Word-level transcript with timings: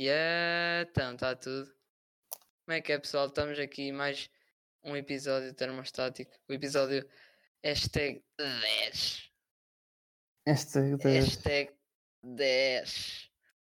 E 0.00 0.04
yeah, 0.04 0.88
então, 0.90 1.12
está 1.12 1.36
tudo. 1.36 1.70
Como 2.64 2.74
é 2.74 2.80
que 2.80 2.90
é, 2.90 2.98
pessoal? 2.98 3.26
Estamos 3.26 3.58
aqui 3.58 3.92
mais 3.92 4.30
um 4.82 4.96
episódio 4.96 5.52
termostático. 5.52 6.32
O 6.48 6.54
episódio 6.54 7.06
hashtag 7.62 8.24
10. 8.38 9.30
Hashtag 10.46 10.96
10. 10.96 11.24
Hashtag 11.26 11.76
10. 12.22 13.30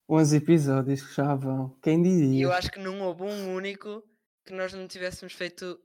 11 0.09 0.36
episódios 0.36 1.02
que 1.02 1.16
já 1.16 1.34
vão. 1.34 1.80
Quem 1.82 2.02
E 2.02 2.04
diria? 2.04 2.44
eu 2.44 2.52
acho 2.52 2.71
que 2.71 2.80
não 2.80 3.00
houve 3.04 3.23
um 3.23 3.54
único 3.55 4.04
que 4.46 4.52
nós 4.52 4.73
não 4.73 4.86
tivéssemos 4.86 5.32
feito 5.32 5.82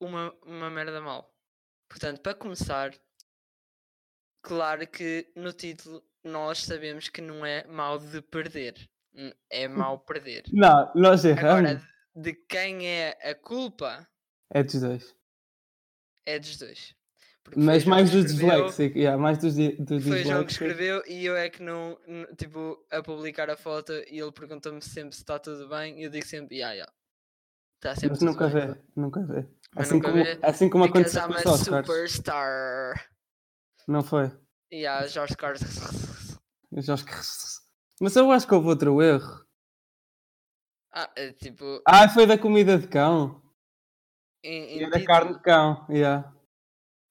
uma, 0.00 0.32
uma 0.46 0.70
merda 0.70 0.98
mal. 1.02 1.30
Portanto, 1.90 2.22
para 2.22 2.32
começar, 2.34 2.98
claro 4.40 4.86
que 4.88 5.30
no 5.36 5.52
título 5.52 6.02
nós 6.24 6.64
sabemos 6.64 7.10
que 7.10 7.20
não 7.20 7.44
é 7.44 7.66
mal 7.66 7.98
de 7.98 8.22
perder. 8.22 8.88
É 9.50 9.68
mal 9.68 9.98
perder. 10.00 10.44
Não, 10.52 10.90
nós 10.94 11.24
erramos. 11.24 11.70
Agora, 11.70 11.88
de 12.16 12.32
quem 12.32 12.86
é 12.86 13.18
a 13.22 13.34
culpa 13.34 14.06
É 14.50 14.62
dos 14.62 14.80
dois. 14.80 15.14
é 16.26 16.38
dos 16.38 16.56
dois. 16.56 16.94
Porque 17.42 17.60
Mas 17.60 17.84
mais 17.84 18.10
dos 18.10 18.24
disléxicos. 18.24 18.96
Yeah, 18.96 19.20
mais 19.20 19.36
dos, 19.38 19.54
dos 19.54 20.02
Foi 20.04 20.22
o 20.22 20.24
João 20.24 20.44
que 20.46 20.52
escreveu 20.52 21.02
e 21.06 21.26
eu 21.26 21.36
é 21.36 21.50
que 21.50 21.62
não, 21.62 21.98
tipo, 22.38 22.82
a 22.90 23.02
publicar 23.02 23.50
a 23.50 23.56
foto 23.56 23.92
e 24.10 24.18
ele 24.18 24.32
pergunta-me 24.32 24.80
sempre 24.80 25.14
se 25.14 25.20
está 25.20 25.38
tudo 25.38 25.68
bem 25.68 26.00
e 26.00 26.04
eu 26.04 26.10
digo 26.10 26.24
sempre, 26.26 26.56
yeah, 26.56 26.72
yeah. 26.74 26.92
Está 27.76 27.94
sempre 27.96 28.10
Mas 28.12 28.22
nunca 28.22 28.48
bem. 28.48 28.66
vê. 28.68 28.80
Nunca 28.96 29.20
vê. 29.26 29.46
Mas 29.74 29.86
Assim 29.88 29.94
nunca 29.96 30.10
como, 30.10 30.24
vê, 30.24 30.38
assim 30.42 30.70
como 30.70 30.84
aconteceu 30.84 31.22
com 31.22 31.34
os 31.34 31.44
Oscars. 31.44 31.84
superstar. 31.84 33.10
Não 33.86 34.02
foi? 34.02 34.32
Yeah, 34.72 35.06
Jorge 35.06 35.36
Carlos. 35.36 35.60
Acho 36.88 37.04
que... 37.04 37.12
Mas 38.00 38.16
eu 38.16 38.30
acho 38.30 38.46
que 38.46 38.54
houve 38.54 38.68
outro 38.68 39.00
erro. 39.02 39.44
Ah, 40.92 41.12
é 41.16 41.32
tipo, 41.32 41.82
Ah, 41.86 42.08
foi 42.08 42.26
da 42.26 42.38
comida 42.38 42.78
de 42.78 42.86
cão. 42.88 43.42
em, 44.42 44.76
E 44.76 44.78
em 44.78 44.82
era 44.82 44.90
título, 44.98 45.06
carne 45.06 45.34
de 45.34 45.42
cão. 45.42 45.86
Yeah. 45.90 46.32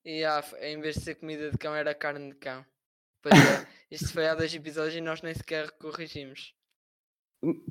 yeah, 0.06 0.48
em 0.66 0.80
vez 0.80 0.96
de 0.96 1.02
ser 1.02 1.16
comida 1.16 1.52
de 1.52 1.58
cão, 1.58 1.76
era 1.76 1.94
carne 1.94 2.32
de 2.32 2.38
cão. 2.38 2.66
Pois 3.22 3.34
é, 3.34 3.38
isto 3.92 4.12
foi 4.14 4.28
há 4.28 4.36
dois 4.36 4.54
episódios 4.54 4.96
e 4.96 5.02
nós 5.02 5.22
nem 5.22 5.34
sequer 5.34 5.72
corrigimos. 5.78 6.56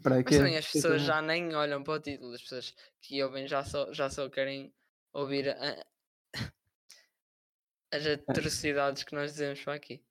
Para 0.03 0.17
Mas 0.17 0.25
quê? 0.25 0.37
também 0.39 0.57
as 0.59 0.71
pessoas 0.71 1.01
já 1.03 1.23
nem 1.23 1.55
olham 1.55 1.83
para 1.83 1.95
o 1.95 2.01
título, 2.01 2.35
as 2.35 2.43
pessoas 2.43 2.75
que 3.01 3.23
ouvem 3.23 3.47
já 3.49 3.65
só, 3.65 3.91
já 3.93 4.11
só 4.11 4.29
querem 4.29 4.75
ouvir 5.15 5.49
a- 5.49 5.87
as 7.91 8.07
atrocidades 8.07 9.03
que 9.03 9.15
nós 9.15 9.33
dizemos 9.33 9.63
para 9.65 9.75
aqui. 9.75 10.05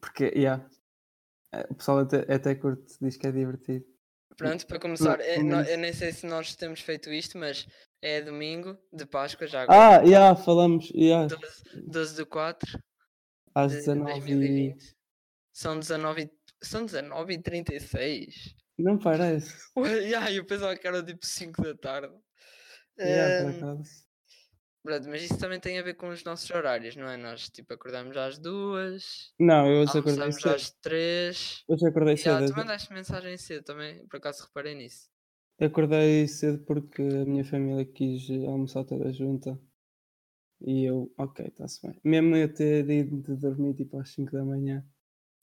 Porque, 0.00 0.24
yeah. 0.36 0.68
Eh, 1.52 1.66
O 1.70 1.74
pessoal 1.74 1.98
até, 2.00 2.32
até 2.32 2.54
curte, 2.54 2.94
diz 3.00 3.16
que 3.16 3.26
é 3.26 3.32
divertido. 3.32 3.84
Pronto, 4.36 4.66
para 4.66 4.78
começar, 4.80 5.18
no- 5.18 5.44
menos- 5.44 5.68
eu 5.68 5.76
nem 5.78 5.92
sei 5.92 6.10
se 6.12 6.26
nós 6.26 6.56
temos 6.56 6.80
feito 6.80 7.12
isto, 7.12 7.36
mas 7.36 7.66
é 8.00 8.22
domingo 8.22 8.78
de 8.92 9.04
Páscoa, 9.04 9.46
já 9.46 9.62
agora, 9.62 9.98
Ah, 9.98 10.02
yeah, 10.02 10.34
falamos, 10.34 10.90
yeah, 10.94 11.26
12, 11.26 11.62
12 11.86 12.16
de 12.16 12.24
4 12.24 12.78
às 13.54 13.72
de 13.72 13.78
19 13.78 14.10
e... 14.32 14.34
2020. 14.34 14.96
São 15.52 15.78
19 15.78 16.22
e, 16.22 16.30
são 16.66 16.86
19 16.86 17.34
e 17.34 17.42
36. 17.42 18.54
Não 18.78 18.98
parece. 18.98 19.54
Ué, 19.76 19.90
yeah, 19.98 20.32
eu 20.32 20.46
pensava 20.46 20.74
que 20.76 20.86
era 20.88 21.02
tipo 21.02 21.26
5 21.26 21.62
da 21.62 21.74
tarde. 21.76 22.14
Yeah, 22.98 23.50
acaso. 23.50 23.90
Pronto, 24.82 25.08
mas 25.08 25.22
isso 25.22 25.38
também 25.38 25.60
tem 25.60 25.78
a 25.78 25.82
ver 25.82 25.94
com 25.94 26.08
os 26.08 26.24
nossos 26.24 26.50
horários, 26.50 26.96
não 26.96 27.08
é? 27.08 27.16
Nós 27.16 27.48
tipo 27.48 27.72
acordamos 27.72 28.16
às 28.16 28.36
duas, 28.36 29.32
Não, 29.38 29.66
eu 29.68 29.82
hoje 29.82 29.96
acordei 29.96 30.32
cedo. 30.32 30.54
às 30.54 30.70
três. 30.70 31.64
Hoje 31.68 31.86
acordei 31.86 32.16
Já, 32.16 32.40
cedo. 32.40 32.52
tu 32.52 32.56
mandaste 32.56 32.92
mensagem 32.92 33.36
cedo 33.36 33.62
também, 33.62 34.04
por 34.08 34.16
acaso 34.16 34.44
reparei 34.44 34.74
nisso. 34.74 35.08
Acordei 35.60 36.26
cedo 36.26 36.64
porque 36.64 37.00
a 37.00 37.24
minha 37.24 37.44
família 37.44 37.84
quis 37.84 38.28
almoçar 38.30 38.82
toda 38.84 39.12
junta. 39.12 39.56
E 40.60 40.84
eu, 40.84 41.12
ok, 41.16 41.46
está-se 41.46 41.86
bem. 41.86 42.00
Mesmo 42.04 42.36
eu 42.36 42.52
ter 42.52 42.88
ido 42.90 43.20
de 43.22 43.36
dormir 43.36 43.74
tipo 43.74 43.98
às 43.98 44.10
5 44.10 44.32
da 44.32 44.44
manhã, 44.44 44.84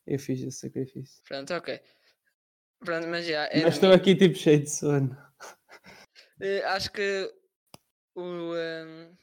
eu 0.06 0.20
fiz 0.20 0.42
esse 0.42 0.60
sacrifício. 0.60 1.22
Pronto, 1.26 1.54
ok. 1.54 1.80
Pronto, 2.80 3.08
mas 3.08 3.26
já, 3.26 3.46
é 3.48 3.64
Mas 3.64 3.76
estou 3.76 3.92
aqui 3.94 4.16
tipo 4.16 4.36
cheio 4.36 4.62
de 4.64 4.70
sono. 4.70 5.18
Eh, 6.42 6.64
acho 6.64 6.92
que 6.92 7.30
o, 8.16 8.56
ehm, 8.56 9.14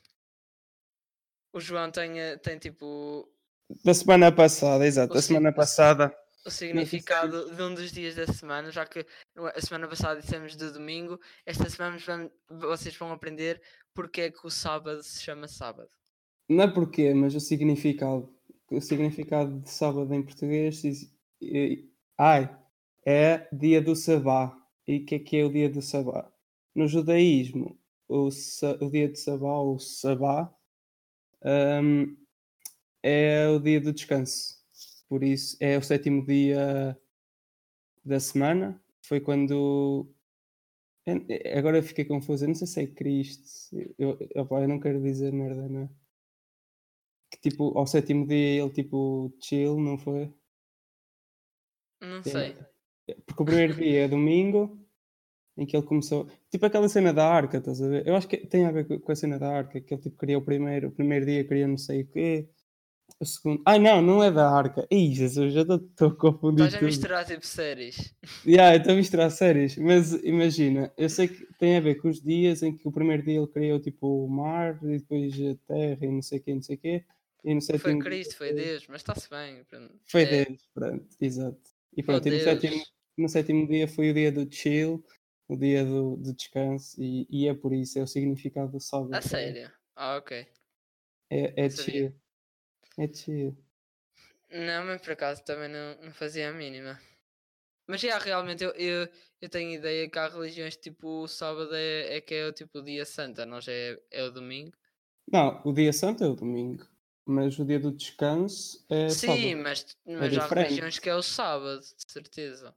o 1.57 1.61
João 1.61 1.91
tem, 1.91 2.21
eh, 2.21 2.37
tem 2.37 2.59
tipo 2.59 3.29
Da 3.85 3.95
semana 3.95 4.31
passada, 4.31 4.87
exato. 4.87 5.15
Da 5.15 5.23
semana 5.23 5.53
passada. 5.53 6.15
o 6.47 6.51
significado 6.51 7.55
de 7.57 7.61
um 7.63 7.75
dos 7.75 7.91
dias 7.91 8.15
da 8.15 8.27
semana, 8.27 8.71
já 8.71 8.87
que 8.87 9.05
a 9.55 9.61
semana 9.61 9.89
passada 9.89 10.21
dissemos 10.21 10.57
de 10.57 10.71
domingo, 10.71 11.19
esta 11.45 11.69
semana 11.69 11.99
vamos- 11.99 12.31
vocês 12.49 12.97
vão 12.97 13.11
aprender 13.11 13.61
porque 13.95 14.21
é 14.23 14.31
que 14.31 14.47
o 14.47 14.51
sábado 14.51 15.03
se 15.03 15.23
chama 15.23 15.49
sábado. 15.49 15.89
Não 16.49 16.63
é 16.65 16.69
porquê, 16.69 17.13
mas 17.15 17.35
o 17.35 17.41
significado. 17.41 18.33
O 18.71 18.81
significado 18.81 19.59
de 19.61 19.71
sábado 19.71 20.13
em 20.15 20.23
português 20.23 20.83
diz- 20.83 21.11
ai, 22.19 22.57
é 23.05 23.49
dia 23.53 23.81
do 23.83 23.97
sabá. 23.97 24.57
E 24.87 24.99
o 24.99 25.05
que 25.07 25.15
é 25.17 25.19
que 25.19 25.37
é 25.39 25.45
o 25.45 25.51
dia 25.53 25.69
do 25.69 25.83
sabá? 25.83 26.31
No 26.75 26.87
judaísmo, 26.87 27.77
o, 28.09 28.29
o 28.29 28.91
dia 28.91 29.09
de 29.09 29.19
sabá, 29.19 29.55
ou 29.59 29.79
sabá, 29.81 30.53
hum, 31.45 32.17
é 33.03 33.49
o 33.49 33.59
dia 33.61 33.81
do 33.81 33.93
descanso. 33.93 34.57
Por 35.09 35.23
isso, 35.23 35.57
é 35.61 35.79
o 35.79 35.83
sétimo 35.83 36.25
dia 36.27 36.99
da 38.05 38.19
semana. 38.21 38.83
Foi 39.03 39.21
quando. 39.21 40.09
eu- 41.07 41.23
Agora 41.57 41.79
eu 41.79 41.83
fiquei 41.83 42.05
confuso. 42.05 42.45
Eu 42.45 42.49
não 42.49 42.55
sei 42.55 42.67
se 42.67 42.83
é 42.83 42.87
Cristo. 42.87 43.45
Eu, 43.99 44.19
opá, 44.37 44.61
eu 44.63 44.69
não 44.69 44.81
quero 44.81 45.01
dizer 45.03 45.33
merda, 45.33 45.69
não 45.69 45.83
é? 45.83 45.91
que 47.31 47.51
tipo, 47.51 47.77
ao 47.77 47.87
sétimo 47.87 48.27
dia 48.27 48.63
ele 48.63 48.71
tipo 48.71 49.33
chill, 49.43 49.79
não 49.81 49.99
foi? 49.99 50.33
Não 52.01 52.23
sei. 52.23 52.57
Porque 53.27 53.43
o 53.43 53.47
primeiro 53.47 53.75
dia 53.75 54.05
é 54.05 54.09
domingo, 54.09 54.79
em 55.57 55.67
que 55.67 55.77
ele 55.77 55.87
começou. 55.87 56.29
Tipo 56.51 56.67
aquela 56.67 56.89
cena 56.89 57.13
da 57.13 57.27
arca, 57.29 57.59
estás 57.59 57.81
a 57.83 57.89
ver? 57.89 58.07
Eu 58.07 58.17
acho 58.17 58.29
que 58.29 58.37
tem 58.39 58.67
a 58.67 58.73
ver 58.73 58.87
co- 58.87 59.01
com 59.01 59.13
a 59.13 59.17
cena 59.17 59.39
da 59.39 59.49
arca, 59.51 59.81
que 59.81 59.95
ele 59.95 60.03
tipo 60.03 60.19
queria 60.19 60.39
o 60.39 60.43
primeiro, 60.43 60.89
o 60.89 60.93
primeiro 60.93 61.27
dia 61.27 61.45
queria 61.45 61.67
não 61.69 61.79
sei 61.79 62.03
o 62.03 62.07
quê. 62.09 62.49
O 63.21 63.25
segundo. 63.25 63.63
Ai 63.67 63.79
não, 63.79 64.03
não 64.03 64.23
é 64.23 64.31
da 64.31 64.49
arca. 64.51 64.87
Ih, 64.91 65.15
Jesus, 65.15 65.53
já 65.55 65.63
estou 65.63 66.09
a 66.09 66.15
confundir 66.17 66.67
Estás 66.67 66.83
a 66.83 66.87
misturar 66.87 67.25
tipo 67.25 67.47
séries. 67.47 68.15
Yeah, 68.47 68.77
estou 68.77 68.93
a 68.93 68.97
misturar 68.97 69.31
séries, 69.31 69.77
mas 69.77 70.13
imagina, 70.23 70.93
eu 70.97 71.09
sei 71.09 71.29
que 71.29 71.47
tem 71.59 71.77
a 71.77 71.81
ver 71.81 71.97
com 71.97 72.09
os 72.09 72.21
dias 72.21 72.63
em 72.63 72.77
que 72.77 72.87
o 72.87 72.93
primeiro 72.93 73.23
dia 73.25 73.39
ele 73.39 73.47
criou 73.49 73.81
tipo 73.81 74.25
o 74.25 74.29
mar 74.29 74.79
e 74.85 74.99
depois 74.99 75.35
a 75.41 75.55
terra 75.67 76.07
e 76.07 76.09
não 76.13 76.23
sei 76.23 76.39
o 76.39 76.43
quê, 76.43 76.55
não 76.55 76.63
sei 76.63 76.77
o 76.77 76.79
quê. 76.79 77.05
E 77.45 77.55
no 77.55 77.61
Foi 77.61 77.79
sétimo 77.79 77.95
dia 77.95 78.05
Cristo, 78.05 78.37
foi 78.37 78.53
Deus, 78.53 78.87
mas 78.89 79.01
está-se 79.01 79.29
bem. 79.31 79.65
Foi 80.05 80.23
É, 80.23 80.45
Deus, 80.45 80.69
pronto, 80.75 81.07
exato. 81.21 81.59
E 81.97 82.03
Oh, 82.03 82.05
pronto, 82.05 82.29
e 82.29 82.31
no, 82.31 82.39
sétimo, 82.41 82.83
no 83.19 83.29
sétimo 83.29 83.67
dia 83.69 83.89
foi 83.89 84.11
o 84.11 84.15
dia 84.15 84.31
do 84.33 84.53
chill, 84.53 85.03
o 85.49 85.57
dia 85.57 85.85
do, 85.85 86.17
do 86.17 86.35
descanso, 86.35 87.01
e, 87.01 87.27
e 87.31 87.49
é 87.49 87.55
por 87.55 87.73
isso, 87.73 87.99
é 87.99 88.03
o 88.03 88.07
significado 88.07 88.73
do 88.73 88.81
sábado. 88.81 89.15
A 89.15 89.19
é- 89.19 89.21
sério? 89.21 89.73
Ah, 89.95 90.17
ok. 90.17 90.47
É, 91.31 91.65
é 91.67 91.71
chill. 91.71 92.13
É 92.99 93.13
chill. 93.13 93.57
Não, 94.51 94.85
mas 94.85 95.01
por 95.03 95.13
acaso 95.13 95.43
também 95.45 95.69
não, 95.69 95.97
não 96.03 96.13
fazia 96.13 96.51
a 96.51 96.53
mínima. 96.53 96.99
Mas 97.87 98.01
já, 98.01 98.19
realmente, 98.19 98.65
eu, 98.65 98.71
eu, 98.73 99.09
eu 99.41 99.49
tenho 99.49 99.73
ideia 99.73 100.09
que 100.11 100.19
há 100.19 100.29
religiões 100.29 100.77
tipo 100.77 101.23
o 101.23 101.29
sábado 101.29 101.75
é, 101.75 102.17
é 102.17 102.21
que 102.21 102.35
é 102.35 102.47
o 102.47 102.53
tipo 102.53 102.79
o 102.79 102.83
dia 102.83 103.05
santo, 103.05 103.41
a 103.43 103.47
nós 103.47 103.67
é, 103.69 103.99
é 104.11 104.25
o 104.25 104.31
domingo. 104.31 104.77
Não, 105.31 105.61
o 105.65 105.73
dia 105.73 105.93
santo 105.93 106.25
é 106.25 106.29
o 106.29 106.35
domingo, 106.35 106.85
mas 107.25 107.59
o 107.59 107.65
dia 107.65 107.79
do 107.79 107.93
descanso 107.93 108.85
é 108.89 109.09
Sim, 109.09 109.55
sábado. 109.55 109.63
mas, 109.63 109.87
mas 110.05 110.37
há 110.37 110.47
diferente. 110.47 110.69
religiões 110.69 110.99
que 110.99 111.09
é 111.09 111.15
o 111.15 111.23
sábado, 111.23 111.81
de 111.81 112.13
certeza. 112.13 112.75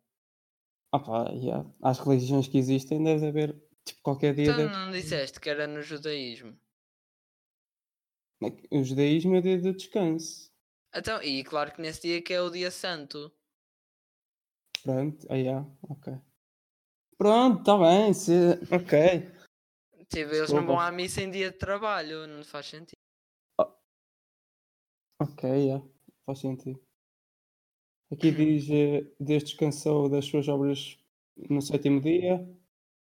Pá, 0.91 1.29
yeah. 1.31 1.69
As 1.81 1.99
religiões 1.99 2.47
que 2.47 2.57
existem 2.57 3.03
deve 3.03 3.27
haver, 3.27 3.53
tipo, 3.85 4.01
qualquer 4.01 4.33
dia. 4.33 4.45
Então 4.45 4.57
deve- 4.57 4.73
não 4.73 4.91
disseste 4.91 5.39
que 5.39 5.49
era 5.49 5.67
no 5.67 5.81
judaísmo. 5.81 6.59
O 8.71 8.83
judaísmo 8.83 9.35
é 9.35 9.39
o 9.39 9.41
dia 9.41 9.61
do 9.61 9.73
descanso. 9.73 10.49
Então, 10.95 11.21
e 11.21 11.43
claro 11.43 11.71
que 11.73 11.81
nesse 11.81 12.01
dia 12.01 12.21
que 12.21 12.33
é 12.33 12.41
o 12.41 12.49
dia 12.49 12.71
santo. 12.71 13.31
Pronto, 14.81 15.27
ah, 15.29 15.35
yeah, 15.35 15.69
ok. 15.83 16.13
Pronto, 17.17 17.59
está 17.59 17.77
bem, 17.77 18.13
se... 18.13 18.31
ok. 18.73 19.29
Tipo, 20.07 20.33
eles 20.33 20.49
não 20.49 20.65
vão 20.65 20.77
Desculpa. 20.77 20.83
à 20.85 20.91
missa 20.91 21.21
em 21.21 21.29
dia 21.29 21.51
de 21.51 21.57
trabalho, 21.57 22.25
não 22.25 22.43
faz 22.43 22.67
sentido. 22.67 22.97
Ok, 25.21 25.49
yeah, 25.49 25.85
faz 26.25 26.39
sentido. 26.39 26.81
Aqui 28.11 28.31
diz: 28.31 28.69
eh, 28.69 29.05
Deus 29.19 29.43
descansou 29.43 30.09
das 30.09 30.25
suas 30.25 30.47
obras 30.47 30.97
no 31.49 31.61
sétimo 31.61 32.01
dia, 32.01 32.47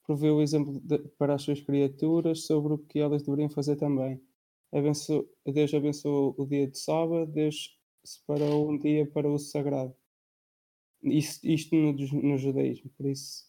proveu 0.05 0.37
o 0.37 0.41
exemplo 0.41 0.79
de- 0.81 0.99
para 1.17 1.35
as 1.35 1.41
suas 1.43 1.61
criaturas 1.61 2.45
sobre 2.45 2.73
o 2.73 2.77
que 2.79 2.99
elas 2.99 3.23
deveriam 3.23 3.49
fazer 3.49 3.75
também. 3.77 4.21
Abenço- 4.73 5.27
Deus 5.45 5.73
abençoou 5.73 6.35
o 6.37 6.45
dia 6.47 6.67
de 6.67 6.77
sábado, 6.79 7.31
Deus 7.31 7.77
separou 8.03 8.69
um 8.71 8.77
dia 8.77 9.05
para 9.07 9.29
o 9.29 9.37
sagrado. 9.39 9.95
Isso, 11.03 11.39
isto 11.43 11.75
no, 11.75 11.93
no 11.93 12.37
judaísmo, 12.37 12.89
por 12.97 13.05
isso. 13.05 13.45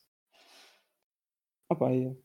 Opa, 1.69 1.91
é. 1.93 2.17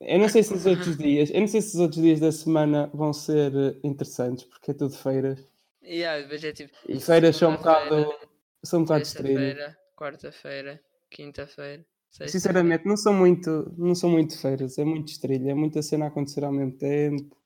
Eu 0.00 0.18
não 0.18 0.28
sei 0.28 0.42
se 0.42 0.52
os 0.54 0.66
outros 0.66 0.96
dias, 0.98 1.30
eu 1.30 1.40
não 1.40 1.46
sei 1.48 1.60
se 1.62 1.68
os 1.74 1.80
outros 1.80 2.02
dias 2.02 2.18
da 2.20 2.32
semana 2.32 2.88
vão 2.92 3.12
ser 3.12 3.54
eh, 3.54 3.78
interessantes, 3.84 4.44
porque 4.44 4.70
é 4.72 4.74
tudo 4.74 4.94
feiras. 4.96 5.47
Yeah, 5.88 6.34
é 6.34 6.52
tipo, 6.52 6.76
e 6.86 7.00
feiras 7.00 7.36
são 7.36 7.52
um 7.52 7.56
bocado, 7.56 8.14
são 8.62 8.80
um 8.80 8.82
bocado 8.84 9.02
estranhas. 9.02 9.74
Quarta-feira, 9.96 10.80
quinta-feira. 11.10 11.84
Sinceramente, 12.10 12.86
não 12.86 12.96
são 12.96 13.12
muito, 13.12 13.74
não 13.76 13.94
são 13.94 14.10
muito 14.10 14.38
feiras, 14.38 14.78
é 14.78 14.84
muito 14.84 15.08
estrela, 15.08 15.50
é 15.50 15.54
muita 15.54 15.82
cena 15.82 16.06
a 16.06 16.08
acontecer 16.08 16.44
ao 16.44 16.52
mesmo 16.52 16.72
tempo. 16.72 17.36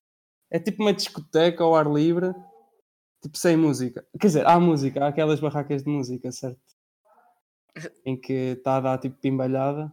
É 0.50 0.58
tipo 0.58 0.82
uma 0.82 0.92
discoteca 0.92 1.62
ao 1.62 1.74
ar 1.74 1.86
livre, 1.86 2.32
tipo 3.22 3.38
sem 3.38 3.56
música. 3.56 4.04
Quer 4.20 4.26
dizer, 4.26 4.46
há 4.46 4.58
música, 4.58 5.04
há 5.04 5.08
aquelas 5.08 5.40
barracas 5.40 5.82
de 5.82 5.90
música, 5.90 6.30
certo? 6.32 6.60
em 8.04 8.20
que 8.20 8.54
está 8.56 8.76
a 8.76 8.80
dar 8.80 8.98
tipo 8.98 9.16
pimbalhada 9.18 9.92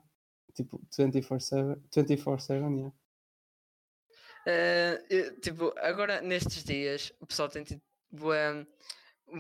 tipo 0.54 0.81
24-7, 0.98 1.80
24-7, 1.92 2.50
yeah. 2.75 2.94
Uh, 4.48 5.40
tipo, 5.42 5.74
agora 5.78 6.22
nestes 6.22 6.63
dias 6.63 7.13
o 7.19 7.25
pessoal 7.25 7.50
tem 7.50 7.63
tido 7.63 7.81
bué, 8.11 8.65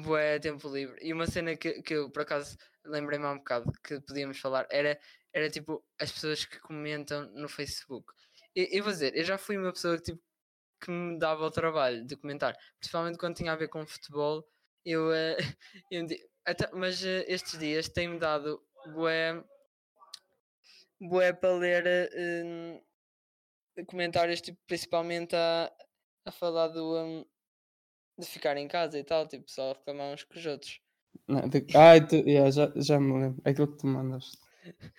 bué 0.03 0.39
tempo 0.39 0.67
livre 0.69 0.97
e 1.01 1.13
uma 1.13 1.27
cena 1.27 1.55
que, 1.55 1.81
que 1.81 1.93
eu 1.95 2.09
por 2.09 2.21
acaso 2.21 2.57
lembrei-me 2.85 3.25
há 3.25 3.31
um 3.31 3.37
bocado 3.37 3.71
que 3.83 3.99
podíamos 4.01 4.39
falar 4.39 4.67
era, 4.71 4.99
era 5.33 5.49
tipo 5.49 5.83
as 5.99 6.11
pessoas 6.11 6.45
que 6.45 6.59
comentam 6.59 7.29
no 7.33 7.47
Facebook. 7.47 8.13
E 8.55 8.77
eu 8.77 8.83
vou 8.83 8.91
dizer, 8.91 9.15
eu 9.15 9.23
já 9.23 9.37
fui 9.37 9.57
uma 9.57 9.71
pessoa 9.71 9.97
que, 9.97 10.03
tipo, 10.03 10.21
que 10.81 10.91
me 10.91 11.19
dava 11.19 11.45
o 11.45 11.51
trabalho 11.51 12.05
de 12.05 12.15
comentar, 12.15 12.57
principalmente 12.79 13.17
quando 13.17 13.35
tinha 13.35 13.53
a 13.53 13.55
ver 13.55 13.67
com 13.67 13.85
futebol. 13.85 14.47
Eu, 14.85 15.09
uh, 15.09 15.37
eu 15.91 16.07
até, 16.45 16.69
mas 16.73 17.01
uh, 17.03 17.23
estes 17.27 17.59
dias 17.59 17.89
tem-me 17.89 18.17
dado 18.19 18.63
bué 18.93 19.43
bué 20.99 21.33
para 21.33 21.53
ler 21.53 22.09
uh, 23.77 23.85
comentários, 23.85 24.41
tipo, 24.41 24.59
principalmente 24.67 25.35
a, 25.35 25.71
a 26.25 26.31
falar 26.31 26.67
do, 26.69 26.97
um, 26.97 27.25
de 28.19 28.25
ficar 28.25 28.57
em 28.57 28.67
casa 28.67 28.99
e 28.99 29.03
tal, 29.03 29.27
tipo, 29.27 29.49
só 29.49 29.73
reclamar 29.73 30.13
uns 30.13 30.23
com 30.23 30.37
os 30.37 30.45
outros. 30.45 30.81
Não, 31.27 31.47
de... 31.47 31.65
Ah, 31.75 31.99
tu... 32.05 32.15
yeah, 32.15 32.51
já, 32.51 32.71
já 32.75 32.99
me 32.99 33.13
lembro, 33.13 33.41
é 33.45 33.49
aquilo 33.49 33.71
que 33.71 33.77
tu 33.77 33.87
mandaste. 33.87 34.37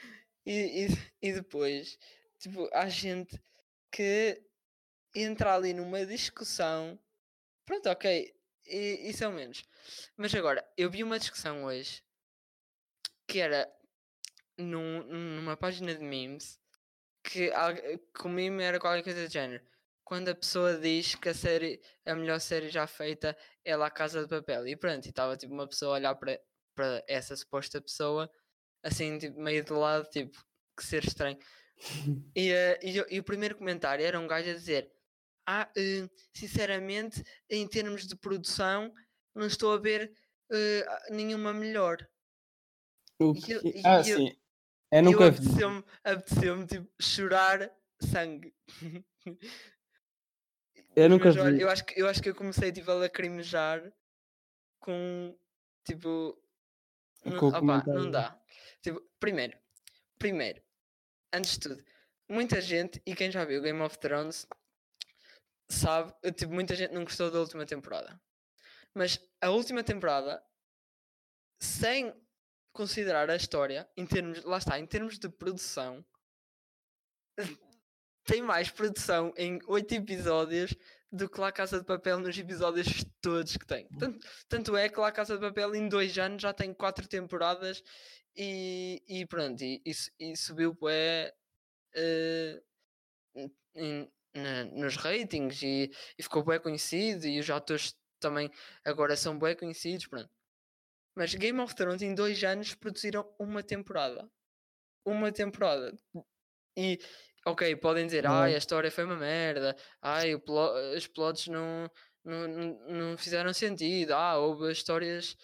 e, 0.46 0.87
e, 0.87 0.88
e 1.22 1.32
depois, 1.32 1.99
tipo, 2.38 2.69
há 2.72 2.88
gente 2.88 3.40
que 3.90 4.43
entra 5.14 5.55
ali 5.55 5.75
numa 5.75 6.06
discussão. 6.06 6.99
Pronto, 7.67 7.88
ok, 7.88 8.34
e, 8.67 9.11
isso 9.11 9.25
é 9.25 9.28
o 9.28 9.32
menos. 9.32 9.64
Mas 10.17 10.34
agora, 10.34 10.67
eu 10.76 10.90
vi 10.90 11.02
uma 11.02 11.19
discussão 11.19 11.64
hoje 11.64 12.02
que 13.26 13.38
era 13.38 13.70
num, 14.58 15.02
numa 15.05 15.56
página 15.56 15.94
de 15.94 16.02
memes 16.02 16.58
que, 17.22 17.50
que 18.14 18.26
o 18.26 18.28
meme 18.28 18.62
era 18.62 18.81
qualquer 18.81 19.02
coisa 19.02 19.26
do 19.26 19.32
género. 19.32 19.62
Quando 20.11 20.29
a 20.29 20.35
pessoa 20.35 20.77
diz 20.77 21.15
que 21.15 21.29
a 21.29 21.35
série, 21.35 21.81
a 22.05 22.17
melhor 22.17 22.41
série 22.41 22.69
já 22.69 22.85
feita 22.85 23.37
é 23.65 23.77
La 23.77 23.89
Casa 23.89 24.23
de 24.23 24.29
Papel. 24.29 24.67
E 24.67 24.75
pronto, 24.75 25.07
e 25.07 25.09
estava 25.09 25.37
tipo 25.37 25.55
uma 25.55 25.69
pessoa 25.69 25.93
a 25.93 25.99
olhar 26.01 26.17
para, 26.17 26.37
para 26.75 27.05
essa 27.07 27.37
suposta 27.37 27.81
pessoa, 27.81 28.29
assim, 28.83 29.19
tipo, 29.19 29.41
meio 29.41 29.62
de 29.62 29.73
lado, 29.73 30.11
tipo, 30.11 30.37
que 30.77 30.85
ser 30.85 31.05
estranho. 31.05 31.39
e, 32.35 32.51
uh, 32.51 32.79
e, 32.83 33.05
e, 33.09 33.21
o 33.21 33.23
primeiro 33.23 33.57
comentário 33.57 34.05
era 34.05 34.19
um 34.19 34.27
gajo 34.27 34.51
a 34.51 34.55
dizer: 34.55 34.91
Ah, 35.47 35.71
uh, 35.79 36.11
sinceramente, 36.35 37.23
em 37.49 37.69
termos 37.69 38.09
de 38.09 38.17
produção, 38.17 38.93
não 39.33 39.47
estou 39.47 39.73
a 39.73 39.79
ver 39.79 40.13
uh, 40.51 41.15
nenhuma 41.15 41.53
melhor. 41.53 42.05
O 43.17 43.33
que... 43.33 43.53
E, 43.53 43.81
ah, 43.85 44.03
sim. 44.03 44.37
Eu 44.91 45.03
nunca 45.05 45.23
eu 45.23 45.29
apeteceu-me, 45.29 45.85
apeteceu 46.03 46.67
tipo, 46.67 46.91
chorar 47.01 47.73
sangue. 48.01 48.53
Eu 50.97 51.09
nunca 51.09 51.31
vi. 51.31 51.41
Olha, 51.41 51.61
eu, 51.63 51.69
acho 51.69 51.85
que, 51.85 52.01
eu 52.01 52.09
acho 52.09 52.23
que 52.23 52.29
eu 52.29 52.35
comecei 52.35 52.73
tipo, 52.73 52.91
a 52.91 52.95
lacrimejar 52.95 53.93
com 54.81 55.37
tipo. 55.85 56.41
Não, 57.25 57.49
opa, 57.49 57.85
não 57.87 58.11
dá. 58.11 58.39
Tipo, 58.83 59.01
primeiro, 59.19 59.57
primeiro, 60.19 60.63
antes 61.33 61.53
de 61.53 61.61
tudo, 61.61 61.85
muita 62.29 62.61
gente, 62.61 63.01
e 63.05 63.15
quem 63.15 63.31
já 63.31 63.45
viu 63.45 63.61
Game 63.63 63.81
of 63.83 63.99
Thrones 63.99 64.47
sabe, 65.69 66.13
tipo, 66.33 66.53
muita 66.53 66.75
gente 66.75 66.93
não 66.93 67.05
gostou 67.05 67.31
da 67.31 67.41
última 67.41 67.67
temporada. 67.67 68.21
Mas 68.95 69.21
a 69.41 69.51
última 69.51 69.85
temporada, 69.85 70.43
sem 71.61 72.15
considerar 72.73 73.31
a 73.31 73.37
história, 73.37 73.89
em 73.97 74.07
termos, 74.07 74.43
lá 74.45 74.59
está, 74.59 74.79
em 74.79 74.87
termos 74.87 75.19
de 75.19 75.29
produção, 75.29 76.05
tem 78.31 78.43
mais 78.43 78.71
produção 78.71 79.35
em 79.37 79.59
oito 79.67 79.93
episódios 79.93 80.73
do 81.11 81.29
que 81.29 81.41
La 81.41 81.50
Casa 81.50 81.81
de 81.81 81.85
Papel 81.85 82.21
nos 82.21 82.38
episódios 82.38 83.05
todos 83.21 83.56
que 83.56 83.67
tem. 83.67 83.88
Tanto, 83.99 84.25
tanto 84.49 84.77
é 84.77 84.88
que 84.88 85.00
La 85.00 85.11
Casa 85.11 85.35
de 85.35 85.41
Papel 85.41 85.75
em 85.75 85.88
dois 85.88 86.17
anos 86.17 86.41
já 86.41 86.53
tem 86.53 86.73
quatro 86.73 87.09
temporadas 87.09 87.82
e, 88.37 89.03
e 89.09 89.27
pronto, 89.27 89.61
e, 89.65 89.82
e, 89.85 89.93
e 90.21 90.37
subiu 90.37 90.73
bué, 90.73 91.35
uh, 91.97 92.62
na, 94.32 94.65
nos 94.67 94.94
ratings 94.94 95.61
e, 95.62 95.91
e 96.17 96.23
ficou 96.23 96.44
bem 96.44 96.61
conhecido 96.61 97.27
e 97.27 97.41
os 97.41 97.50
atores 97.50 97.97
também 98.21 98.49
agora 98.85 99.17
são 99.17 99.37
bem 99.37 99.56
conhecidos, 99.56 100.06
pronto. 100.06 100.31
Mas 101.17 101.35
Game 101.35 101.59
of 101.59 101.75
Thrones 101.75 102.00
em 102.00 102.15
dois 102.15 102.41
anos 102.44 102.77
produziram 102.77 103.29
uma 103.41 103.61
temporada. 103.61 104.31
Uma 105.05 105.32
temporada. 105.32 105.93
E, 106.77 107.00
ok, 107.47 107.77
podem 107.77 108.07
dizer, 108.07 108.25
uhum. 108.25 108.33
ai, 108.33 108.55
a 108.55 108.59
história 108.59 108.91
foi 108.91 109.05
uma 109.05 109.17
merda, 109.17 109.77
ai, 110.03 110.37
plot, 110.39 110.97
os 110.97 111.07
plots 111.07 111.49
não, 111.49 111.91
não, 112.25 112.49
não 112.89 113.19
fizeram 113.19 113.53
sentido, 113.53 114.13
ah, 114.13 114.39
houve 114.39 114.71
histórias 114.73 115.37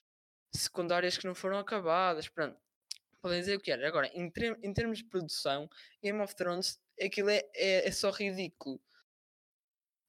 secundárias 0.53 1.17
que 1.17 1.27
não 1.27 1.35
foram 1.35 1.59
acabadas, 1.59 2.29
pronto. 2.29 2.57
Podem 3.21 3.41
dizer 3.41 3.57
o 3.57 3.61
que 3.61 3.73
era. 3.73 3.87
Agora, 3.89 4.09
em, 4.15 4.33
em 4.63 4.73
termos 4.73 4.99
de 4.99 5.05
produção, 5.05 5.69
Game 6.03 6.21
of 6.21 6.35
Thrones, 6.37 6.79
aquilo 7.01 7.31
é, 7.31 7.43
é, 7.55 7.89
é 7.89 7.91
só 7.91 8.11
ridículo. 8.11 8.81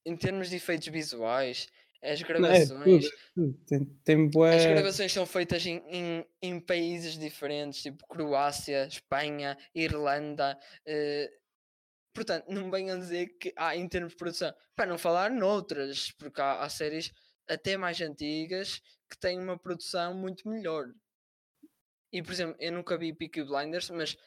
Em 0.05 0.15
termos 0.15 0.49
de 0.49 0.55
efeitos 0.55 0.87
visuais, 0.87 1.67
as 2.01 2.21
gravações. 2.21 2.69
Não, 2.69 2.81
é, 2.81 2.83
tudo, 2.83 3.09
tudo. 3.33 3.59
Tem, 3.65 4.29
tem. 4.29 4.31
As 4.55 4.65
gravações 4.65 5.11
são 5.11 5.25
feitas 5.25 5.65
em, 5.65 5.81
em, 5.89 6.25
em, 6.41 6.59
países 6.59 7.17
diferentes, 7.17 7.81
tipo 7.81 8.05
Croácia, 8.07 8.85
Espanha, 8.85 9.57
Irlanda. 9.73 10.57
Uh, 10.87 11.46
portanto, 12.17 12.47
não 12.49 12.71
venham 12.71 12.99
dizer 12.99 13.27
que 13.37 13.53
há 13.55 13.75
em 13.75 13.87
termos 13.87 14.13
de 14.13 14.17
produção, 14.17 14.51
para 14.75 14.87
não 14.87 14.97
falar 14.97 15.29
noutras, 15.29 16.11
porque 16.13 16.41
há, 16.41 16.63
há 16.63 16.69
séries 16.69 17.11
até 17.47 17.77
mais 17.77 18.01
antigas 18.01 18.81
que 19.07 19.17
têm 19.19 19.39
uma 19.39 19.57
produção 19.57 20.15
muito 20.15 20.49
melhor. 20.49 20.91
E 22.11 22.23
por 22.23 22.31
exemplo, 22.31 22.55
eu 22.59 22.71
nunca 22.71 22.97
vi 22.97 23.13
Peaky 23.13 23.43
Blinders, 23.43 23.91
mas 23.91 24.17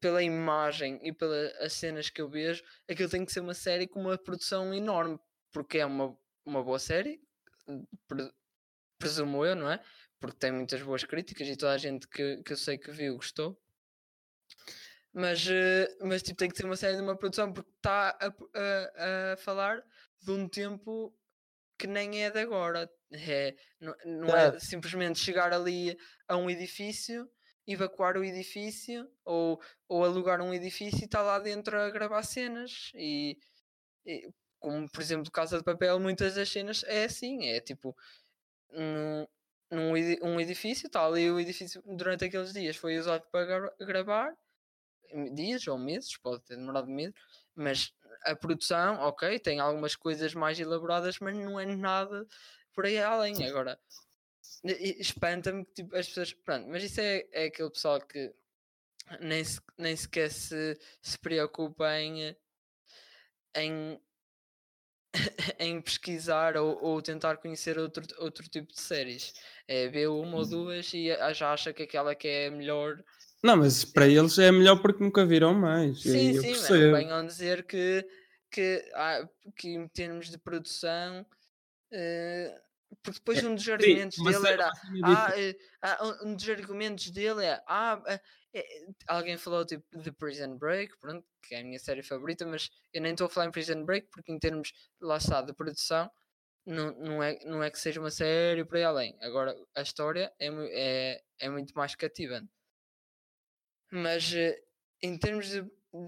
pela 0.00 0.22
imagem 0.22 1.00
e 1.02 1.12
pelas 1.12 1.72
cenas 1.72 2.08
que 2.08 2.20
eu 2.20 2.28
vejo, 2.28 2.62
aquilo 2.88 3.10
tem 3.10 3.24
que 3.24 3.32
ser 3.32 3.40
uma 3.40 3.54
série 3.54 3.88
com 3.88 4.00
uma 4.00 4.16
produção 4.16 4.72
enorme, 4.72 5.18
porque 5.52 5.78
é 5.78 5.86
uma 5.86 6.16
uma 6.48 6.64
boa 6.64 6.78
série, 6.78 7.20
presumo 8.98 9.44
eu, 9.44 9.54
não 9.54 9.70
é? 9.70 9.82
Porque 10.18 10.38
tem 10.38 10.50
muitas 10.50 10.82
boas 10.82 11.04
críticas 11.04 11.46
e 11.46 11.56
toda 11.56 11.72
a 11.72 11.78
gente 11.78 12.08
que, 12.08 12.42
que 12.42 12.52
eu 12.52 12.56
sei 12.56 12.78
que 12.78 12.90
viu 12.90 13.16
gostou. 13.16 13.60
Mas, 15.18 15.44
eh, 15.50 15.88
mas 16.02 16.22
tipo, 16.22 16.38
tem 16.38 16.48
que 16.48 16.56
ser 16.56 16.64
uma 16.64 16.76
série 16.76 16.94
de 16.94 17.02
uma 17.02 17.16
produção 17.16 17.52
porque 17.52 17.72
está 17.76 18.16
a, 18.20 18.26
a, 18.28 19.32
a 19.32 19.36
falar 19.36 19.82
de 20.22 20.30
um 20.30 20.48
tempo 20.48 21.12
que 21.76 21.88
nem 21.88 22.22
é 22.22 22.30
de 22.30 22.38
agora. 22.38 22.88
É, 23.10 23.56
não, 23.80 23.96
não 24.06 24.36
é 24.36 24.60
simplesmente 24.60 25.18
chegar 25.18 25.52
ali 25.52 25.98
a 26.28 26.36
um 26.36 26.48
edifício, 26.48 27.28
evacuar 27.66 28.16
o 28.16 28.22
edifício 28.22 29.10
ou, 29.24 29.60
ou 29.88 30.04
alugar 30.04 30.40
um 30.40 30.54
edifício 30.54 31.00
e 31.00 31.06
estar 31.06 31.22
lá 31.22 31.40
dentro 31.40 31.76
a 31.76 31.90
gravar 31.90 32.22
cenas. 32.22 32.92
E, 32.94 33.36
e 34.06 34.30
como 34.60 34.88
por 34.88 35.00
exemplo 35.00 35.32
Casa 35.32 35.58
de 35.58 35.64
Papel, 35.64 35.98
muitas 35.98 36.36
das 36.36 36.48
cenas 36.48 36.84
é 36.84 37.06
assim, 37.06 37.48
é 37.48 37.60
tipo 37.60 37.96
num, 38.70 39.26
num 39.68 39.92
um 40.22 40.40
edifício, 40.40 40.86
está 40.86 41.04
ali 41.04 41.28
o 41.28 41.40
edifício 41.40 41.82
durante 41.84 42.24
aqueles 42.24 42.52
dias 42.52 42.76
foi 42.76 42.98
usado 42.98 43.26
para 43.32 43.74
gravar, 43.80 44.32
dias 45.34 45.66
ou 45.66 45.78
meses, 45.78 46.16
pode 46.16 46.42
ter 46.42 46.56
demorado 46.56 46.88
meses, 46.88 47.14
mas 47.54 47.92
a 48.24 48.34
produção, 48.36 48.96
ok, 49.00 49.38
tem 49.38 49.60
algumas 49.60 49.96
coisas 49.96 50.34
mais 50.34 50.58
elaboradas, 50.58 51.18
mas 51.18 51.36
não 51.36 51.58
é 51.58 51.66
nada 51.66 52.26
por 52.72 52.86
aí 52.86 52.98
além. 52.98 53.44
Agora, 53.46 53.78
espanta-me 54.64 55.64
que 55.64 55.74
tipo, 55.74 55.96
as 55.96 56.06
pessoas. 56.06 56.32
Pronto, 56.32 56.68
mas 56.68 56.82
isso 56.82 57.00
é, 57.00 57.26
é 57.32 57.46
aquele 57.46 57.70
pessoal 57.70 58.00
que 58.00 58.32
nem, 59.20 59.42
se, 59.44 59.60
nem 59.76 59.96
sequer 59.96 60.30
se, 60.30 60.78
se 61.02 61.18
preocupa 61.18 61.98
em, 61.98 62.36
em 63.54 64.00
em 65.58 65.80
pesquisar 65.80 66.56
ou, 66.56 66.78
ou 66.82 67.02
tentar 67.02 67.38
conhecer 67.38 67.78
outro, 67.78 68.04
outro 68.18 68.48
tipo 68.48 68.72
de 68.72 68.80
séries. 68.80 69.32
É 69.66 69.88
ver 69.88 70.08
uma 70.08 70.38
ou 70.38 70.46
duas 70.46 70.92
e 70.92 71.08
já 71.34 71.52
acha 71.52 71.72
que 71.72 71.82
aquela 71.82 72.14
que 72.14 72.28
é 72.28 72.50
melhor. 72.50 73.02
Não, 73.42 73.56
mas 73.56 73.84
para 73.84 74.06
eles 74.08 74.38
é 74.38 74.50
melhor 74.50 74.80
porque 74.82 75.02
nunca 75.02 75.24
viram 75.24 75.54
mais. 75.54 76.02
Sim, 76.02 76.32
eu 76.32 76.42
sim, 76.42 76.48
mas 76.50 76.58
percebo. 76.58 76.96
venham 76.96 77.26
dizer 77.26 77.64
que, 77.66 78.06
que, 78.50 78.90
ah, 78.94 79.28
que 79.56 79.68
em 79.74 79.88
termos 79.88 80.28
de 80.30 80.38
produção. 80.38 81.24
eh, 81.92 82.60
porque 83.02 83.18
depois 83.20 83.42
um 83.44 83.54
dos 83.54 83.68
argumentos 83.68 84.18
uma 84.18 84.30
dele 84.32 84.42
cena- 84.46 84.52
era. 84.64 84.72
Ah, 85.04 85.32
eh, 85.38 85.56
ah, 85.82 85.98
um- 86.24 86.34
dos 86.36 86.48
argumentos 86.48 87.10
dele 87.10 87.44
é. 87.44 87.62
Ah, 87.68 88.02
eh, 88.54 88.64
alguém 89.06 89.36
falou 89.38 89.64
tipo 89.66 89.84
de 89.98 90.10
Prison 90.12 90.56
Break, 90.58 90.98
pronto, 91.00 91.26
que 91.42 91.54
é 91.54 91.60
a 91.60 91.64
minha 91.64 91.78
série 91.78 92.02
favorita, 92.02 92.46
mas 92.46 92.70
eu 92.92 93.02
nem 93.02 93.12
estou 93.12 93.26
a 93.26 93.30
falar 93.30 93.46
em 93.48 93.50
Prison 93.52 93.84
Break 93.84 94.08
porque 94.12 94.32
em 94.32 94.38
termos, 94.38 94.72
lá 95.00 95.18
está, 95.18 95.42
de 95.42 95.52
produção, 95.54 96.10
não, 96.66 96.92
não, 96.98 97.22
é, 97.22 97.38
não 97.46 97.62
é 97.62 97.70
que 97.70 97.78
seja 97.80 98.00
uma 98.00 98.10
série 98.10 98.64
por 98.64 98.76
aí 98.78 98.84
além. 98.84 99.16
Agora, 99.22 99.54
a 99.76 99.82
história 99.82 100.32
é, 100.40 100.48
é, 100.72 101.22
é 101.40 101.50
muito 101.50 101.72
mais 101.74 101.94
cativante. 101.96 102.50
Mas 103.90 104.32
eh, 104.34 104.60
em 105.02 105.16
termos 105.18 105.48
de, 105.48 105.64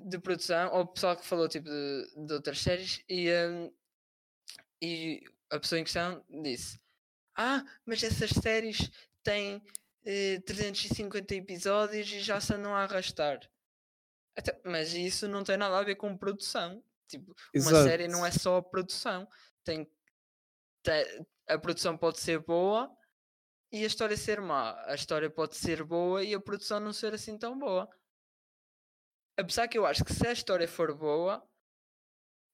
de 0.08 0.18
produção, 0.18 0.72
ou 0.72 0.82
o 0.82 0.86
pessoal 0.86 1.16
que 1.16 1.26
falou 1.26 1.48
tipo 1.48 1.68
de, 1.68 2.26
de 2.26 2.32
outras 2.34 2.60
séries, 2.60 3.02
e, 3.08 3.30
hum, 3.32 3.72
e 4.82 5.22
a 5.50 5.58
pessoa 5.58 5.78
em 5.80 5.84
questão 5.84 6.24
disse: 6.42 6.78
Ah, 7.36 7.64
mas 7.84 8.02
essas 8.02 8.30
séries 8.30 8.90
têm 9.22 9.62
eh, 10.04 10.40
350 10.46 11.34
episódios 11.34 12.10
e 12.12 12.20
já 12.20 12.40
se 12.40 12.52
andam 12.54 12.74
a 12.74 12.84
arrastar. 12.84 13.40
Até- 14.36 14.60
mas 14.64 14.92
isso 14.94 15.26
não 15.28 15.42
tem 15.44 15.56
nada 15.56 15.76
a 15.78 15.82
ver 15.82 15.96
com 15.96 16.16
produção. 16.16 16.82
Tipo, 17.08 17.34
uma 17.54 17.70
Exato. 17.70 17.88
série 17.88 18.08
não 18.08 18.24
é 18.24 18.30
só 18.30 18.58
a 18.58 18.62
produção. 18.62 19.28
Tem, 19.64 19.84
te- 20.82 21.26
a 21.48 21.58
produção 21.58 21.96
pode 21.98 22.20
ser 22.20 22.38
boa 22.40 22.90
e 23.72 23.84
a 23.84 23.86
história 23.86 24.16
ser 24.16 24.40
má. 24.40 24.82
A 24.86 24.94
história 24.94 25.30
pode 25.30 25.56
ser 25.56 25.82
boa 25.84 26.22
e 26.24 26.34
a 26.34 26.40
produção 26.40 26.80
não 26.80 26.92
ser 26.92 27.14
assim 27.14 27.38
tão 27.38 27.58
boa. 27.58 27.88
Apesar 29.36 29.68
que 29.68 29.78
eu 29.78 29.86
acho 29.86 30.04
que 30.04 30.12
se 30.12 30.26
a 30.26 30.32
história 30.32 30.68
for 30.68 30.94
boa 30.94 31.42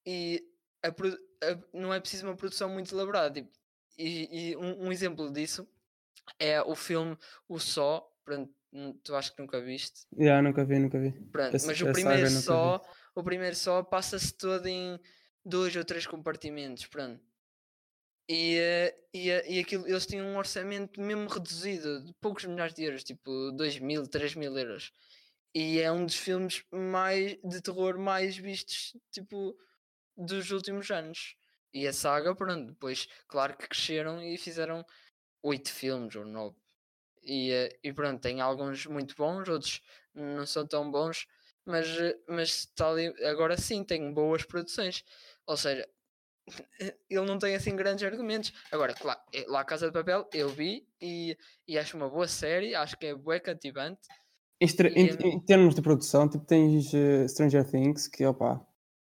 e 0.05 0.43
a 0.83 0.87
a- 0.89 1.59
não 1.73 1.93
é 1.93 1.99
preciso 1.99 2.25
uma 2.27 2.35
produção 2.35 2.69
muito 2.69 2.93
elaborada. 2.95 3.33
tipo, 3.41 3.51
e 3.97 4.51
e 4.51 4.57
um, 4.57 4.85
um 4.87 4.91
exemplo 4.91 5.31
disso 5.31 5.67
é 6.39 6.61
o 6.61 6.75
filme 6.75 7.17
O 7.47 7.59
Só. 7.59 8.07
Pronto, 8.23 8.53
hum, 8.73 8.93
tu 9.03 9.15
acho 9.15 9.33
que 9.35 9.41
nunca 9.41 9.61
viste. 9.61 10.05
Já, 10.17 10.41
nunca 10.41 10.65
vi, 10.65 10.79
nunca 10.79 10.99
vi. 10.99 11.11
Pronto, 11.31 11.55
Essa- 11.55 11.67
mas 11.67 11.79
o 11.81 11.91
primeiro 11.91 12.27
vi. 12.27 12.35
só, 12.35 12.81
o 13.15 13.23
primeiro 13.23 13.55
só 13.55 13.81
passa-se 13.83 14.33
todo 14.35 14.65
em 14.67 14.99
dois 15.45 15.75
ou 15.75 15.85
três 15.85 16.05
compartimentos, 16.05 16.85
pronto. 16.87 17.23
E, 18.29 18.57
eh, 18.57 18.95
e, 19.13 19.29
eh, 19.31 19.45
e 19.53 19.59
aquilo, 19.59 19.87
eles 19.87 20.05
tinham 20.05 20.25
um 20.27 20.37
orçamento 20.37 20.99
mesmo 21.01 21.27
reduzido, 21.29 22.03
de 22.03 22.13
poucos 22.15 22.45
milhares 22.45 22.73
de 22.73 22.83
euros, 22.83 23.03
tipo 23.03 23.51
2 23.53 23.79
mil, 23.79 24.05
3 24.07 24.35
mil 24.35 24.57
euros. 24.57 24.91
E 25.55 25.79
é 25.79 25.91
um 25.91 26.05
dos 26.05 26.15
filmes 26.15 26.63
mais 26.71 27.37
de 27.43 27.61
terror 27.61 27.97
mais 27.97 28.37
vistos, 28.37 28.95
tipo, 29.11 29.55
dos 30.17 30.51
últimos 30.51 30.91
anos. 30.91 31.35
E 31.73 31.87
a 31.87 31.93
saga, 31.93 32.35
pronto, 32.35 32.67
depois, 32.73 33.07
claro 33.27 33.57
que 33.57 33.67
cresceram 33.67 34.21
e 34.23 34.37
fizeram 34.37 34.85
oito 35.43 35.71
filmes 35.71 36.15
ou 36.15 36.25
nove. 36.25 36.57
E, 37.23 37.51
eh, 37.51 37.79
e 37.83 37.93
pronto, 37.93 38.21
tem 38.21 38.41
alguns 38.41 38.85
muito 38.87 39.15
bons, 39.15 39.47
outros 39.49 39.81
não 40.13 40.45
são 40.45 40.65
tão 40.67 40.89
bons, 40.91 41.27
mas, 41.65 41.87
mas 42.27 42.49
está 42.49 42.89
ali, 42.89 43.07
agora 43.25 43.57
sim 43.57 43.83
tem 43.83 44.11
boas 44.13 44.43
produções. 44.45 45.03
Ou 45.45 45.57
seja, 45.57 45.87
ele 47.09 47.25
não 47.25 47.37
tem 47.37 47.55
assim 47.55 47.75
grandes 47.75 48.03
argumentos. 48.03 48.53
Agora, 48.71 48.93
claro, 48.93 49.19
eh, 49.33 49.45
lá 49.47 49.63
Casa 49.65 49.87
de 49.87 49.93
Papel 49.93 50.27
eu 50.33 50.49
vi 50.49 50.87
e, 51.01 51.37
e 51.67 51.77
acho 51.77 51.97
uma 51.97 52.09
boa 52.09 52.27
série, 52.27 52.73
acho 52.75 52.97
que 52.97 53.07
é 53.07 53.15
bué 53.15 53.39
cativante. 53.39 54.01
Em, 54.59 54.65
estra- 54.65 54.89
em- 54.89 55.35
em 55.35 55.39
termos 55.39 55.75
de 55.75 55.81
produção, 55.81 56.27
tipo, 56.29 56.45
tens 56.45 56.93
eh, 56.93 57.27
Stranger 57.27 57.69
Things, 57.69 58.07
que 58.07 58.25
opa. 58.25 58.65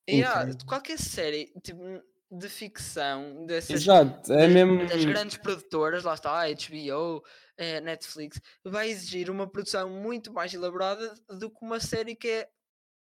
Incrível. 0.06 0.56
qualquer 0.66 0.98
série 0.98 1.52
tipo, 1.62 1.82
de 2.30 2.48
ficção, 2.48 3.44
dessas, 3.46 3.82
Exato, 3.82 4.32
é 4.32 4.38
das, 4.46 4.52
mesmo. 4.52 4.86
das 4.86 5.04
grandes 5.04 5.36
produtoras, 5.36 6.02
lá 6.04 6.14
está, 6.14 6.42
HBO, 6.46 7.22
eh, 7.56 7.80
Netflix, 7.80 8.40
vai 8.64 8.88
exigir 8.90 9.30
uma 9.30 9.46
produção 9.46 9.88
muito 9.90 10.32
mais 10.32 10.52
elaborada 10.52 11.14
do 11.38 11.50
que 11.50 11.58
uma 11.62 11.78
série 11.80 12.14
que 12.16 12.28
é 12.28 12.48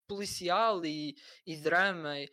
policial 0.08 0.84
e, 0.84 1.14
e 1.46 1.56
drama. 1.56 2.18
e- 2.20 2.30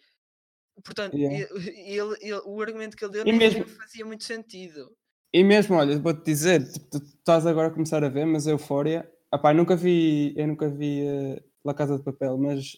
portanto, 0.84 1.16
Yeah. 1.18 1.48
ele- 1.56 2.18
ele- 2.22 2.42
o 2.46 2.62
argumento 2.62 2.96
que 2.98 3.04
ele 3.06 3.14
deu 3.14 3.22
E 3.24 3.26
nem 3.32 3.38
mesmo- 3.38 3.66
fazia 3.68 4.06
muito 4.06 4.24
sentido. 4.24 4.96
E 5.34 5.44
mesmo, 5.44 5.76
olha, 5.76 5.98
vou-te 6.00 6.24
dizer, 6.26 6.70
tipo, 6.72 6.90
tu 6.90 6.98
estás 6.98 7.46
agora 7.46 7.68
a 7.70 7.72
começar 7.72 8.04
a 8.04 8.10
ver, 8.10 8.26
mas 8.26 8.48
Euphoria, 8.48 9.10
apá, 9.32 9.52
eu 9.52 9.56
nunca 9.58 9.76
vi, 9.76 10.34
eu 10.38 10.48
nunca 10.48 10.68
vi 10.70 11.02
eh, 11.06 11.44
La 11.64 11.74
Casa 11.74 11.98
de 11.98 12.04
Papel, 12.04 12.38
mas 12.38 12.76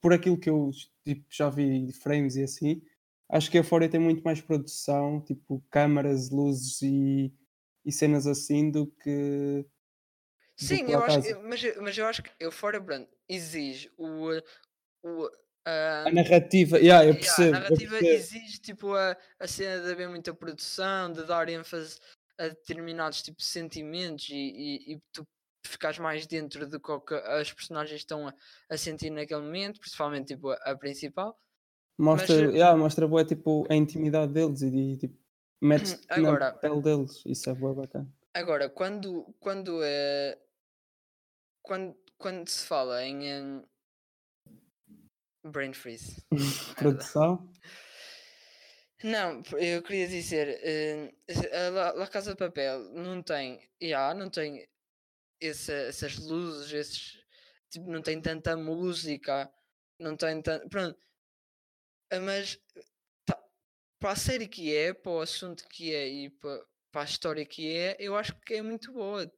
por 0.00 0.12
aquilo 0.12 0.38
que 0.38 0.48
eu 0.48 0.70
tipo, 1.04 1.24
já 1.30 1.50
vi 1.50 1.84
de 1.86 1.92
frames 1.92 2.36
e 2.36 2.42
assim, 2.44 2.80
acho 3.28 3.50
que 3.50 3.58
Euphoria 3.58 3.88
tem 3.88 4.00
muito 4.00 4.22
mais 4.22 4.40
produção, 4.40 5.20
tipo 5.20 5.62
câmaras, 5.70 6.30
luzes 6.30 6.80
e, 6.82 7.32
e 7.84 7.90
cenas 7.92 8.26
assim 8.26 8.70
do 8.70 8.86
que 8.86 9.64
do 10.58 10.64
Sim, 10.64 10.84
que 10.86 10.92
eu 10.92 11.02
acho, 11.02 11.16
mas, 11.42 11.64
eu- 11.64 11.82
mas 11.82 11.98
eu 11.98 12.06
acho 12.06 12.22
que 12.22 12.30
Euphoria 12.38 12.80
Brand 12.80 13.06
exige 13.28 13.90
o, 13.98 14.28
o, 15.02 15.28
ah, 15.66 16.04
A 16.06 16.10
narrativa, 16.12 16.78
yeah, 16.78 17.04
eu 17.04 17.14
Yeah, 17.14 17.20
percebo. 17.20 17.42
a 17.42 17.58
eu 17.58 17.62
narrativa 17.62 17.90
percebo. 17.98 18.12
exige 18.14 18.58
tipo 18.60 18.94
a, 18.94 19.16
a 19.38 19.46
cena 19.46 19.82
de 19.82 19.92
haver 19.92 20.08
muita 20.08 20.32
produção, 20.34 21.12
de 21.12 21.24
dar 21.24 21.48
ênfase 21.48 21.98
a 22.38 22.48
determinados 22.48 23.22
tipos 23.22 23.44
de 23.44 23.50
sentimentos 23.50 24.28
e, 24.30 24.34
e, 24.34 24.92
e 24.94 25.00
tu 25.12 25.26
ficares 25.66 25.98
mais 25.98 26.26
dentro 26.26 26.66
do 26.66 26.80
que 26.80 26.90
o 26.90 27.00
que 27.00 27.14
as 27.14 27.52
personagens 27.52 28.00
estão 28.00 28.26
a, 28.28 28.34
a 28.70 28.76
sentir 28.78 29.10
naquele 29.10 29.42
momento, 29.42 29.78
principalmente 29.78 30.28
tipo 30.34 30.48
a, 30.50 30.54
a 30.56 30.76
principal. 30.76 31.38
Mostra, 31.98 32.34
mas, 32.46 32.54
eh, 32.54 32.56
yeah, 32.56 32.74
mostra 32.78 33.06
bué, 33.06 33.24
tipo, 33.26 33.66
a 33.70 33.74
intimidade 33.74 34.32
deles 34.32 34.62
e, 34.62 34.96
tipo, 34.96 35.18
metes 35.60 36.00
Agora- 36.08 36.52
na 36.52 36.52
pele 36.52 36.80
deles. 36.80 37.22
Isso 37.26 37.50
é 37.50 37.54
bué 37.54 37.74
bacana. 37.74 38.08
Agora, 38.32 38.70
quando, 38.70 39.34
quando 39.38 39.80
é 39.82 40.38
quando, 41.62 41.94
quando 42.16 42.48
se 42.48 42.64
fala 42.66 43.04
em 43.04 43.62
brain 45.44 45.72
freeze. 45.72 46.22
merda. 46.30 46.74
Produção. 46.76 47.52
Não, 49.02 49.42
eu 49.58 49.82
queria 49.82 50.06
dizer, 50.06 50.60
eh, 50.62 51.10
a 51.56 51.92
La, 51.94 52.06
Casa 52.06 52.32
de 52.32 52.36
Papel 52.36 52.80
não 52.92 53.22
tem, 53.22 53.58
yeah, 53.82 54.12
não 54.14 54.28
tem 54.28 54.68
essa- 55.40 55.72
essas 55.72 56.18
luzes, 56.18 56.70
esses, 56.72 57.24
tipo, 57.70 57.90
não 57.90 58.02
tem 58.02 58.20
tanta 58.20 58.54
música, 58.58 59.50
não 59.98 60.16
tem 60.16 60.42
tanto, 60.42 60.68
pronto, 60.68 60.98
Ah, 62.12 62.20
mas 62.20 62.58
tá- 63.24 63.42
para 64.00 64.10
a 64.12 64.16
série 64.16 64.48
que 64.48 64.74
é, 64.74 64.92
para 64.92 65.12
o 65.12 65.20
assunto 65.20 65.66
que 65.68 65.94
é 65.94 66.08
e 66.08 66.28
para, 66.30 66.66
para 66.92 67.02
a 67.02 67.04
história 67.04 67.46
que 67.46 67.72
é, 67.74 67.96
eu 68.00 68.16
acho 68.16 68.34
que 68.40 68.54
é 68.54 68.62
muito 68.62 68.92
boa. 68.92 69.32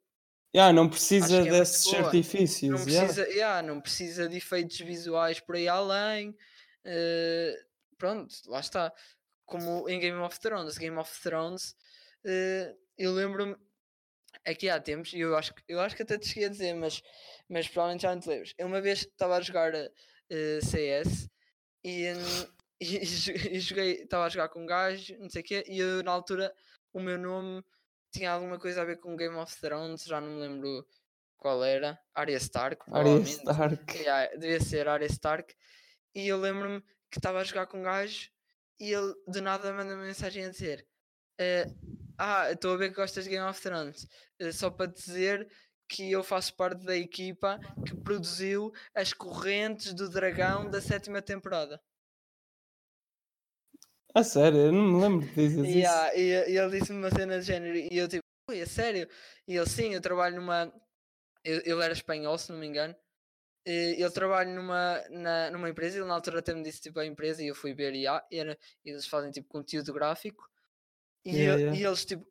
Yeah, 0.54 0.72
não 0.72 0.88
precisa 0.88 1.38
é 1.38 1.50
desses 1.50 1.92
artifícios. 1.94 2.70
Não 2.70 2.86
yeah. 2.86 3.06
precisa, 3.06 3.28
yeah, 3.28 3.62
não 3.62 3.80
precisa 3.80 4.28
de 4.28 4.36
efeitos 4.36 4.78
visuais 4.80 5.40
por 5.40 5.56
aí 5.56 5.66
além. 5.66 6.36
eh, 6.84 7.54
pronto, 7.96 8.34
lá 8.46 8.60
está. 8.60 8.92
Como 9.46 9.88
em 9.88 9.98
Game 10.00 10.18
of 10.18 10.38
Thrones. 10.40 10.76
Game 10.76 10.96
of 10.98 11.22
Thrones, 11.22 11.74
eh, 12.24 12.74
eu 12.98 13.12
lembro-me 13.12 13.56
aqui 14.44 14.68
há 14.68 14.80
tempos, 14.80 15.12
e 15.12 15.20
eu 15.20 15.36
acho, 15.36 15.54
que- 15.54 15.62
eu 15.68 15.80
acho 15.80 15.94
que 15.96 16.02
até 16.02 16.18
te 16.18 16.26
cheguei 16.28 16.46
a 16.46 16.50
dizer, 16.50 16.74
mas, 16.74 17.00
mas 17.48 17.68
provavelmente 17.68 18.02
já 18.02 18.14
não 18.14 18.20
te 18.20 18.28
lembras. 18.28 18.54
Eu 18.58 18.66
uma 18.66 18.80
vez 18.80 19.00
estava 19.00 19.36
a 19.36 19.40
jogar 19.40 19.72
eh, 19.74 20.60
CS 20.62 21.28
e, 21.84 22.06
e, 22.80 22.80
e 23.56 23.60
joguei, 23.60 24.02
estava 24.02 24.24
a 24.26 24.28
jogar 24.28 24.48
com 24.48 24.62
um 24.62 24.66
gajo, 24.66 25.16
não 25.18 25.30
sei 25.30 25.42
o 25.42 25.44
quê, 25.44 25.64
e 25.66 25.78
eu 25.78 26.02
na 26.02 26.10
altura 26.12 26.52
o 26.92 27.00
meu 27.00 27.18
nome 27.18 27.62
tinha 28.12 28.30
alguma 28.30 28.58
coisa 28.58 28.82
a 28.82 28.84
ver 28.84 28.98
com 28.98 29.16
Game 29.16 29.36
of 29.36 29.60
Thrones, 29.60 30.04
já 30.04 30.20
não 30.20 30.28
me 30.28 30.40
lembro 30.40 30.86
qual 31.36 31.64
era, 31.64 31.98
Arya 32.14 32.36
Stark, 32.36 32.84
Arya. 32.92 33.20
Stark. 33.20 33.92
Yeah, 33.98 34.36
devia 34.36 34.60
ser 34.60 34.86
Arya 34.88 35.06
Stark. 35.08 35.54
E 36.14 36.28
eu 36.28 36.38
lembro-me 36.38 36.80
que 37.10 37.18
estava 37.18 37.40
a 37.40 37.44
jogar 37.44 37.66
com 37.66 37.78
um 37.78 37.82
gajo 37.82 38.30
e 38.78 38.92
ele 38.92 39.14
de 39.26 39.40
nada 39.40 39.72
manda 39.72 39.94
uma 39.94 40.04
mensagem 40.04 40.44
a 40.44 40.50
dizer: 40.50 40.86
eh, 41.38 41.66
Ah, 42.18 42.52
estou 42.52 42.74
a 42.74 42.76
ver 42.76 42.90
que 42.90 42.96
gostas 42.96 43.24
de 43.24 43.30
Game 43.30 43.48
of 43.48 43.60
Thrones. 43.60 44.06
Eh, 44.38 44.52
só 44.52 44.70
para 44.70 44.90
dizer 44.90 45.48
que 45.88 46.10
eu 46.10 46.22
faço 46.22 46.54
parte 46.54 46.84
da 46.84 46.96
equipa 46.96 47.58
que 47.86 47.94
produziu 47.94 48.72
as 48.94 49.12
correntes 49.12 49.92
do 49.92 50.08
dragão 50.08 50.70
da 50.70 50.80
sétima 50.80 51.20
temporada. 51.20 51.80
A 54.14 54.22
sério, 54.22 54.58
eu 54.58 54.72
não 54.72 54.82
me 54.92 55.00
lembro 55.02 55.26
de 55.26 55.34
dizer 55.34 55.64
isso. 55.66 55.78
Yeah, 55.78 56.14
e, 56.16 56.50
e 56.52 56.58
ele 56.58 56.78
disse-me 56.78 56.98
uma 56.98 57.10
cena 57.10 57.38
de 57.40 57.46
género 57.46 57.76
e 57.76 57.88
eu 57.96 58.06
tipo, 58.08 58.22
ui, 58.50 58.60
é 58.60 58.66
sério? 58.66 59.08
E 59.48 59.56
ele, 59.56 59.68
sim, 59.68 59.94
eu 59.94 60.00
trabalho 60.00 60.36
numa. 60.36 60.72
eu- 61.44 61.62
Ele 61.64 61.82
era 61.82 61.92
espanhol, 61.92 62.36
se 62.36 62.52
não 62.52 62.58
me 62.58 62.66
engano. 62.66 62.94
ele 63.64 64.10
trabalha 64.10 64.52
numa, 64.52 65.00
na, 65.10 65.50
numa 65.50 65.68
empresa, 65.70 65.96
ele 65.98 66.06
na 66.06 66.14
altura 66.14 66.40
até 66.40 66.52
me 66.52 66.62
disse 66.62 66.80
tipo 66.80 66.98
a 66.98 67.06
empresa 67.06 67.42
e 67.42 67.46
eu 67.48 67.54
fui 67.54 67.72
ver 67.72 67.94
e 67.94 68.06
ah, 68.08 68.24
era, 68.30 68.58
eles 68.84 69.06
fazem 69.06 69.30
tipo 69.30 69.48
conteúdo 69.48 69.92
gráfico 69.92 70.48
e, 71.24 71.30
Yeah, 71.36 71.52
eu- 71.54 71.58
yeah. 71.60 71.78
e 71.80 71.84
eles 71.84 72.04
tipo 72.04 72.26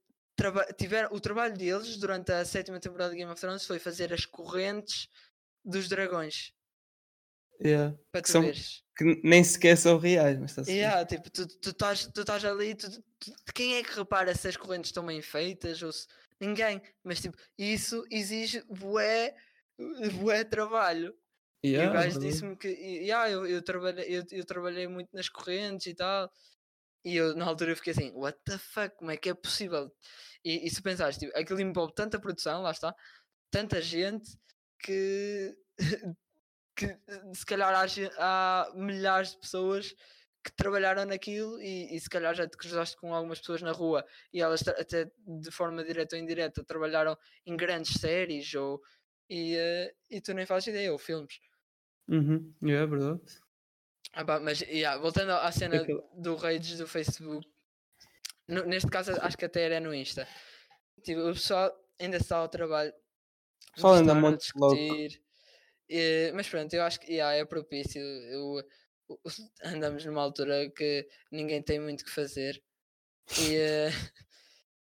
tiveram 0.78 1.10
o 1.16 1.20
trabalho 1.22 1.56
deles 1.58 1.96
durante 1.98 2.32
a 2.34 2.44
sétima 2.44 2.80
temporada 2.82 3.12
de 3.12 3.18
Game 3.18 3.32
of 3.32 3.40
Thrones 3.40 3.66
foi 3.66 3.80
fazer 3.80 4.12
as 4.12 4.26
correntes 4.26 5.08
dos 5.64 5.88
dragões 5.88 6.54
Yeah. 7.64 7.98
para 8.12 8.22
Que 8.22 8.28
tu 8.28 8.32
são- 8.32 8.42
veres. 8.42 8.84
Que 8.98 9.22
nem 9.24 9.44
sequer 9.44 9.78
são 9.78 9.98
reais, 9.98 10.38
mas 10.40 10.54
bem. 10.56 10.76
Yeah, 10.78 11.06
tipo, 11.06 11.30
tu 11.32 11.48
tu 11.48 11.70
estás 11.72 12.06
tu 12.08 12.22
estás 12.22 12.44
ali, 12.46 12.76
tu, 12.76 12.90
tu- 12.92 13.34
quem 13.54 13.76
é 13.76 13.84
que 13.84 13.96
repara 13.96 14.36
se 14.36 14.48
as 14.48 14.58
correntes 14.58 14.90
estão 14.90 15.06
bem 15.06 15.22
feitas 15.22 15.82
ou 15.82 15.92
se 15.92 16.08
ninguém, 16.40 16.82
mas 17.04 17.20
tipo, 17.22 17.38
isso 17.58 18.06
exige 18.12 18.64
bué, 18.70 19.36
bué 20.20 20.44
trabalho. 20.44 21.16
E 21.64 21.70
o 21.70 21.80
Yeah, 21.80 21.94
gajo 21.94 22.20
disse-me 22.20 22.56
que 22.58 22.68
yeah, 22.68 23.30
eu, 23.30 23.46
eu, 23.46 23.62
trabalhei, 23.62 24.06
eu, 24.18 24.24
eu 24.32 24.46
trabalhei 24.46 24.88
muito 24.88 25.10
nas 25.14 25.30
correntes 25.30 25.88
e 25.88 25.94
tal. 25.96 26.32
E 27.06 27.16
eu 27.16 27.36
na 27.36 27.46
altura 27.46 27.72
eu 27.72 27.76
fiquei 27.76 27.94
assim, 27.94 28.12
what 28.14 28.38
the 28.46 28.58
fuck, 28.58 28.96
como 28.98 29.10
é 29.12 29.18
que 29.18 29.30
é 29.30 29.34
possível? 29.34 29.92
E, 30.44 30.68
e 30.68 30.70
se 30.70 30.82
pensares, 30.82 31.18
tipo, 31.18 31.36
aquilo 31.38 31.60
envolve 31.62 31.94
tanta 31.96 32.20
produção, 32.20 32.62
lá 32.62 32.72
está, 32.72 32.94
tanta 33.52 33.82
gente 33.82 34.38
que, 34.80 35.56
que 36.76 36.86
eh, 36.86 37.00
se 37.34 37.46
calhar 37.46 37.74
há, 37.74 37.86
há 38.18 38.72
milhares 38.76 39.32
de 39.32 39.38
pessoas 39.40 39.94
que 40.44 40.52
trabalharam 40.56 41.06
naquilo 41.06 41.62
e, 41.62 41.96
e 41.96 42.00
se 42.00 42.10
calhar 42.10 42.34
já 42.34 42.48
te 42.48 42.58
cruzaste 42.58 42.98
com 42.98 43.14
algumas 43.14 43.40
pessoas 43.40 43.62
na 43.62 43.72
rua 43.72 44.04
e 44.34 44.42
elas 44.42 44.68
até 44.68 45.06
de 45.28 45.52
forma 45.52 45.84
direta 45.84 46.16
ou 46.16 46.22
indireta 46.22 46.64
trabalharam 46.64 47.16
em 47.46 47.56
grandes 47.56 47.94
séries 48.00 48.52
ou 48.56 48.82
e, 49.30 49.56
eh, 49.56 49.94
e 50.10 50.20
tu 50.20 50.34
nem 50.34 50.46
fazes 50.46 50.68
ideia, 50.68 50.92
ou 50.92 50.98
filmes. 51.00 51.40
Uhum. 52.10 52.54
Yeah, 52.62 52.84
é 52.84 52.88
verdade. 52.88 53.22
Ah 54.14 54.26
pá, 54.26 54.40
mas 54.40 54.60
yeah, 54.62 55.00
voltando 55.00 55.32
à 55.32 55.52
cena 55.52 55.78
Aquilo- 55.78 56.04
do 56.16 56.36
Rage 56.36 56.76
do 56.76 56.86
Facebook, 56.88 57.48
no- 58.48 58.66
neste 58.66 58.90
caso 58.90 59.14
acho 59.22 59.38
que 59.38 59.46
até 59.46 59.62
era 59.64 59.80
no 59.80 59.94
Insta. 59.94 60.28
Tipo, 61.04 61.22
o 61.30 61.34
pessoal 61.34 61.72
ainda 62.00 62.18
está 62.18 62.38
ao 62.38 62.50
trabalho. 62.50 62.92
O 63.72 63.74
pessoal 63.76 63.94
anda 63.94 64.12
estar 64.14 64.18
a 64.18 64.22
muito 64.22 64.44
louco. 64.56 64.76
Eh, 65.92 66.32
mas 66.34 66.48
pronto, 66.50 66.74
eu 66.74 66.84
acho 66.84 67.00
que 67.00 67.12
yeah, 67.14 67.36
é 67.36 67.46
propício. 67.46 68.02
Eu- 68.02 68.64
o- 69.10 69.20
andamos 69.64 70.06
numa 70.06 70.22
altura 70.22 70.70
que 70.72 71.08
ninguém 71.32 71.62
tem 71.62 71.80
muito 71.80 72.06
que 72.06 72.12
fazer. 72.12 72.62
E 73.40 73.56
eh, 73.56 73.90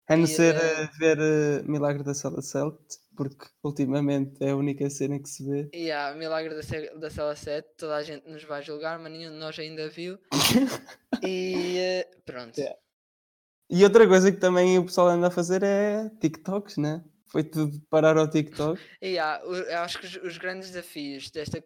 A 0.09 0.17
não 0.17 0.25
E, 0.25 0.29
ser 0.29 0.57
eh, 0.57 0.89
ver 0.99 1.19
eh, 1.19 1.63
Milagre 1.65 2.03
da 2.03 2.15
Sala 2.15 2.41
7, 2.41 2.79
porque 3.17 3.47
ultimamente 3.63 4.43
é 4.43 4.51
a 4.51 4.57
única 4.57 4.89
cena 4.89 5.19
que 5.21 5.29
se 5.29 5.45
vê. 5.45 5.69
e 5.73 5.91
há 5.91 6.15
Milagre 6.15 6.55
da, 6.55 6.95
da 6.99 7.11
Cela 7.11 7.37
7, 7.37 7.69
toda 7.77 7.97
a 7.97 8.03
gente 8.03 8.27
nos 8.29 8.43
vai 8.45 8.63
julgar, 8.63 8.99
mas 8.99 9.13
nenhum 9.13 9.33
de 9.33 9.37
nós 9.39 9.59
ainda 9.59 9.89
viu. 9.89 10.19
E 11.23 11.77
eh, 11.79 12.09
pronto. 12.25 12.57
Yeah. 12.59 12.79
E 13.71 13.85
outra 13.85 14.07
coisa 14.09 14.33
que 14.33 14.39
também 14.39 14.79
o 14.79 14.85
pessoal 14.87 15.09
anda 15.09 15.27
a 15.29 15.31
fazer 15.31 15.63
é 15.63 16.09
TikToks, 16.21 16.77
né? 16.79 17.05
Foi 17.31 17.45
tudo 17.45 17.81
parar 17.91 18.17
ao 18.17 18.29
TikTok. 18.29 18.81
E 19.03 19.19
o- 19.45 19.55
eu 19.55 19.79
acho 19.81 19.99
que 19.99 20.07
os, 20.07 20.17
os 20.17 20.39
grandes 20.39 20.69
desafios 20.71 21.31
desta, 21.31 21.63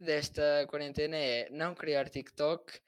desta 0.00 0.66
quarentena 0.68 1.16
é 1.16 1.48
não 1.50 1.74
criar 1.74 2.08
TikTok 2.08 2.80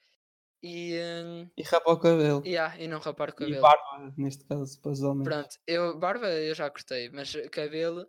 e, 0.63 0.99
hum, 1.25 1.49
E 1.57 1.63
rapar 1.63 1.95
o 1.95 1.99
cabelo. 1.99 2.43
e, 2.45 2.57
há, 2.59 2.77
e 2.79 2.89
não 2.89 2.99
rapar 2.99 3.29
o 3.29 3.33
E 3.33 3.35
cabelo. 3.37 3.63
barba, 3.63 4.13
neste 4.17 4.45
caso, 4.45 4.81
para 4.81 4.91
os 4.93 5.03
homens. 5.03 5.25
Pronto, 5.29 5.57
eu, 5.67 5.97
barba 5.99 6.27
eu 6.29 6.55
já 6.55 6.69
cortei, 6.69 7.09
mas 7.11 7.33
cabelo 7.53 8.09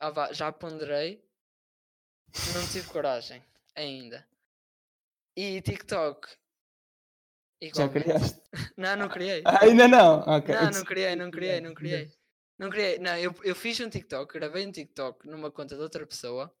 ah 0.00 0.32
já 0.32 0.52
ponderei, 0.52 1.24
não 2.54 2.66
tive 2.72 2.88
coragem 2.90 3.42
ainda. 3.74 4.24
E 5.36 5.60
TikTok. 5.62 6.28
Já 6.28 7.66
igualmente. 7.66 8.04
criaste? 8.04 8.42
Não, 8.76 8.94
não 8.96 9.08
criei. 9.08 9.42
Ah, 9.44 9.64
ainda 9.64 9.88
não? 9.88 10.20
Ok. 10.20 10.54
Não, 10.54 10.70
não 10.70 10.84
criei, 10.84 11.16
não 11.16 11.30
criei, 11.32 11.60
não 11.60 11.74
criei. 11.74 12.12
Não 12.58 12.70
criei, 12.70 12.98
não, 12.98 13.16
eu, 13.16 13.34
eu 13.44 13.54
fiz 13.54 13.78
um 13.80 13.88
TikTok, 13.88 14.32
gravei 14.32 14.66
um 14.66 14.72
TikTok 14.72 15.28
numa 15.28 15.50
conta 15.50 15.76
de 15.76 15.82
outra 15.82 16.06
pessoa, 16.06 16.52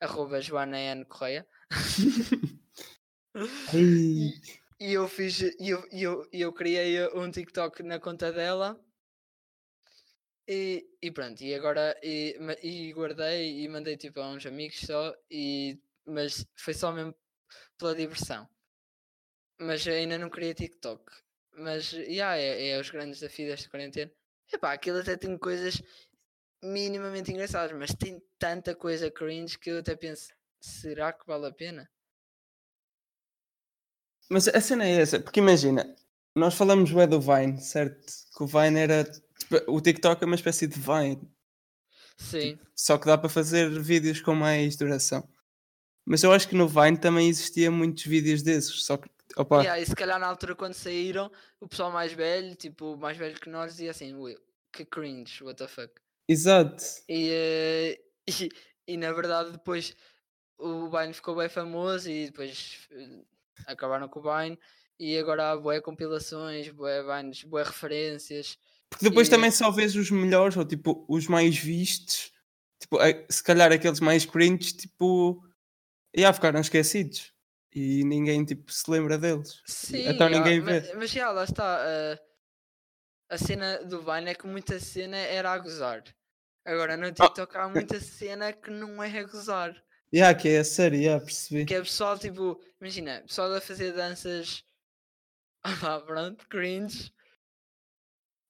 arroba 0.00 0.40
Joana 0.40 0.78
N. 0.78 1.04
Correia, 1.04 1.46
Ai, 3.34 4.32
e 4.80 4.92
eu 4.92 5.08
fiz, 5.08 5.40
e 5.40 5.70
eu, 5.70 5.86
e 5.90 6.02
eu, 6.02 6.28
e 6.32 6.40
eu 6.40 6.52
criei 6.52 7.04
um 7.14 7.30
TikTok 7.30 7.82
na 7.82 7.98
conta 7.98 8.32
dela, 8.32 8.80
e, 10.46 10.86
e 11.02 11.10
pronto, 11.10 11.42
e 11.42 11.54
agora, 11.54 11.98
e, 12.02 12.36
e 12.62 12.92
guardei 12.92 13.62
e 13.62 13.68
mandei 13.68 13.96
tipo 13.96 14.20
a 14.20 14.28
uns 14.28 14.44
amigos 14.46 14.80
só, 14.80 15.14
e, 15.30 15.80
mas 16.06 16.46
foi 16.56 16.74
só 16.74 16.92
mesmo 16.92 17.14
pela 17.78 17.94
diversão. 17.94 18.48
Mas 19.58 19.86
ainda 19.86 20.18
não 20.18 20.30
criei 20.30 20.54
TikTok. 20.54 21.04
Mas, 21.56 21.92
yeah, 21.92 22.36
é, 22.36 22.68
é 22.70 22.80
os 22.80 22.90
grandes 22.90 23.20
desafios 23.20 23.48
desta 23.50 23.70
quarentena. 23.70 24.12
Epá, 24.52 24.72
aquilo 24.72 24.98
até 24.98 25.16
tem 25.16 25.36
coisas 25.38 25.82
minimamente 26.62 27.30
engraçadas, 27.30 27.76
mas 27.76 27.94
tem 27.94 28.22
tanta 28.38 28.74
coisa 28.74 29.10
cringe 29.10 29.58
que 29.58 29.70
eu 29.70 29.78
até 29.78 29.94
penso, 29.94 30.28
será 30.60 31.12
que 31.12 31.26
vale 31.26 31.46
a 31.46 31.52
pena? 31.52 31.90
Mas 34.30 34.48
a 34.48 34.60
cena 34.60 34.84
é 34.84 35.00
essa, 35.00 35.20
porque 35.20 35.40
imagina, 35.40 35.94
nós 36.34 36.54
falamos 36.54 36.90
bué 36.90 37.06
do 37.06 37.20
Vine, 37.20 37.60
certo? 37.60 38.12
Que 38.36 38.42
o 38.42 38.46
Vine 38.46 38.80
era. 38.80 39.04
tipo, 39.04 39.56
o 39.70 39.80
TikTok 39.80 40.22
é 40.22 40.26
uma 40.26 40.34
espécie 40.34 40.66
de 40.66 40.80
Vine, 40.80 41.30
Sim, 42.16 42.58
só 42.74 42.96
que 42.96 43.06
dá 43.06 43.18
para 43.18 43.28
fazer 43.28 43.68
vídeos 43.80 44.20
com 44.20 44.34
mais 44.34 44.76
duração. 44.76 45.28
Mas 46.06 46.22
eu 46.22 46.32
acho 46.32 46.48
que 46.48 46.54
no 46.54 46.68
Vine 46.68 46.98
também 46.98 47.28
existia 47.28 47.70
muitos 47.70 48.04
vídeos 48.04 48.42
desses, 48.42 48.84
só 48.84 48.96
que. 48.96 49.08
Opa, 49.36 49.62
Yeah, 49.62 49.80
e 49.80 49.86
se 49.86 49.94
calhar 49.96 50.18
na 50.20 50.26
altura 50.26 50.54
quando 50.54 50.74
saíram, 50.74 51.30
o 51.60 51.66
pessoal 51.68 51.90
mais 51.90 52.12
velho, 52.12 52.54
tipo, 52.54 52.96
mais 52.96 53.16
velho 53.16 53.38
que 53.40 53.48
nós, 53.48 53.72
dizia 53.72 53.90
assim, 53.90 54.14
"Ui, 54.14 54.36
que 54.72 54.84
cringe, 54.84 55.42
what 55.42 55.56
the 55.58 55.66
fuck. 55.68 55.92
exato. 56.28 56.82
E, 57.08 57.30
eh, 57.30 58.00
e, 58.48 58.48
e 58.86 58.96
na 58.96 59.12
verdade 59.12 59.52
depois 59.52 59.94
o 60.58 60.88
Vine 60.90 61.12
ficou 61.12 61.36
bem 61.36 61.48
famoso 61.48 62.08
e 62.10 62.26
depois 62.26 62.86
eh, 62.92 63.22
acabaram 63.66 64.08
com 64.08 64.20
o 64.20 64.22
Vine 64.22 64.58
e 65.00 65.18
agora 65.18 65.50
há 65.52 65.56
bué 65.56 65.80
compilações, 65.80 66.68
bué 66.70 67.02
Vines, 67.02 67.42
bué 67.44 67.62
referências. 67.64 68.58
Porque 68.88 69.06
depois 69.08 69.26
E- 69.26 69.30
também 69.30 69.50
só 69.50 69.70
vês 69.70 69.96
os 69.96 70.10
melhores, 70.10 70.56
ou 70.56 70.64
tipo, 70.64 71.04
os 71.08 71.26
mais 71.26 71.56
vistos. 71.58 72.32
Tipo, 72.78 72.98
a- 72.98 73.24
se 73.28 73.42
calhar 73.42 73.72
aqueles 73.72 73.98
mais 74.00 74.24
cringe, 74.24 74.72
tipo. 74.76 75.42
Já 76.16 76.32
ficaram 76.32 76.60
esquecidos. 76.60 77.32
E 77.74 78.04
ninguém, 78.04 78.44
tipo, 78.44 78.70
se 78.70 78.88
lembra 78.90 79.18
deles. 79.18 79.60
Sim, 79.66 80.06
então 80.08 80.28
ah, 80.28 80.30
ninguém 80.30 80.60
vê. 80.60 80.92
mas, 80.94 81.10
já 81.10 81.30
lá 81.32 81.44
está. 81.44 81.82
ah, 81.84 82.18
a 83.30 83.38
cena 83.38 83.78
do 83.84 84.00
Vine 84.00 84.30
é 84.30 84.34
que 84.34 84.46
muita 84.46 84.78
cena 84.78 85.16
era 85.16 85.50
a 85.50 85.58
gozar. 85.58 86.02
Agora 86.64 86.94
Ah. 86.94 86.96
no 86.96 87.12
TikTok 87.12 87.56
há 87.56 87.68
muita 87.68 87.98
cena 88.00 88.52
que 88.52 88.70
não 88.70 89.02
é 89.02 89.18
a 89.18 89.24
gozar. 89.24 89.74
Já, 90.12 90.32
que 90.34 90.48
é 90.50 90.58
a 90.60 90.64
série, 90.64 91.04
já 91.04 91.18
percebi. 91.18 91.64
Que 91.66 91.74
é 91.74 91.80
pessoal 91.80 92.16
tipo, 92.18 92.60
imagina, 92.80 93.22
pessoal 93.26 93.52
a 93.52 93.60
fazer 93.60 93.92
danças 93.92 94.64
ah, 95.64 96.00
pronto, 96.00 96.46
cringe. 96.48 97.12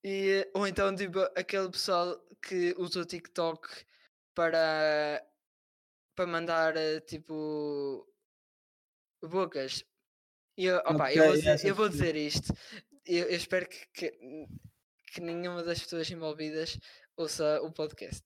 E, 0.04 0.46
ou 0.54 0.66
então 0.66 0.94
tipo 0.94 1.20
aquele 1.34 1.70
pessoal 1.70 2.20
que 2.42 2.74
usa 2.76 3.00
o 3.00 3.04
TikTok 3.06 3.66
para 4.34 5.24
para 6.14 6.26
mandar 6.26 6.76
eh, 6.76 7.00
tipo 7.00 8.06
bocas. 9.28 9.84
Eu, 10.56 10.76
opa, 10.78 11.12
eu, 11.12 11.22
Ok, 11.22 11.26
vou 11.26 11.32
dizer, 11.32 11.58
já 11.58 11.68
eu 11.68 11.74
vou 11.74 11.88
dizer 11.88 12.16
isto. 12.16 12.52
Eu, 13.06 13.26
eu 13.28 13.36
espero 13.36 13.68
que, 13.68 13.86
que, 13.92 14.48
que 15.12 15.20
nenhuma 15.20 15.62
das 15.62 15.80
pessoas 15.80 16.10
envolvidas 16.10 16.78
ouça 17.16 17.60
o 17.62 17.72
podcast. 17.72 18.24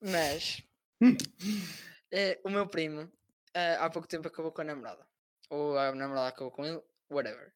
Mas 0.00 0.62
eh, 2.12 2.40
o 2.44 2.50
meu 2.50 2.66
primo 2.68 3.10
eh, 3.54 3.76
há 3.78 3.90
pouco 3.90 4.08
tempo 4.08 4.28
acabou 4.28 4.52
com 4.52 4.60
a 4.60 4.64
namorada. 4.64 5.06
Ou 5.50 5.78
a 5.78 5.92
namorada 5.94 6.28
acabou 6.28 6.50
com 6.50 6.64
ele, 6.64 6.82
whatever. 7.10 7.52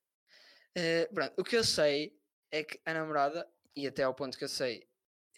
Eh, 0.74 1.09
pronto, 1.12 1.35
o 1.38 1.44
que 1.44 1.57
eu 1.57 1.64
sei 1.64 2.18
é 2.50 2.64
que 2.64 2.81
a 2.85 2.94
namorada, 2.94 3.48
e 3.76 3.87
até 3.87 4.02
ao 4.02 4.14
ponto 4.14 4.38
que 4.38 4.44
eu 4.44 4.48
sei, 4.48 4.88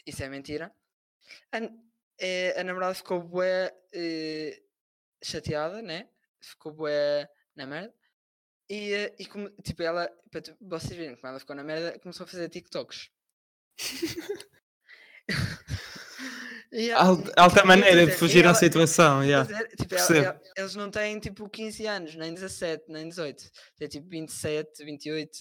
isso 0.06 0.22
é 0.22 0.28
mentira, 0.28 0.74
a, 1.52 1.58
eh, 2.18 2.58
a 2.58 2.64
namorada 2.64 2.94
ficou 2.94 3.22
bué 3.22 3.74
chateada, 5.22 5.82
né? 5.82 6.08
Ficou 6.40 6.72
bué 6.72 7.28
na 7.56 7.66
merda. 7.66 7.94
E, 8.68 8.92
eh, 8.92 9.14
e 9.18 9.26
como, 9.26 9.50
tipo, 9.62 9.82
ela, 9.82 10.08
para 10.30 10.40
vocês 10.60 10.96
verem 10.96 11.16
como 11.16 11.28
ela 11.28 11.38
ficou 11.40 11.54
na 11.54 11.62
merda, 11.64 11.98
começou 11.98 12.24
a 12.24 12.26
fazer 12.28 12.48
TikToks. 12.48 13.10
E 16.76 16.90
a- 16.90 16.98
Al- 17.02 17.20
e- 17.20 17.32
alta 17.36 17.60
e- 17.60 17.64
maneira 17.66 18.00
de 18.00 18.06
dizer, 18.06 18.18
fugir 18.18 18.46
à 18.48 18.54
situação, 18.54 19.24
já. 19.24 19.44
Pois 19.44 19.60
é, 19.60 19.66
tipo, 19.68 19.94
ela- 19.94 20.16
ela- 20.16 20.40
eles 20.56 20.74
não 20.74 20.90
têm 20.90 21.20
tipo 21.20 21.48
15 21.48 21.86
anos, 21.86 22.16
nem 22.16 22.34
17, 22.34 22.84
nem 22.88 23.08
18. 23.08 23.48
Tem 23.76 23.86
tipo 23.88 24.08
27, 24.08 24.84
28. 24.84 25.38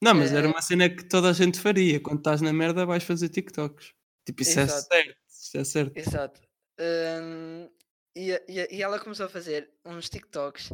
Não, 0.00 0.14
mas 0.14 0.32
era 0.32 0.46
Eh, 0.46 0.50
uma 0.50 0.62
cena 0.62 0.88
que 0.88 1.02
toda 1.08 1.30
a 1.30 1.32
gente 1.32 1.58
faria. 1.58 1.98
Quando 2.00 2.18
estás 2.18 2.40
na 2.40 2.52
merda, 2.52 2.86
vais 2.86 3.02
fazer 3.02 3.28
TikToks. 3.30 3.92
Tipo, 4.24 4.42
isso 4.42 4.60
Exato. 4.60 4.86
é 4.92 4.96
certo. 5.02 5.16
Isso 5.28 5.58
é 5.58 5.64
certo. 5.64 5.96
Exato. 5.96 6.40
Hum, 6.78 7.68
E, 8.14 8.30
e, 8.48 8.76
e 8.76 8.82
ela 8.82 9.00
começou 9.00 9.26
a 9.26 9.28
fazer 9.28 9.70
uns 9.84 10.08
TikToks 10.08 10.72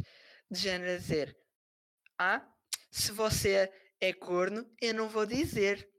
de 0.49 0.59
género 0.59 0.91
a 0.91 0.97
dizer: 0.97 1.37
Ah, 2.17 2.45
se 2.91 3.11
você 3.11 3.71
é 3.99 4.13
corno, 4.13 4.65
eu 4.81 4.93
não 4.93 5.09
vou 5.09 5.25
dizer. 5.25 5.89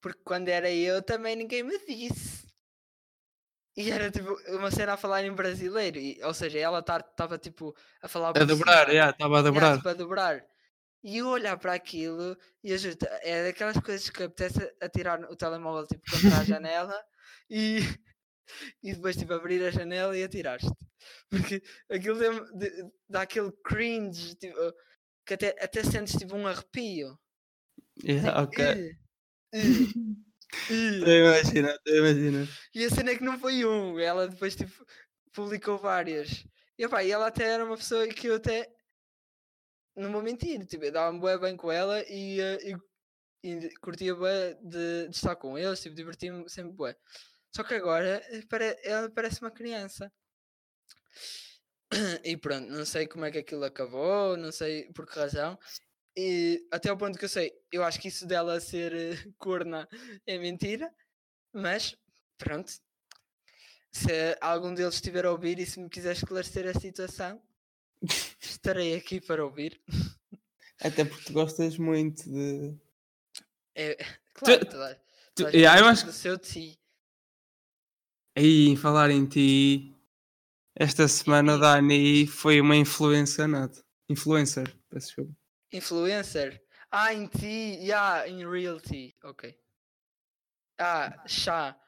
Porque 0.00 0.20
quando 0.24 0.48
era 0.48 0.70
eu 0.70 1.00
também 1.02 1.36
ninguém 1.36 1.62
me 1.62 1.78
disse. 1.86 2.42
E 3.76 3.90
era 3.90 4.10
tipo 4.10 4.34
uma 4.48 4.70
cena 4.70 4.94
a 4.94 4.96
falar 4.98 5.24
em 5.24 5.32
brasileiro, 5.32 5.98
e, 5.98 6.22
ou 6.22 6.34
seja, 6.34 6.58
ela 6.58 6.80
estava 6.80 7.38
tipo 7.38 7.74
a 8.02 8.08
falar 8.08 8.30
A 8.30 8.44
dobrar, 8.44 8.88
estava 8.90 8.90
a 8.90 8.92
yeah, 8.92 9.42
dobrar. 9.42 9.76
tipo, 9.76 9.88
a 9.88 9.94
dobrar. 9.94 10.44
E 11.02 11.18
eu 11.18 11.28
olhar 11.28 11.56
para 11.56 11.72
aquilo 11.72 12.36
e 12.62 12.76
juro 12.76 12.96
é 13.22 13.44
daquelas 13.44 13.78
coisas 13.78 14.08
que 14.10 14.22
apetece 14.22 14.72
atirar 14.80 15.20
o 15.24 15.34
telemóvel 15.34 15.86
tipo 15.86 16.02
contra 16.10 16.38
a 16.38 16.44
janela 16.44 16.94
e, 17.48 17.80
e 18.82 18.94
depois 18.94 19.16
tipo 19.16 19.32
abrir 19.32 19.62
a 19.64 19.70
janela 19.70 20.16
e 20.16 20.22
atirar-te. 20.22 20.66
Porque 21.30 21.62
aquilo 21.90 22.18
dá, 22.18 22.40
de- 22.58 22.90
dá 23.08 23.22
aquele 23.22 23.52
cringe, 23.64 24.34
tipo, 24.36 24.56
que 25.26 25.34
até, 25.34 25.56
até 25.60 25.82
sentes 25.84 26.14
tipo 26.16 26.36
um 26.36 26.46
arrepio. 26.46 27.18
Yeah, 28.02 28.42
ok. 28.42 28.64
Eh, 28.64 28.96
eh. 29.52 29.58
Estou 30.68 31.08
a 31.08 31.16
imaginar, 31.16 31.74
estou 31.76 31.94
a 31.94 31.96
imaginar. 31.96 32.46
E 32.74 32.84
a 32.84 32.90
cena 32.90 33.10
é 33.12 33.16
que 33.16 33.24
não 33.24 33.38
foi 33.38 33.64
um, 33.64 33.98
ela 33.98 34.28
depois 34.28 34.54
tipo, 34.54 34.84
publicou 35.32 35.78
várias. 35.78 36.44
E, 36.78 36.84
opá, 36.84 37.02
e 37.02 37.10
ela 37.10 37.28
até 37.28 37.44
era 37.44 37.64
uma 37.64 37.76
pessoa 37.76 38.06
que 38.08 38.28
eu 38.28 38.34
até 38.34 38.70
não 39.96 40.12
vou 40.12 40.22
mentir, 40.22 40.64
tipo, 40.66 40.84
eu 40.84 40.92
dava-me 40.92 41.20
bué 41.20 41.38
bem 41.38 41.56
com 41.56 41.70
ela 41.70 42.02
e, 42.08 42.40
eh, 42.40 42.76
e, 43.42 43.48
e 43.48 43.74
curtia 43.76 44.14
bué 44.14 44.54
de, 44.62 45.08
de 45.08 45.16
estar 45.16 45.36
com 45.36 45.58
eles, 45.58 45.80
tipo, 45.80 45.94
divertia-me 45.94 46.48
sempre 46.48 46.72
bué. 46.72 46.96
Só 47.54 47.62
que 47.62 47.74
agora 47.74 48.22
eh, 48.30 48.80
ela 48.82 49.10
parece 49.10 49.40
uma 49.40 49.50
criança. 49.50 50.10
E 52.24 52.36
pronto, 52.38 52.70
não 52.70 52.86
sei 52.86 53.06
como 53.06 53.24
é 53.26 53.30
que 53.30 53.38
aquilo 53.38 53.64
acabou, 53.64 54.36
não 54.36 54.50
sei 54.50 54.90
por 54.92 55.06
que 55.06 55.18
razão. 55.18 55.58
E 56.16 56.66
até 56.70 56.90
o 56.90 56.96
ponto 56.96 57.18
que 57.18 57.24
eu 57.24 57.28
sei, 57.28 57.52
eu 57.70 57.84
acho 57.84 58.00
que 58.00 58.08
isso 58.08 58.26
dela 58.26 58.58
ser 58.60 58.94
eh, 58.94 59.16
corna 59.38 59.88
é 60.26 60.38
mentira, 60.38 60.90
mas 61.52 61.94
pronto. 62.38 62.72
Se 63.90 64.38
algum 64.40 64.72
deles 64.72 64.94
estiver 64.94 65.26
a 65.26 65.30
ouvir 65.30 65.58
e 65.58 65.66
se 65.66 65.78
me 65.78 65.90
quiser 65.90 66.12
esclarecer 66.12 66.66
a 66.66 66.78
situação, 66.80 67.42
estarei 68.40 68.94
aqui 68.94 69.20
para 69.20 69.44
ouvir. 69.44 69.78
Até 70.80 71.04
porque 71.04 71.24
tu 71.26 71.32
gostas 71.34 71.76
muito 71.76 72.24
de. 72.24 72.74
É, 73.74 73.96
claro, 74.32 74.66
tu- 75.34 75.46
a 75.46 75.50
gente 75.50 75.58
yeah, 75.60 75.78
eu 75.80 75.86
acho 75.86 76.06
do 76.06 76.12
seu 76.12 76.36
de 76.38 76.46
si. 76.46 76.78
Aí, 78.36 78.68
em 78.68 78.76
falar 78.76 79.10
em 79.10 79.26
ti, 79.26 79.94
esta 80.74 81.06
semana 81.06 81.56
o 81.56 81.58
Dani 81.58 82.26
foi 82.26 82.60
uma 82.60 82.76
influencer, 82.76 83.46
not. 83.46 83.78
Influencer, 84.08 84.74
peço 84.88 85.06
desculpa. 85.08 85.32
Influencer. 85.72 86.62
Ah, 86.90 87.12
em 87.12 87.26
ti, 87.26 87.76
yeah, 87.80 88.26
em 88.28 88.48
realty, 88.48 89.14
ok. 89.22 89.54
Ah, 90.78 91.22
chá. 91.26 91.78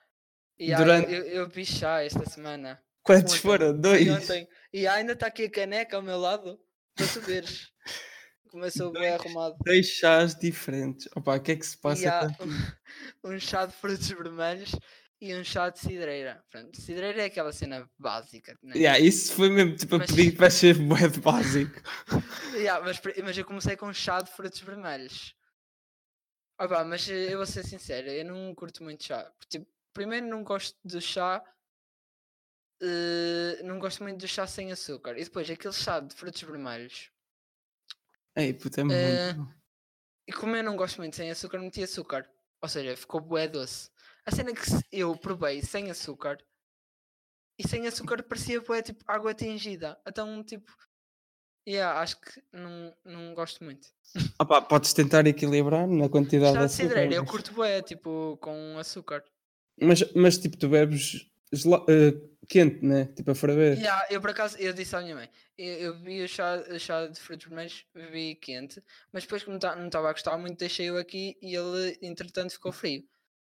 Yeah, 0.61 0.85
Durante- 0.85 1.13
eu, 1.13 1.25
eu, 1.25 1.49
vi 1.49 1.65
chá 1.65 2.03
esta 2.03 2.29
semana. 2.29 2.81
Quantos 3.03 3.35
Ontem, 3.35 3.43
foram? 3.43 3.79
Dois. 3.81 4.09
ontem. 4.09 4.49
E 4.73 4.87
ainda 4.87 5.13
está 5.13 5.27
aqui 5.27 5.45
a 5.45 5.51
caneca 5.51 5.97
ao 5.97 6.03
meu 6.03 6.19
lado, 6.19 6.59
para 6.95 7.07
tu 7.07 7.21
veres. 7.23 7.71
Começou 8.51 8.93
bem 8.93 9.11
Dois. 9.11 9.21
arrumado. 9.21 9.57
Dois 9.65 9.87
chás 9.87 10.35
diferentes. 10.35 11.09
Opa, 11.17 11.37
o 11.37 11.41
que 11.41 11.53
é 11.53 11.57
que 11.57 11.67
se 11.67 11.77
passa 11.77 12.07
e 12.07 12.11
contigo? 12.11 12.45
um, 13.25 13.29
um 13.35 13.41
chá 13.41 13.67
de 13.67 13.73
frutos 13.73 14.09
vermelhos 14.09 14.71
e 15.25 15.35
um 15.35 15.43
chá 15.45 15.71
de 15.71 15.79
cidreira. 15.79 16.45
Pronto, 16.51 16.81
cidreira 16.81 17.23
é 17.23 17.25
aquela 17.27 17.53
cena 17.53 17.89
básica. 17.99 18.57
Né? 18.63 18.75
Yeah, 18.77 18.99
isso 18.99 19.33
foi 19.35 19.49
mesmo 19.51 19.77
tipo 19.77 19.97
a 19.97 19.99
Mas- 19.99 20.11
pedir 20.11 20.37
para 20.37 20.51
ser 20.51 20.75
de 21.11 21.21
básico. 21.21 21.81
Yeah, 22.55 22.85
mas, 22.85 23.01
mas 23.25 23.37
eu 23.37 23.45
comecei 23.45 23.77
com 23.77 23.93
chá 23.93 24.21
de 24.21 24.31
frutos 24.31 24.61
vermelhos. 24.61 25.35
Opa, 26.61 26.85
mas 26.85 27.09
eh, 27.09 27.33
eu 27.33 27.39
vou 27.39 27.47
ser 27.47 27.65
sincero, 27.65 28.09
eu 28.09 28.25
não 28.25 28.55
curto 28.55 28.83
muito 28.85 29.03
chá. 29.03 29.29
Tipo, 29.49 29.67
primeiro 29.93 30.27
não 30.29 30.45
gosto 30.45 30.79
de 30.85 31.01
chá. 31.01 31.43
eh, 32.83 33.63
não 33.65 33.79
gosto 33.79 34.03
muito 34.03 34.19
de 34.21 34.29
chá 34.29 34.47
sem 34.47 34.71
açúcar. 34.73 35.19
E 35.19 35.25
depois 35.25 35.49
aquele 35.51 35.75
chá 35.75 36.01
de 36.01 36.15
frutos 36.15 36.43
vermelhos. 36.43 37.11
Ei, 38.37 38.53
puta, 38.55 38.81
é 38.81 38.85
muito. 38.85 38.97
Eh, 38.99 39.33
bom. 39.35 39.49
E 40.27 40.33
como 40.33 40.57
eu 40.57 40.63
não 40.65 40.77
gosto 40.77 40.99
muito 40.99 41.17
sem 41.17 41.31
açúcar, 41.31 41.59
meti 41.59 41.83
açúcar. 41.83 42.29
Ou 42.63 42.69
seja, 42.69 42.97
ficou 42.97 43.21
bué 43.21 43.47
doce. 43.49 43.91
A 44.27 44.31
cena 44.31 44.51
é 44.51 44.55
que 44.55 44.61
eu 44.93 45.17
provei 45.17 45.63
sem 45.63 45.91
açúcar. 45.91 46.39
E 47.59 47.69
sem 47.69 47.87
açúcar 47.87 48.23
parecia 48.23 48.61
bué 48.61 48.83
tipo 48.83 49.05
água 49.07 49.35
tingida. 49.35 49.99
Então, 50.07 50.43
tipo. 50.43 50.73
Yeah, 51.67 51.99
acho 52.01 52.21
que 52.21 52.43
não, 52.53 52.95
não 53.05 53.35
gosto 53.35 53.65
muito. 53.65 53.89
Opa, 54.39 54.61
podes 54.61 54.93
tentar 54.93 55.27
equilibrar 55.27 55.87
na 55.87 56.09
quantidade 56.11 56.53
Chá 56.53 56.59
de 56.59 56.65
açúcar. 56.67 56.89
cidreira, 56.89 57.15
eu 57.15 57.25
curto 57.25 57.53
bué, 57.53 57.81
tipo, 57.81 58.37
com 58.41 58.79
açúcar. 58.79 59.25
Mas, 59.81 60.13
mas 60.15 60.37
tipo, 60.37 60.59
tu 60.59 60.69
bebes 60.69 61.27
eh, 61.89 62.13
quente, 62.49 62.85
né? 62.85 63.07
Tipo 63.07 63.31
a 63.31 63.35
ferver. 63.35 63.79
Yeah, 63.79 64.07
eu 64.11 64.21
por 64.21 64.31
acaso, 64.31 64.59
eu 64.59 64.73
disse 64.75 64.95
à 64.95 65.01
minha 65.01 65.15
mãe, 65.15 65.31
eu, 65.57 65.75
eu 65.75 65.95
bebi 65.95 66.23
o 66.23 66.29
chá, 66.29 66.57
o 66.71 66.79
chá 66.79 67.07
de 67.07 67.19
frutos 67.19 67.47
vermelhos, 67.47 67.87
bebi 67.95 68.35
quente, 68.35 68.83
mas 69.11 69.23
depois 69.23 69.43
como 69.43 69.59
tá- 69.59 69.75
não 69.75 69.87
estava 69.87 70.11
a 70.11 70.13
gostar 70.13 70.37
muito, 70.37 70.59
deixei-o 70.59 70.99
aqui 70.99 71.37
e 71.41 71.55
ele 71.57 71.99
entretanto 72.03 72.53
ficou 72.53 72.73
frio. 72.73 73.03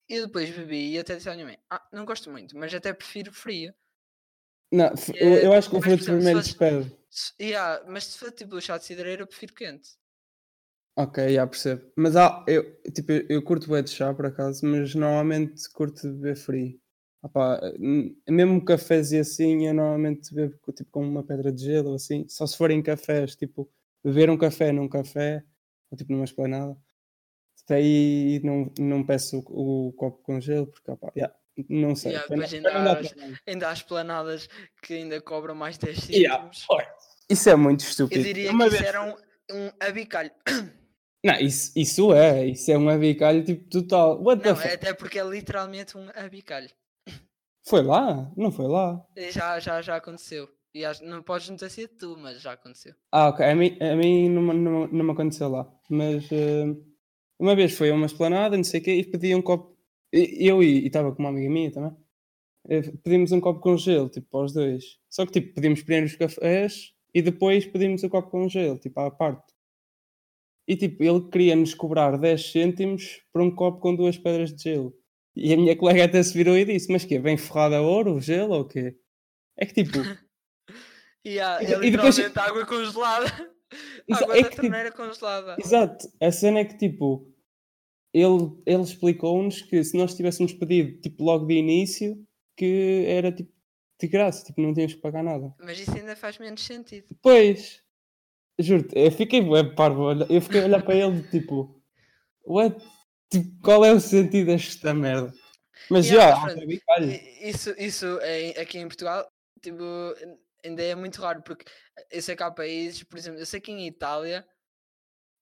E 0.08 0.20
depois 0.20 0.50
bebi 0.50 0.92
e 0.92 0.98
até 0.98 1.16
disse 1.16 1.28
à 1.28 1.34
minha 1.34 1.46
mãe, 1.46 1.58
ah, 1.70 1.84
não 1.92 2.04
gosto 2.04 2.30
muito, 2.30 2.56
mas 2.56 2.72
até 2.72 2.92
prefiro 2.92 3.32
frio. 3.32 3.74
Não, 4.72 4.86
É, 4.86 4.92
eu, 5.18 5.34
eu 5.38 5.52
acho 5.52 5.68
que 5.70 5.76
o 5.76 5.80
mas, 5.80 5.84
frutos 5.86 6.06
por 6.06 6.12
exemplo, 6.12 6.22
se 6.22 6.24
vermelhos 6.24 6.46
fosse- 6.52 6.58
pede. 6.58 6.96
Se- 7.10 7.32
Yeah, 7.40 7.84
mas 7.88 8.04
se 8.04 8.18
for 8.18 8.30
tipo 8.32 8.56
o 8.56 8.60
chá 8.60 8.78
de 8.78 8.84
cidreira, 8.84 9.22
eu 9.22 9.26
prefiro 9.26 9.54
quente. 9.54 9.90
Ok, 10.98 11.32
já 11.34 11.46
percebo. 11.46 11.82
Mas 11.94 12.16
há, 12.16 12.44
eu, 12.48 12.74
tipo, 12.92 13.12
eu, 13.12 13.26
eu 13.28 13.42
curto 13.42 13.66
bué 13.68 13.82
de 13.82 13.90
chá 13.90 14.14
por 14.14 14.26
acaso, 14.26 14.64
mas 14.64 14.94
normalmente 14.94 15.68
curto 15.72 16.08
beber 16.14 16.36
frio. 16.36 16.80
Opá, 17.22 17.60
n- 17.78 18.16
mesmo 18.28 18.64
cafés 18.64 19.12
e 19.12 19.18
assim, 19.18 19.66
eu 19.66 19.74
normalmente 19.74 20.32
bebo 20.34 20.56
tipo, 20.72 20.90
com 20.90 21.06
uma 21.06 21.22
pedra 21.24 21.52
de 21.52 21.62
gelo 21.64 21.90
ou 21.90 21.94
assim. 21.96 22.26
Só 22.28 22.46
se 22.46 22.56
forem 22.56 22.82
cafés, 22.82 23.36
tipo, 23.36 23.70
beber 24.02 24.30
um 24.30 24.38
café 24.38 24.72
num 24.72 24.88
café, 24.88 25.44
ou 25.90 25.98
tipo 25.98 26.12
numa 26.12 26.24
esplanada. 26.24 26.76
Daí 27.68 28.40
não, 28.44 28.70
não 28.78 29.04
peço 29.04 29.38
o, 29.48 29.88
o 29.88 29.92
copo 29.92 30.22
com 30.22 30.40
gelo, 30.40 30.66
porque 30.68 30.90
opá, 30.90 31.10
já, 31.16 31.32
não 31.68 31.94
sei. 31.96 32.12
Yeah, 32.12 32.28
para 32.28 32.36
não- 32.36 32.44
depois 32.44 32.62
para 32.62 32.72
não 32.78 32.84
dar 32.84 32.96
ainda 32.98 33.10
há-. 33.36 33.50
Ainda 33.50 33.68
há 33.68 33.72
esplanadas 33.72 34.48
que 34.82 34.94
ainda 34.94 35.20
cobram 35.20 35.54
mais 35.54 35.76
10 35.78 36.08
Yeah, 36.08 36.36
cêntimos. 36.44 36.66
olha, 36.70 36.88
Isso 37.28 37.48
é 37.50 37.56
muito 37.56 37.84
Eu 37.84 37.88
estúpido. 37.88 38.22
diria 38.24 38.50
Uma 38.52 38.68
que 38.68 38.74
isso 38.74 38.84
era 38.84 39.02
um, 39.02 39.16
um 39.52 39.70
abicalho. 39.80 40.30
Não, 41.24 41.34
isso, 41.40 41.72
isso 41.74 42.12
é, 42.14 42.46
isso 42.46 42.70
é 42.70 42.78
um 42.78 42.88
abicalho 42.88 43.42
tipo 43.44 43.68
total. 43.68 44.22
What 44.22 44.44
Não, 44.44 44.60
é 44.60 44.74
até 44.74 44.94
porque 44.94 45.18
é 45.18 45.24
literalmente 45.24 45.98
um 45.98 46.08
abicalho. 46.14 46.68
Foi 47.66 47.82
lá? 47.82 48.30
Não 48.36 48.52
foi 48.52 48.68
lá? 48.68 49.04
E 49.16 49.32
Já, 49.32 49.58
já, 49.58 49.82
já 49.82 49.96
aconteceu. 49.96 50.48
E 50.72 50.84
acho- 50.84 51.04
não 51.04 51.20
podes 51.24 51.48
não 51.48 51.56
ter 51.56 51.68
sido 51.70 51.96
tu, 51.98 52.16
mas 52.16 52.40
já 52.40 52.52
aconteceu. 52.52 52.94
Ah, 53.10 53.28
ok. 53.30 53.44
A 53.44 53.56
mim, 53.56 53.76
a 53.80 53.96
mim 53.96 54.28
não, 54.28 54.42
me- 54.42 54.54
não, 54.54 54.86
não 54.86 55.04
me 55.04 55.10
aconteceu 55.10 55.48
lá. 55.48 55.66
Mas 55.90 56.30
eh, 56.30 56.66
uma 57.38 57.54
vez 57.56 57.72
foi 57.76 57.90
a 57.90 57.94
uma 57.94 58.06
esplanada, 58.06 58.56
não 58.56 58.64
sei 58.64 58.80
o 58.80 58.82
quê, 58.84 58.94
e 58.94 59.04
pedi 59.04 59.34
um 59.34 59.42
copo. 59.42 59.76
Eu 60.12 60.62
e 60.62 60.86
estava 60.86 61.12
com 61.14 61.20
uma 61.22 61.28
amiga 61.30 61.50
minha 61.50 61.70
também. 61.70 61.96
eh, 62.68 62.82
Pedimos 63.02 63.32
um 63.32 63.40
copo 63.40 63.60
com 63.60 63.76
gelo, 63.76 64.08
tipo, 64.08 64.26
para 64.30 64.44
os 64.44 64.52
dois. 64.52 64.98
Só 65.10 65.26
que, 65.26 65.32
tipo, 65.32 65.54
pedimos 65.54 65.82
primeiro 65.82 66.06
os 66.06 66.16
cafés 66.16 66.92
e 67.14 67.20
depois 67.22 67.66
pedimos 67.66 68.02
o 68.02 68.08
copo 68.08 68.30
com 68.30 68.48
gelo, 68.48 68.78
tipo, 68.78 68.98
à 69.00 69.10
parte. 69.10 69.52
E, 70.68 70.76
tipo, 70.76 71.02
ele 71.04 71.28
queria 71.30 71.54
nos 71.54 71.74
cobrar 71.74 72.16
10 72.18 72.50
cêntimos 72.50 73.20
por 73.32 73.40
um 73.42 73.50
copo 73.54 73.78
com 73.80 73.94
duas 73.94 74.16
pedras 74.18 74.52
de 74.54 74.62
gelo. 74.62 74.92
E 75.36 75.52
a 75.52 75.56
minha 75.56 75.76
colega 75.76 76.04
até 76.04 76.22
se 76.22 76.32
virou 76.36 76.56
e 76.56 76.64
disse: 76.64 76.90
Mas 76.90 77.04
que 77.04 77.18
Vem 77.18 77.36
forrado 77.36 77.74
a 77.74 77.82
ouro, 77.82 78.14
o 78.14 78.20
gelo 78.20 78.54
ou 78.54 78.60
o 78.62 78.64
quê? 78.68 78.96
É 79.56 79.66
que, 79.66 79.84
tipo, 79.84 79.98
E, 81.24 81.38
há, 81.40 81.60
E- 81.62 81.66
é 81.66 81.86
e 81.86 81.90
depois- 81.90 82.18
água 82.36 82.64
congelada. 82.66 83.54
Água 84.10 84.36
é 84.36 84.42
da 84.42 84.48
que, 84.48 84.50
tipo, 84.50 84.62
torneira 84.62 84.92
congelada. 84.92 85.56
Exato, 85.58 86.08
a 86.20 86.32
cena 86.32 86.60
é 86.60 86.64
que 86.64 86.76
tipo, 86.76 87.26
ele, 88.12 88.50
ele 88.64 88.82
explicou-nos 88.82 89.62
que 89.62 89.82
se 89.84 89.96
nós 89.96 90.14
tivéssemos 90.14 90.52
pedido 90.52 91.00
tipo 91.00 91.24
logo 91.24 91.46
de 91.46 91.54
início, 91.54 92.26
que 92.56 93.04
era 93.06 93.32
tipo 93.32 93.52
de 94.00 94.08
graça, 94.08 94.44
tipo, 94.44 94.60
não 94.60 94.72
tínhamos 94.74 94.94
que 94.94 95.00
pagar 95.00 95.22
nada. 95.22 95.54
Mas 95.58 95.78
isso 95.80 95.96
ainda 95.96 96.14
faz 96.16 96.38
menos 96.38 96.62
sentido. 96.62 97.06
Depois, 97.08 97.82
juro-te, 98.58 98.98
eu 98.98 99.10
fiquei 99.10 99.40
bué 99.40 99.64
parvo, 99.64 100.12
eu 100.30 100.40
fiquei 100.40 100.60
a 100.60 100.64
olhar 100.64 100.82
para 100.82 100.94
ele 100.94 101.22
tipo, 101.28 101.80
what? 102.44 102.76
Tipo, 103.30 103.60
qual 103.62 103.84
é 103.84 103.92
o 103.92 104.00
sentido 104.00 104.46
desta 104.46 104.94
merda? 104.94 105.32
Mas 105.90 106.06
Yeah, 106.06 106.34
já, 106.34 106.56
mas 106.56 106.80
pronto, 106.84 107.10
Isso, 107.40 107.74
isso 107.78 108.18
é- 108.20 108.60
aqui 108.60 108.78
em 108.78 108.88
Portugal, 108.88 109.26
tipo, 109.60 109.82
ainda 110.66 110.82
é 110.82 110.94
muito 110.94 111.20
raro, 111.20 111.42
porque 111.42 111.64
eu 112.10 112.20
sei 112.22 112.36
que 112.36 112.42
há 112.42 112.50
países, 112.50 113.02
por 113.02 113.18
exemplo, 113.18 113.38
eu 113.40 113.46
sei 113.46 113.60
que 113.60 113.70
em 113.72 113.86
Itália 113.86 114.46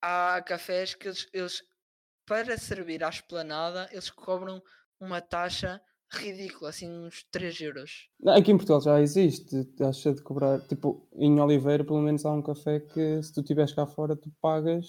há 0.02 0.42
cafés 0.42 0.94
que 0.94 1.08
eles, 1.08 1.26
eles 1.32 1.62
para 2.26 2.56
servir 2.58 3.02
à 3.04 3.08
esplanada, 3.08 3.88
eles 3.92 4.10
cobram 4.10 4.62
uma 5.00 5.20
taxa 5.20 5.80
ridículo, 6.10 6.66
assim 6.66 6.88
uns 6.90 7.24
3 7.30 7.60
euros. 7.60 8.08
Aqui 8.28 8.52
em 8.52 8.56
Portugal 8.56 8.80
já 8.80 9.00
existe, 9.00 9.64
taxa 9.76 10.14
de 10.14 10.22
cobrar. 10.22 10.60
Tipo, 10.68 11.08
em 11.16 11.40
Oliveira, 11.40 11.84
pelo 11.84 12.00
menos 12.00 12.24
há 12.24 12.30
um 12.32 12.42
café 12.42 12.80
que 12.80 13.22
se 13.22 13.32
tu 13.32 13.40
estiveres 13.40 13.72
cá 13.72 13.86
fora, 13.86 14.14
tu 14.16 14.30
pagas 14.40 14.86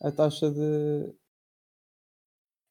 a 0.00 0.12
taxa 0.12 0.50
de. 0.50 1.12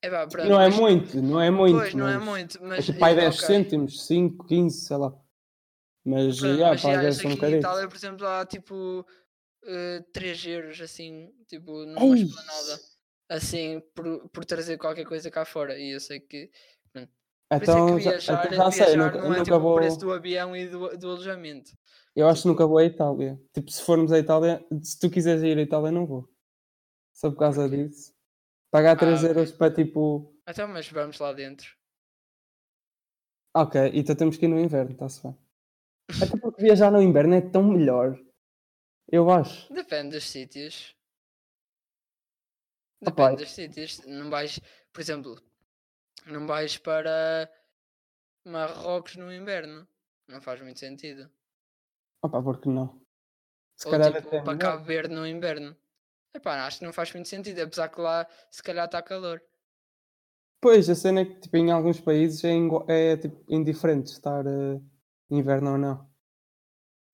É 0.02 0.10
pá, 0.10 0.28
pronto, 0.28 0.48
Não 0.50 0.60
é 0.62 0.70
mas- 0.70 0.80
muito, 0.80 1.22
não 1.22 1.40
é 1.42 1.50
muito. 1.50 1.78
Pois, 1.78 1.94
não 1.94 2.08
é 2.08 2.18
mas 2.18 2.26
muito, 2.26 2.58
É 2.58 2.68
mas. 2.68 2.86
tipo 2.86 3.00
pai 3.00 3.14
eh, 3.14 3.16
10 3.16 3.36
ok. 3.36 3.48
cêntimos, 3.48 4.06
5, 4.06 4.46
15, 4.46 4.86
sei 4.86 4.98
lá. 4.98 5.14
Mas 6.06 6.40
Pronto, 6.40 6.58
já, 6.58 6.70
mas 6.70 6.82
pagas 6.82 7.20
aqui 7.20 7.28
um 7.28 7.32
em. 7.48 7.54
Itália, 7.60 7.88
por 7.88 7.96
exemplo, 7.96 8.28
há 8.28 8.46
tipo 8.46 9.06
3 10.12 10.46
euros 10.48 10.82
assim, 10.82 11.32
tipo, 11.48 11.86
numa 11.86 12.18
Ei! 12.18 12.24
esplanada, 12.24 12.82
assim, 13.30 13.82
por, 13.96 14.28
por 14.30 14.44
trazer 14.46 14.78
qualquer 14.78 15.06
coisa 15.06 15.32
cá 15.32 15.46
fora. 15.46 15.78
E 15.80 15.92
eu 15.92 16.00
sei 16.00 16.20
que. 16.20 16.52
Isso 16.96 17.00
é 17.52 17.58
Então 17.58 17.86
que 17.98 18.04
viajar, 18.04 18.46
então 18.48 18.58
já 18.58 18.72
sei, 18.72 18.86
viajar 18.86 18.98
nunca, 19.06 19.18
não 19.20 19.26
é 19.26 19.30
nunca 19.30 19.44
tipo 19.44 19.56
o 19.58 19.60
vou. 19.60 19.76
preço 19.76 20.00
do 20.00 20.12
avião 20.12 20.56
e 20.56 20.68
do, 20.68 20.98
do 20.98 21.08
alojamento. 21.12 21.72
Eu 22.16 22.28
acho 22.28 22.36
que 22.36 22.42
tipo- 22.42 22.50
nunca 22.50 22.66
vou 22.68 22.78
à 22.80 22.84
Itália. 22.84 23.40
Tipo, 23.54 23.72
se 23.72 23.82
formos 23.84 24.12
à 24.12 24.20
Itália, 24.20 24.66
se 24.82 25.00
tu 25.00 25.10
quiseres 25.10 25.44
ir 25.44 25.58
à 25.58 25.62
Itália, 25.62 25.92
não 25.92 26.06
vou. 26.06 26.28
Só 27.14 27.30
por 27.30 27.38
causa 27.38 27.70
disso. 27.70 28.14
Pagar 28.72 28.98
3 28.98 29.20
ok. 29.20 29.30
euros 29.30 29.52
para 29.52 29.74
tipo. 29.74 30.36
Então, 30.48 30.68
mas 30.68 30.90
vamos 30.90 31.20
lá 31.20 31.32
dentro. 31.32 31.68
Ok, 33.56 33.92
então 33.94 34.16
temos 34.16 34.36
que 34.36 34.46
ir 34.46 34.50
no 34.50 34.60
inverno, 34.60 34.92
está-se 34.94 35.22
bem. 35.22 35.38
Até 36.10 36.38
porque 36.40 36.62
viajar 36.62 36.92
no 36.92 37.02
inverno 37.02 37.36
é 37.36 37.42
tão 37.42 37.64
melhor. 37.64 38.20
Eu 39.08 39.30
acho. 39.30 39.72
Depende 39.74 40.16
dos 40.16 40.30
sítios. 40.30 40.96
Opa, 43.02 43.30
Depende 43.30 43.44
dos 43.44 43.54
sítios. 43.54 44.06
Não 44.06 44.30
vais, 44.30 44.60
por 44.92 45.02
exemplo, 45.02 45.42
não 46.26 46.48
vais 46.48 46.78
para 46.78 47.50
Marrocos 48.46 49.16
no 49.16 49.34
inverno. 49.34 49.88
Não 50.28 50.42
faz 50.42 50.62
muito 50.62 50.80
sentido. 50.80 51.30
Opa, 52.22 52.42
porque 52.42 52.70
não? 52.70 53.02
Se 53.76 53.88
Ou 53.88 53.92
calhar 53.92 54.14
tipo 54.14 54.28
até 54.28 54.38
é 54.38 54.42
para 54.42 54.54
melhor. 54.54 54.72
Cabo 54.72 54.84
Verde 54.86 55.14
no 55.14 55.28
inverno. 55.28 55.76
Epá, 56.34 56.66
acho 56.66 56.80
que 56.80 56.86
não 56.86 56.94
faz 56.94 57.14
muito 57.14 57.28
sentido, 57.28 57.60
apesar 57.62 57.90
que 57.90 58.02
lá 58.02 58.28
se 58.50 58.64
calhar 58.64 58.86
está 58.86 59.02
calor. 59.02 59.42
Pois, 60.60 60.90
a 60.90 60.96
cena 60.96 61.22
é 61.22 61.26
que 61.26 61.42
tipo, 61.42 61.58
em 61.58 61.72
alguns 61.72 62.00
países 62.00 62.44
é, 62.44 62.54
é, 62.88 63.18
tipo, 63.18 63.44
indiferente 63.50 64.12
estar 64.12 64.46
eh, 64.48 64.80
inverno 65.30 65.72
ou 65.74 65.78
não. 65.78 66.14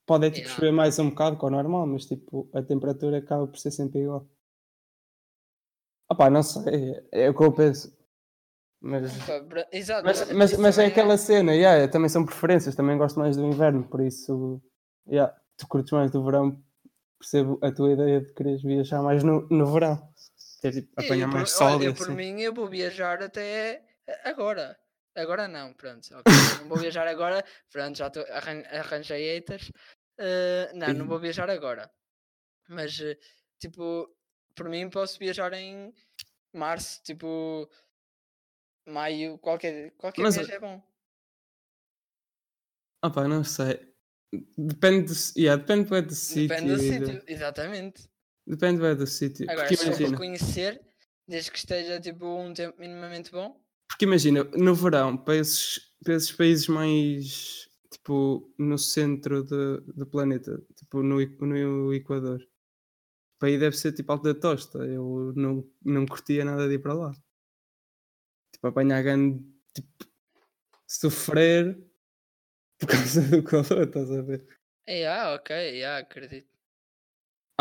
Pode 0.05 0.27
é 0.27 0.31
tipo 0.31 0.47
Yeah. 0.47 0.55
chover 0.55 0.71
mais 0.71 0.97
um 0.97 1.09
bocado 1.09 1.37
que 1.37 1.45
o 1.45 1.49
normal, 1.49 1.85
mas 1.85 2.05
tipo, 2.05 2.49
a 2.53 2.63
temperatura 2.63 3.19
acaba 3.19 3.47
por 3.47 3.57
ser 3.57 3.71
sempre 3.71 4.01
igual. 4.01 4.27
Opá, 6.11 6.29
não 6.29 6.41
sei, 6.41 6.95
é, 7.11 7.25
é 7.25 7.29
o 7.29 7.35
que 7.35 7.43
eu 7.43 7.53
penso. 7.53 7.95
Mas, 8.81 9.11
bra- 9.47 9.67
Exato, 9.71 10.03
mas, 10.05 10.31
mas 10.31 10.53
mas, 10.57 10.77
é 10.77 10.81
também 10.81 10.91
aquela 10.91 11.17
cena, 11.17 11.53
yeah, 11.53 11.87
também 11.91 12.09
são 12.09 12.25
preferências, 12.25 12.75
também 12.75 12.97
gosto 12.97 13.19
mais 13.19 13.35
do 13.37 13.45
inverno, 13.45 13.83
por 13.83 14.01
isso, 14.01 14.61
yeah, 15.07 15.35
tu 15.57 15.67
curtes 15.67 15.91
mais 15.91 16.09
do 16.11 16.23
verão, 16.23 16.63
percebo 17.19 17.59
a 17.61 17.71
tua 17.71 17.91
ideia 17.91 18.21
de 18.21 18.33
quereres 18.33 18.63
viajar 18.63 19.03
mais 19.03 19.23
no, 19.23 19.47
no 19.49 19.65
verão. 19.71 20.01
Ter, 20.61 20.71
tipo, 20.71 20.89
apanhar 20.99 21.27
mais 21.27 21.51
sol 21.51 21.75
olha, 21.75 21.85
eu, 21.85 21.93
por 21.93 22.07
assim. 22.07 22.15
mim, 22.15 22.41
eu 22.41 22.53
vou 22.53 22.67
viajar 22.67 23.21
até 23.21 23.83
agora. 24.23 24.77
Agora 25.19 25.47
não, 25.47 25.73
pronto. 25.73 26.07
ok, 26.15 26.31
Não 26.59 26.67
vou 26.69 26.77
viajar 26.77 27.07
agora. 27.07 27.43
Pronto, 27.71 27.97
já 27.97 28.09
tô, 28.09 28.21
arran 28.21 28.63
arranjei 28.71 29.35
haters. 29.35 29.71
Eh, 30.17 30.71
não, 30.73 30.93
não 30.93 31.07
vou 31.07 31.19
viajar 31.19 31.49
agora. 31.49 31.89
Mas, 32.67 32.99
eh, 32.99 33.17
tipo, 33.59 34.09
por 34.55 34.69
mim 34.69 34.89
posso 34.89 35.17
viajar 35.19 35.53
em 35.53 35.93
março, 36.53 37.01
tipo, 37.03 37.69
maio, 38.87 39.37
qualquer, 39.39 39.91
qualquer 39.97 40.21
Mas, 40.23 40.35
mês 40.37 40.49
é 40.49 40.59
bom. 40.59 40.81
Opa, 43.03 43.27
não 43.27 43.43
sei. 43.43 43.87
Depende 44.57 45.11
do, 45.11 45.13
yeah, 45.39 45.59
depende 45.59 45.89
bué 45.89 46.01
do 46.01 46.13
sítio. 46.13 46.47
Depende 46.49 46.71
do 46.71 46.77
do- 46.77 46.83
sítio, 46.83 47.23
exatamente. 47.27 48.09
Depende 48.45 48.95
do 48.95 49.07
sítio. 49.07 49.49
Agora, 49.49 49.67
Porque 49.67 49.77
se 49.77 49.83
eu 49.85 49.95
imagina, 49.95 50.17
conhecer, 50.17 50.81
desde 51.27 51.51
que 51.51 51.57
esteja, 51.57 51.99
tipo, 51.99 52.25
um 52.25 52.53
tempo 52.53 52.79
minimamente 52.79 53.31
bom, 53.31 53.59
porque 53.89 54.05
imagina, 54.05 54.43
no 54.55 54.75
verão, 54.75 55.17
para 55.17 55.35
esses, 55.35 55.91
para 56.03 56.13
esses 56.13 56.31
países 56.31 56.67
mais 56.67 57.67
tipo 57.91 58.53
no 58.57 58.77
centro 58.77 59.43
de- 59.43 59.81
do 59.93 60.05
planeta, 60.05 60.61
tipo 60.75 61.01
no, 61.01 61.17
no 61.19 61.93
Equador, 61.93 62.39
para 63.39 63.49
aí 63.49 63.57
deve 63.57 63.75
ser 63.75 63.91
tipo 63.93 64.11
alta 64.11 64.33
tosta. 64.33 64.77
Eu 64.79 65.33
não, 65.35 65.67
não 65.83 66.05
curtia 66.05 66.45
nada 66.45 66.67
de 66.67 66.75
ir 66.75 66.79
para 66.79 66.93
lá. 66.93 67.11
Tipo, 68.53 68.67
apanhar 68.67 69.01
grande 69.01 69.43
tipo, 69.73 70.05
sofrer 70.87 71.77
por 72.79 72.87
causa 72.87 73.21
do 73.21 73.43
calor, 73.43 73.83
estás 73.87 74.11
a 74.11 74.21
ver? 74.21 74.45
é, 74.85 75.07
ah, 75.07 75.33
ok, 75.33 75.55
yeah, 75.55 75.97
acredito. 75.99 76.58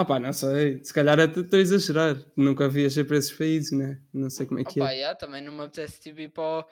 Ah 0.01 0.05
pá, 0.05 0.21
não 0.21 0.33
sei, 0.33 0.83
se 0.85 0.95
calhar 0.95 1.19
até 1.19 1.41
estou 1.41 1.59
a 1.59 1.63
exagerar. 1.63 2.17
Nunca 2.37 2.69
viajei 2.69 3.03
para 3.03 3.17
esses 3.17 3.33
países, 3.33 3.73
né? 3.73 4.01
Não 4.13 4.31
sei 4.31 4.47
como 4.47 4.61
é 4.61 4.65
que 4.65 4.81
Opa, 4.81 4.93
é. 4.93 4.95
yeah, 4.95 5.15
também 5.19 5.43
não 5.43 5.53
me 5.53 5.63
apetece 5.63 6.01
tipo, 6.01 6.21
ir 6.21 6.29
para 6.29 6.61
o, 6.61 6.65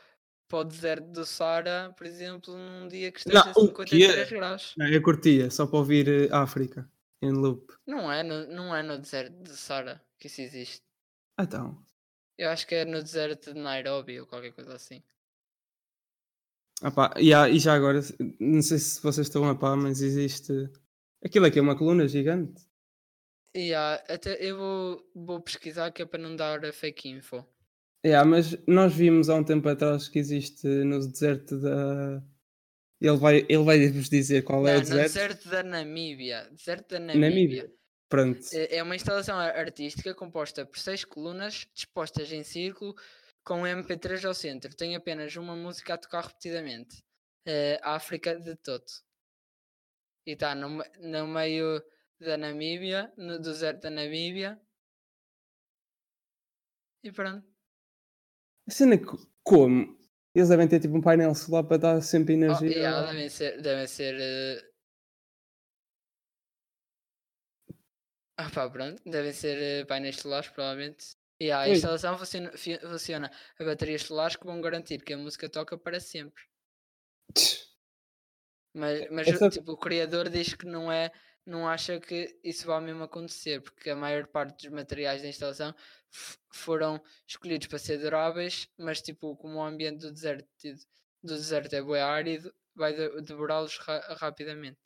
para 0.48 0.58
o 0.60 0.64
deserto 0.64 1.06
do 1.08 1.24
Saara, 1.26 1.92
por 1.96 2.06
exemplo, 2.06 2.56
num 2.56 2.86
dia 2.88 3.10
que 3.10 3.18
Não, 3.26 3.42
esteja 3.42 3.50
o 3.56 3.60
53 3.60 4.28
quê? 4.28 4.38
graus. 4.38 4.76
Não, 4.76 4.88
eu 4.88 5.02
curtia, 5.02 5.50
só 5.50 5.66
para 5.66 5.78
ouvir 5.78 6.08
eh, 6.08 6.28
África 6.30 6.88
em 7.20 7.32
loop. 7.32 7.72
Não 7.84 8.12
é, 8.12 8.22
no, 8.22 8.46
não 8.46 8.76
é 8.76 8.80
no 8.80 8.96
deserto 8.96 9.34
do 9.42 9.50
Saara 9.56 10.00
que 10.20 10.28
isso 10.28 10.40
existe. 10.40 10.82
Ah, 11.36 11.44
então. 11.44 11.82
Eu 12.38 12.48
acho 12.48 12.66
que 12.66 12.74
é 12.74 12.86
no 12.86 13.02
deserto 13.02 13.52
de 13.52 13.60
Nairobi 13.60 14.18
ou 14.18 14.26
qualquer 14.26 14.52
coisa 14.54 14.74
assim. 14.74 15.02
Ah 16.82 16.90
pá, 16.90 17.14
e, 17.18 17.32
há- 17.34 17.48
e 17.48 17.58
já 17.58 17.74
agora, 17.74 18.00
não 18.40 18.62
sei 18.62 18.78
se 18.78 19.02
vocês 19.02 19.26
estão 19.26 19.48
a 19.48 19.54
par, 19.54 19.76
mas 19.76 20.00
existe. 20.02 20.52
Aquilo 21.24 21.46
aqui 21.46 21.58
é 21.58 21.62
uma 21.62 21.76
coluna 21.76 22.06
gigante. 22.08 22.62
E 23.56 23.72
ah, 23.74 23.94
até 24.08 24.36
eu 24.44 24.56
vou, 24.58 25.10
vou 25.14 25.40
pesquisar 25.40 25.90
que 25.90 26.02
é 26.02 26.06
para 26.06 26.20
não 26.22 26.36
dar 26.36 26.62
a 26.64 26.72
fake 26.72 27.08
info. 27.08 27.44
É, 28.04 28.22
mas 28.22 28.56
nós 28.66 28.94
vimos 28.94 29.28
há 29.30 29.34
um 29.34 29.42
tempo 29.44 29.68
atrás 29.68 30.08
que 30.08 30.18
existe 30.18 30.66
no 30.66 30.98
deserto 31.10 31.58
da. 31.58 32.22
Ele 33.00 33.16
vai, 33.16 33.38
ele 33.48 33.64
vai 33.64 33.88
vos 33.88 34.08
dizer 34.08 34.42
qual 34.44 34.62
Não, 34.62 34.68
é 34.68 34.74
o 34.74 34.76
no 34.76 34.80
deserto. 34.82 35.12
deserto 35.14 35.48
da 35.48 35.62
Namíbia. 35.62 36.48
Deserto 36.52 36.90
da 36.90 37.00
Namíbia. 37.00 37.28
Namíbia. 37.30 37.72
Pronto. 38.08 38.40
É 38.52 38.76
é 38.76 38.82
uma 38.82 38.94
instalação 38.94 39.36
ar- 39.36 39.56
artística 39.56 40.14
composta 40.14 40.64
por 40.64 40.78
seis 40.78 41.04
colunas 41.04 41.66
dispostas 41.74 42.30
em 42.30 42.44
círculo 42.44 42.94
com 43.42 43.62
um 43.62 43.66
MP3 43.66 44.24
ao 44.24 44.34
centro. 44.34 44.74
Tem 44.74 44.94
apenas 44.94 45.34
uma 45.36 45.56
música 45.56 45.94
a 45.94 45.98
tocar 45.98 46.24
repetidamente. 46.26 47.02
É 47.46 47.80
África 47.82 48.38
de 48.38 48.54
Toto. 48.56 48.92
E 50.26 50.32
está 50.32 50.54
no, 50.54 50.82
no 51.00 51.26
meio 51.26 51.82
da 52.18 52.36
Namíbia, 52.36 53.12
no 53.16 53.38
deserto 53.38 53.82
da 53.82 53.90
Namíbia. 53.90 54.60
E 57.02 57.12
pronto. 57.12 57.46
A 58.68 58.70
cena 58.70 58.94
é 58.94 58.98
que, 58.98 59.06
como? 59.44 59.96
Eles 60.34 60.48
devem 60.48 60.68
ter 60.68 60.80
tipo 60.80 60.96
um 60.96 61.00
painel 61.00 61.34
solar 61.34 61.64
para 61.64 61.78
dar 61.78 62.00
sempre 62.02 62.34
Oh, 62.34 62.36
energia. 62.36 62.70
yeah, 62.70 63.06
devem 63.06 63.28
ser. 63.28 63.62
Devem 63.62 63.86
ser 63.86 64.14
eh, 64.18 64.70
Ah 68.38 68.50
pá, 68.50 68.68
pronto. 68.68 69.02
Devem 69.08 69.32
ser 69.32 69.56
eh, 69.58 69.84
painéis 69.86 70.16
solares, 70.16 70.48
provavelmente. 70.50 71.16
E 71.40 71.50
a 71.50 71.64
Pois. 71.64 71.76
instalação 71.78 72.18
funciona, 72.18 72.50
funciona 72.80 73.30
a 73.58 73.64
baterias 73.64 74.02
solares 74.02 74.36
que 74.36 74.44
vão 74.46 74.60
garantir 74.60 75.02
que 75.02 75.12
a 75.14 75.18
música 75.18 75.48
toca 75.48 75.78
para 75.78 76.00
sempre. 76.00 76.42
Mas, 78.74 79.10
mas 79.10 79.28
essa- 79.28 79.48
tipo, 79.48 79.72
o 79.72 79.76
criador 79.78 80.28
diz 80.28 80.52
que 80.54 80.66
não 80.66 80.92
é, 80.92 81.10
não 81.46 81.68
acha 81.68 82.00
que 82.00 82.38
isso 82.42 82.66
vai 82.66 82.80
mesmo 82.82 83.04
acontecer, 83.04 83.60
porque 83.62 83.88
a 83.90 83.96
maior 83.96 84.26
parte 84.26 84.64
dos 84.64 84.72
materiais 84.74 85.22
da 85.22 85.28
instalação 85.28 85.74
foram 86.52 87.00
escolhidos 87.26 87.68
para 87.68 87.78
ser 87.78 87.98
duráveis, 87.98 88.68
mas 88.78 89.00
tipo, 89.00 89.36
como 89.36 89.58
o 89.58 89.62
ambiente 89.62 90.00
do 90.00 90.12
deserto, 90.12 90.46
do 91.22 91.34
deserto 91.34 91.72
é 91.74 91.82
bué 91.82 92.02
árido, 92.02 92.52
vai 92.74 92.94
de- 92.94 93.22
devorá-los 93.22 93.78
ra- 93.78 94.16
rapidamente. 94.18 94.78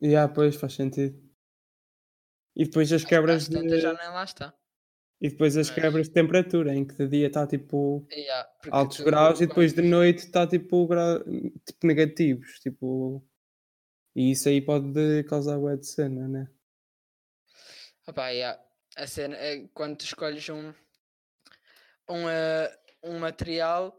E 0.00 0.16
ah, 0.16 0.28
pois 0.28 0.56
faz 0.56 0.72
sentido. 0.74 1.18
E 2.56 2.64
depois 2.64 2.92
as 2.92 3.04
quebras 3.04 3.44
Às 3.44 3.48
de. 3.48 3.80
já 3.80 3.92
nem 3.94 4.08
lá 4.08 4.24
está. 4.24 4.54
E 5.20 5.28
depois 5.28 5.56
as 5.56 5.68
mas- 5.68 5.74
quebras 5.78 6.08
de 6.08 6.14
temperatura, 6.14 6.74
em 6.74 6.84
que 6.84 6.94
de 6.94 7.06
dia 7.08 7.26
está 7.26 7.46
tipo 7.46 8.00
porque 8.08 8.70
altos 8.70 9.00
graus 9.00 9.40
e 9.40 9.46
depois 9.46 9.72
de 9.72 9.82
noite 9.82 10.18
está 10.20 10.46
tipo, 10.46 10.86
gra... 10.86 11.22
tipo 11.64 11.86
negativos. 11.86 12.58
Tipo... 12.60 13.22
E 14.14 14.32
isso 14.32 14.48
aí 14.48 14.60
pode 14.60 15.24
causar 15.24 15.58
bué 15.58 15.76
de 15.76 15.86
cena, 15.86 16.26
né? 16.26 16.50
Opá, 18.06 18.30
yeah. 18.30 18.60
A 18.96 19.06
cena 19.06 19.36
é 19.36 19.68
quando 19.72 19.98
tu 19.98 20.04
escolhes 20.04 20.48
um, 20.48 20.74
um, 22.08 22.28
eh, 22.28 22.78
um 23.04 23.18
material 23.20 23.96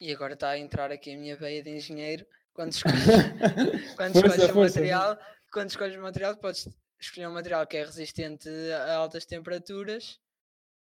e 0.00 0.12
agora 0.12 0.34
está 0.34 0.50
a 0.50 0.58
entrar 0.58 0.90
aqui 0.90 1.12
a 1.12 1.18
minha 1.18 1.36
veia 1.36 1.62
de 1.62 1.70
engenheiro. 1.70 2.26
Quando 2.54 2.72
escolhes, 2.72 3.04
quando 3.96 4.12
Força, 4.14 4.28
escolhes 4.28 4.50
um 4.50 4.54
força. 4.54 4.80
material, 4.80 5.18
quando 5.52 5.70
escolhes 5.70 5.96
um 5.96 6.02
material, 6.02 6.36
podes 6.38 6.68
escolher 6.98 7.28
um 7.28 7.34
material 7.34 7.66
que 7.66 7.76
é 7.76 7.84
resistente 7.84 8.48
a 8.72 8.94
altas 8.94 9.24
temperaturas, 9.26 10.18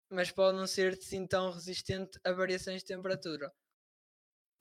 mas 0.09 0.31
pode 0.31 0.57
não 0.57 0.67
ser 0.67 0.93
assim 0.93 1.27
tão 1.27 1.51
resistente 1.51 2.19
a 2.23 2.31
variações 2.31 2.81
de 2.81 2.87
temperatura. 2.87 3.51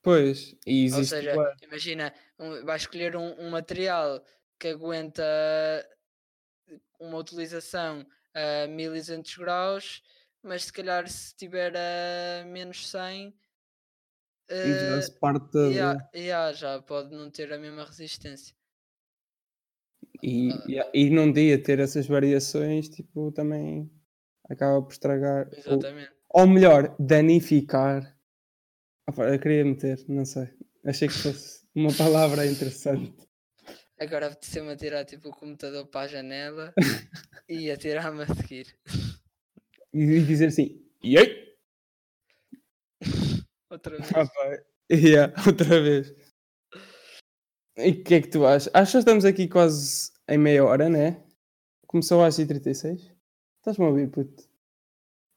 Pois, 0.03 0.57
e 0.67 0.85
Ou 0.93 1.03
existe. 1.03 1.11
seja, 1.11 1.35
bué. 1.35 1.55
imagina, 1.63 2.13
um, 2.39 2.65
vais 2.65 2.83
escolher 2.83 3.17
um, 3.17 3.29
um 3.41 3.51
material 3.51 4.23
que 4.59 4.69
aguenta 4.69 5.23
uma 6.99 7.19
utilização 7.19 8.07
a 8.35 8.67
1200 8.67 9.37
graus, 9.37 10.03
mas 10.43 10.65
se 10.65 10.73
calhar 10.73 11.09
se 11.09 11.35
tiver 11.35 11.73
a 11.77 12.45
menos 12.45 12.89
100, 12.89 13.35
já 14.83 15.01
eh, 15.01 15.03
se 15.03 15.19
parte 15.21 15.59
yeah, 15.65 15.97
yeah, 16.15 16.53
já 16.53 16.83
pode 16.83 17.15
não 17.17 17.31
ter 17.31 17.53
a 17.53 17.59
mesma 17.59 17.85
resistência. 17.85 18.55
E, 20.23 20.51
Ah. 20.51 20.81
e, 20.95 21.07
e 21.07 21.11
num 21.11 21.33
dia 21.33 21.63
ter 21.63 21.79
essas 21.79 22.07
variações, 22.07 22.89
tipo, 22.89 23.33
também 23.33 23.91
acaba 24.49 24.83
por 24.83 24.93
estragar. 24.93 25.51
Ou, 25.65 25.79
Exatamente. 25.83 26.15
ou 26.31 26.47
melhor, 26.47 26.95
danificar. 26.99 28.17
Opa, 29.11 29.25
eu 29.25 29.41
queria 29.41 29.65
meter, 29.65 29.99
não 30.09 30.25
sei. 30.25 30.49
Achei 30.85 31.09
que 31.09 31.15
fosse 31.15 31.67
uma 31.75 31.93
palavra 31.93 32.47
interessante. 32.47 33.13
Agora 33.99 34.29
apeteceu-me 34.29 34.71
atirar 34.71 35.05
tipo 35.05 35.31
o 35.31 35.33
computador 35.33 35.85
para 35.89 36.03
a 36.03 36.07
janela 36.07 36.73
e 37.49 37.73
atirar-me 37.73 38.23
a 38.23 38.27
seguir. 38.29 38.73
E, 39.93 40.21
dizer 40.21 40.47
assim, 40.47 40.81
e 41.03 41.19
aí? 41.19 41.57
Outra 43.69 43.97
vez. 43.99 44.13
Pá, 44.13 44.31
yeah, 44.89 45.35
outra 45.45 45.83
vez. 45.83 46.15
E 47.79 47.91
o 47.91 48.05
que 48.05 48.15
é 48.15 48.23
que 48.23 48.29
tu 48.29 48.47
achas? 48.47 48.73
Acho 48.73 48.93
que 48.93 48.99
estamos 48.99 49.25
aqui 49.25 49.49
quase 49.49 50.13
em 50.29 50.39
meia 50.39 50.65
hora, 50.65 50.89
né? 50.89 51.21
Começou 51.89 52.23
às 52.23 52.37
36 52.37 53.13
Estás-me 53.59 53.87
a 53.87 53.89
ouvir, 53.89 54.09
puto? 54.09 54.49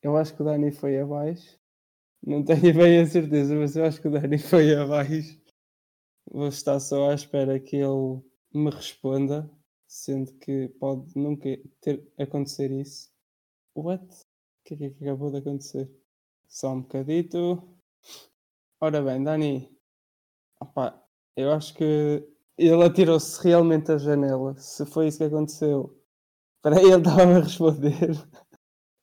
Eu 0.03 0.15
acho 0.15 0.35
que 0.35 0.43
o 0.43 0.45
Dani 0.45 0.71
foi 0.71 0.99
abaixo. 0.99 1.62
Não 2.25 2.43
tenho 2.43 2.61
bem 2.73 3.01
a 3.01 3.05
certeza, 3.05 3.53
mas 3.53 3.75
eu 3.75 3.83
acho 3.83 4.01
que 4.01 4.07
o 4.07 4.11
Dani 4.11 4.37
foi 4.37 4.73
abaixo. 4.73 5.37
Vou 6.31 6.47
estar 6.47 6.79
só 6.79 7.11
à 7.11 7.13
espera 7.13 7.59
que 7.59 7.75
ele 7.75 8.21
me 8.53 8.69
responda, 8.69 9.49
sendo 9.87 10.33
que 10.35 10.69
pode 10.79 11.17
nunca 11.17 11.49
ter 11.81 12.07
acontecer 12.17 12.71
isso. 12.71 13.11
What? 13.75 14.05
O 14.05 14.63
que 14.63 14.73
é 14.75 14.77
que 14.89 15.03
acabou 15.03 15.31
de 15.31 15.37
acontecer? 15.39 15.91
Só 16.47 16.71
um 16.71 16.81
bocadito. 16.81 17.61
Ora 18.79 19.01
bem, 19.01 19.21
Dani. 19.21 19.69
Opa, 20.61 21.03
eu 21.35 21.51
acho 21.51 21.73
que 21.73 22.25
ele 22.57 22.83
atirou-se 22.83 23.43
realmente 23.43 23.91
à 23.91 23.97
janela. 23.97 24.55
Se 24.57 24.85
foi 24.85 25.07
isso 25.07 25.17
que 25.17 25.25
aconteceu. 25.25 26.01
Para 26.61 26.81
ele 26.81 26.95
estava 26.95 27.23
a 27.23 27.39
responder. 27.39 28.11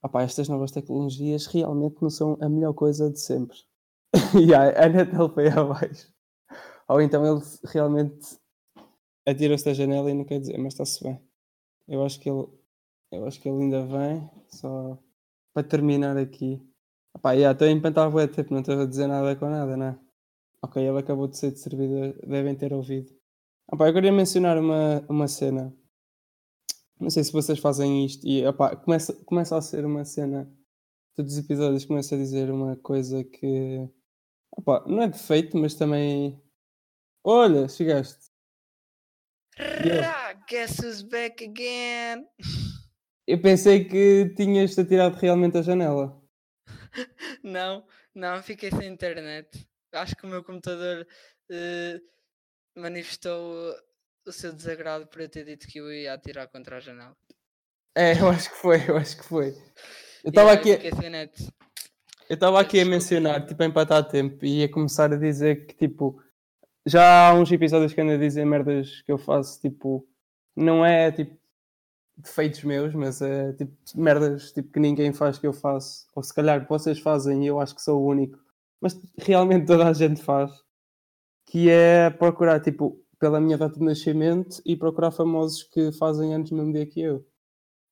Opa, 0.03 0.23
estas 0.23 0.49
novas 0.49 0.71
tecnologias 0.71 1.47
realmente 1.47 1.97
não 2.01 2.11
são 2.11 2.39
a 2.41 2.49
melhor 2.49 2.73
coisa 2.73 3.11
de 3.11 3.21
sempre. 3.21 3.59
e 4.41 4.55
a 4.55 4.89
net 4.89 5.15
ele 5.15 5.29
foi 5.29 5.49
abaixo. 5.49 6.13
Ou 6.89 7.01
então 7.01 7.25
ele 7.25 7.45
realmente 7.65 8.39
atirou-se 9.27 9.65
da 9.65 9.75
janela 9.75 10.11
e 10.11 10.15
não 10.15 10.25
quer 10.25 10.41
dizer, 10.41 10.59
mas 10.59 10.73
está-se 10.73 11.05
bem. 11.05 11.21
Eu 11.87 12.05
acho 12.05 12.19
que 12.19 12.29
ele 12.29 12.47
eu 13.13 13.27
acho 13.27 13.41
que 13.41 13.49
ele 13.49 13.65
ainda 13.65 13.85
vem, 13.87 14.31
só 14.49 14.97
para 15.53 15.67
terminar 15.67 16.17
aqui. 16.17 16.63
Opa, 17.15 17.37
já 17.37 17.51
estou 17.51 17.67
a 17.67 17.71
empantar 17.71 18.09
o 18.15 18.29
tempo, 18.29 18.53
não 18.53 18.61
estou 18.61 18.81
a 18.81 18.87
dizer 18.87 19.09
nada 19.09 19.35
com 19.35 19.51
nada, 19.51 19.77
não 19.77 19.87
é? 19.87 19.99
Ok, 20.63 20.83
ele 20.83 20.99
acabou 20.99 21.27
de 21.27 21.37
ser 21.37 21.51
de 21.51 21.59
servidor, 21.59 22.15
devem 22.25 22.55
ter 22.55 22.73
ouvido. 22.73 23.13
Opa, 23.73 23.89
eu 23.89 23.95
queria 23.95 24.13
mencionar 24.13 24.59
uma, 24.59 25.05
uma 25.09 25.27
cena. 25.27 25.75
Não 27.01 27.09
sei 27.09 27.25
se 27.25 27.33
vocês 27.33 27.59
fazem 27.59 28.05
isto 28.05 28.27
e 28.27 28.47
opa, 28.47 28.77
começa, 28.77 29.15
começa 29.25 29.57
a 29.57 29.63
ser 29.63 29.85
uma 29.87 30.05
cena. 30.05 30.53
Todos 31.17 31.33
os 31.33 31.39
episódios 31.39 31.85
começam 31.85 32.19
a 32.19 32.21
dizer 32.21 32.51
uma 32.51 32.77
coisa 32.77 33.25
que 33.25 33.89
opa, 34.53 34.85
não 34.87 35.03
é 35.03 35.09
defeito, 35.09 35.57
mas 35.57 35.75
também. 35.75 36.41
Olha, 37.25 37.69
chegaste. 37.69 38.31
Yeah. 39.85 40.35
Guess 40.49 40.81
who's 40.81 41.03
back 41.03 41.43
again? 41.45 42.27
Eu 43.27 43.41
pensei 43.41 43.85
que 43.85 44.35
tinhas-te 44.37 44.81
atirado 44.81 45.17
realmente 45.17 45.59
a 45.59 45.63
janela. 45.63 46.21
Não, 47.45 47.87
não, 48.15 48.43
fiquei 48.43 48.71
sem 48.71 48.93
internet. 48.93 49.67
Acho 49.93 50.17
que 50.17 50.27
o 50.27 50.29
meu 50.29 50.43
computador 50.43 51.07
eh, 51.51 52.01
manifestou 52.77 53.75
o 54.31 54.33
seu 54.33 54.53
desagrado 54.53 55.07
por 55.07 55.21
eu 55.21 55.29
ter 55.29 55.45
dito 55.45 55.67
que 55.67 55.79
eu 55.79 55.93
ia 55.93 56.15
atirar 56.15 56.49
contra 56.49 56.77
a 56.77 56.81
janela. 56.81 57.17
É, 57.95 58.19
eu 58.21 58.29
acho 58.29 58.51
que 58.51 58.57
foi, 58.57 58.89
eu 58.89 58.97
acho 58.97 59.17
que 59.17 59.25
foi. 59.25 59.49
Eu 60.25 60.31
estava 60.31 60.53
aqui, 60.53 60.71
eu 62.29 62.35
estava 62.35 62.61
aqui 62.61 62.81
a 62.81 62.85
mencionar, 62.85 63.45
tipo, 63.45 63.63
a 63.63 63.67
empatar 63.67 64.09
tempo 64.09 64.45
e 64.45 64.61
ia 64.61 64.69
começar 64.69 65.13
a 65.13 65.17
dizer 65.17 65.67
que, 65.67 65.75
tipo, 65.75 66.23
já 66.87 67.29
há 67.29 67.35
uns 67.35 67.51
episódios 67.51 67.93
que 67.93 68.01
ando 68.01 68.13
a 68.13 68.17
dizer 68.17 68.45
merdas 68.45 69.03
que 69.03 69.11
eu 69.11 69.19
faço, 69.19 69.61
tipo, 69.61 70.07
não 70.55 70.85
é, 70.85 71.11
tipo, 71.11 71.39
defeitos 72.17 72.63
meus, 72.65 72.95
mas 72.95 73.21
é, 73.21 73.53
tipo, 73.55 73.73
merdas, 73.95 74.53
tipo, 74.53 74.71
que 74.71 74.81
ninguém 74.81 75.13
faz 75.13 75.39
que 75.39 75.47
eu 75.47 75.53
faço. 75.53 76.07
Ou 76.15 76.23
se 76.23 76.33
calhar 76.35 76.67
vocês 76.69 76.99
fazem 77.01 77.45
e 77.45 77.47
eu 77.49 77.61
acho 77.61 77.75
que 77.75 77.83
sou 77.83 78.01
o 78.01 78.07
único. 78.07 78.39
Mas 78.81 78.99
realmente 79.19 79.67
toda 79.67 79.89
a 79.89 79.93
gente 79.93 80.23
faz. 80.23 80.51
Que 81.47 81.69
é 81.69 82.11
procurar, 82.11 82.61
tipo, 82.61 83.05
pela 83.21 83.41
minha 83.41 83.57
data 83.59 83.79
de 83.79 83.85
nascimento 83.85 84.61
e 84.67 84.75
procurar 84.77 85.13
famosos 85.13 85.63
que 85.63 85.93
fazem 85.93 86.35
anos 86.35 86.51
no 86.51 86.57
mesmo 86.57 86.73
dia 86.73 86.87
que 86.87 87.01
eu. 87.01 87.25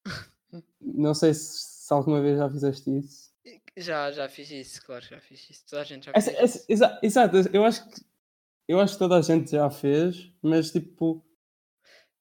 Não 0.81 1.15
sei 1.15 1.35
se, 1.35 1.85
se 1.87 1.93
alguma 1.93 2.21
vez 2.21 2.39
já 2.39 2.49
fizeste 2.51 2.99
isso. 2.99 3.29
Já, 3.77 4.11
já 4.11 4.29
fiz 4.29 4.51
isso, 4.51 4.85
claro, 4.85 5.05
já 5.05 5.21
fiz 5.21 5.49
isso. 5.51 5.65
Toda 5.69 5.83
a 5.83 5.85
gente 5.85 6.07
já 6.07 6.13
Essa- 6.15 6.31
fez 6.33 6.43
essa- 6.43 6.57
isso. 6.59 6.67
exa- 6.69 6.99
exato, 7.03 7.37
eu 7.53 7.65
acho 7.65 7.89
que 7.89 8.01
eu 8.67 8.81
acho 8.81 8.95
que 8.95 8.99
toda 8.99 9.17
a 9.17 9.23
gente 9.23 9.51
já 9.53 9.71
fez, 9.71 10.31
mas 10.43 10.71
tipo 10.73 11.25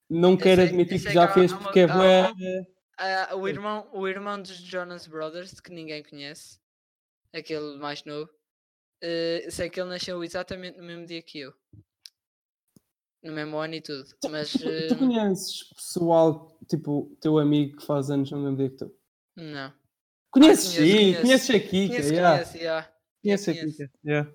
não 0.10 0.38
quero 0.38 0.62
sei- 0.62 0.70
admitir 0.70 1.00
sei 1.00 1.08
que 1.10 1.14
já 1.14 1.26
que 1.26 1.32
há- 1.32 1.34
fez 1.34 1.52
há 1.52 1.56
uma- 1.56 1.64
porque 1.64 1.80
é 1.80 1.88
bué. 1.88 2.32
Ah, 3.00 3.36
o, 3.36 3.48
irmão, 3.48 3.90
o 3.94 4.08
irmão 4.08 4.42
dos 4.42 4.56
Jonas 4.58 5.08
Brothers, 5.08 5.60
que 5.60 5.72
ninguém 5.72 6.02
conhece, 6.04 6.60
aquele 7.34 7.78
mais 7.78 8.04
novo, 8.06 8.30
eh, 9.02 9.48
sei 9.50 9.70
que 9.70 9.80
ele 9.80 9.90
nasceu 9.90 10.24
exatamente 10.24 10.78
no 10.78 10.84
mesmo 10.84 11.06
dia 11.06 11.22
que 11.22 11.40
eu. 11.40 11.54
No 13.28 13.34
mesmo 13.34 13.58
ano 13.58 13.76
e 13.76 13.82
tudo. 13.82 14.08
Mas 14.30 14.54
Tu, 14.54 14.70
eh, 14.70 14.88
tu 14.88 14.96
conheces 14.96 15.64
pessoal, 15.76 16.58
tipo, 16.68 17.16
teu 17.20 17.38
amigo 17.38 17.78
que 17.78 17.86
faz 17.86 18.10
anos 18.10 18.32
no 18.32 18.40
mesmo 18.40 18.56
dia 18.58 18.70
que 18.70 18.78
tu? 18.78 18.96
não. 19.36 19.74
Conheces 20.32 20.70
sim, 20.70 21.14
conheço. 21.14 21.22
conheces 21.22 21.50
a 21.50 21.60
Kika, 21.60 21.88
Conheço, 21.88 22.14
yeah. 22.14 22.38
conheço, 22.38 22.58
yeah. 22.58 22.92
Conheces 23.22 23.48
a. 23.48 23.54
Kika, 23.54 23.92
yeah. 24.06 24.34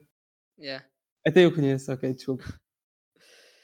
yeah. 0.59 0.87
Até 1.27 1.45
eu 1.45 1.55
conheço, 1.55 1.93
ok, 1.93 2.13
desculpa. 2.13 2.45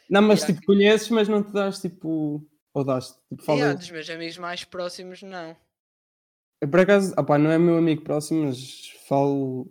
Não, 0.09 0.23
mas 0.23 0.41
Yeah, 0.41 0.55
tipo, 0.55 0.67
conheces, 0.67 1.11
mas 1.11 1.29
não 1.29 1.43
te 1.43 1.53
das 1.53 1.83
tipo. 1.83 2.43
Ou 2.73 2.85
das 2.85 3.11
tipo, 3.29 3.43
falas. 3.43 3.61
Yeah, 3.61 3.79
dos 3.79 3.91
meus 3.91 4.09
amigos 4.09 4.39
mais 4.39 4.65
próximos, 4.65 5.23
não. 5.23 5.55
Eu, 6.63 6.69
por 6.69 6.81
acaso, 6.81 7.13
opá, 7.19 7.37
não 7.37 7.51
é 7.51 7.59
meu 7.59 7.77
amigo 7.77 8.03
próximo, 8.03 8.47
mas 8.47 8.91
falo. 9.07 9.71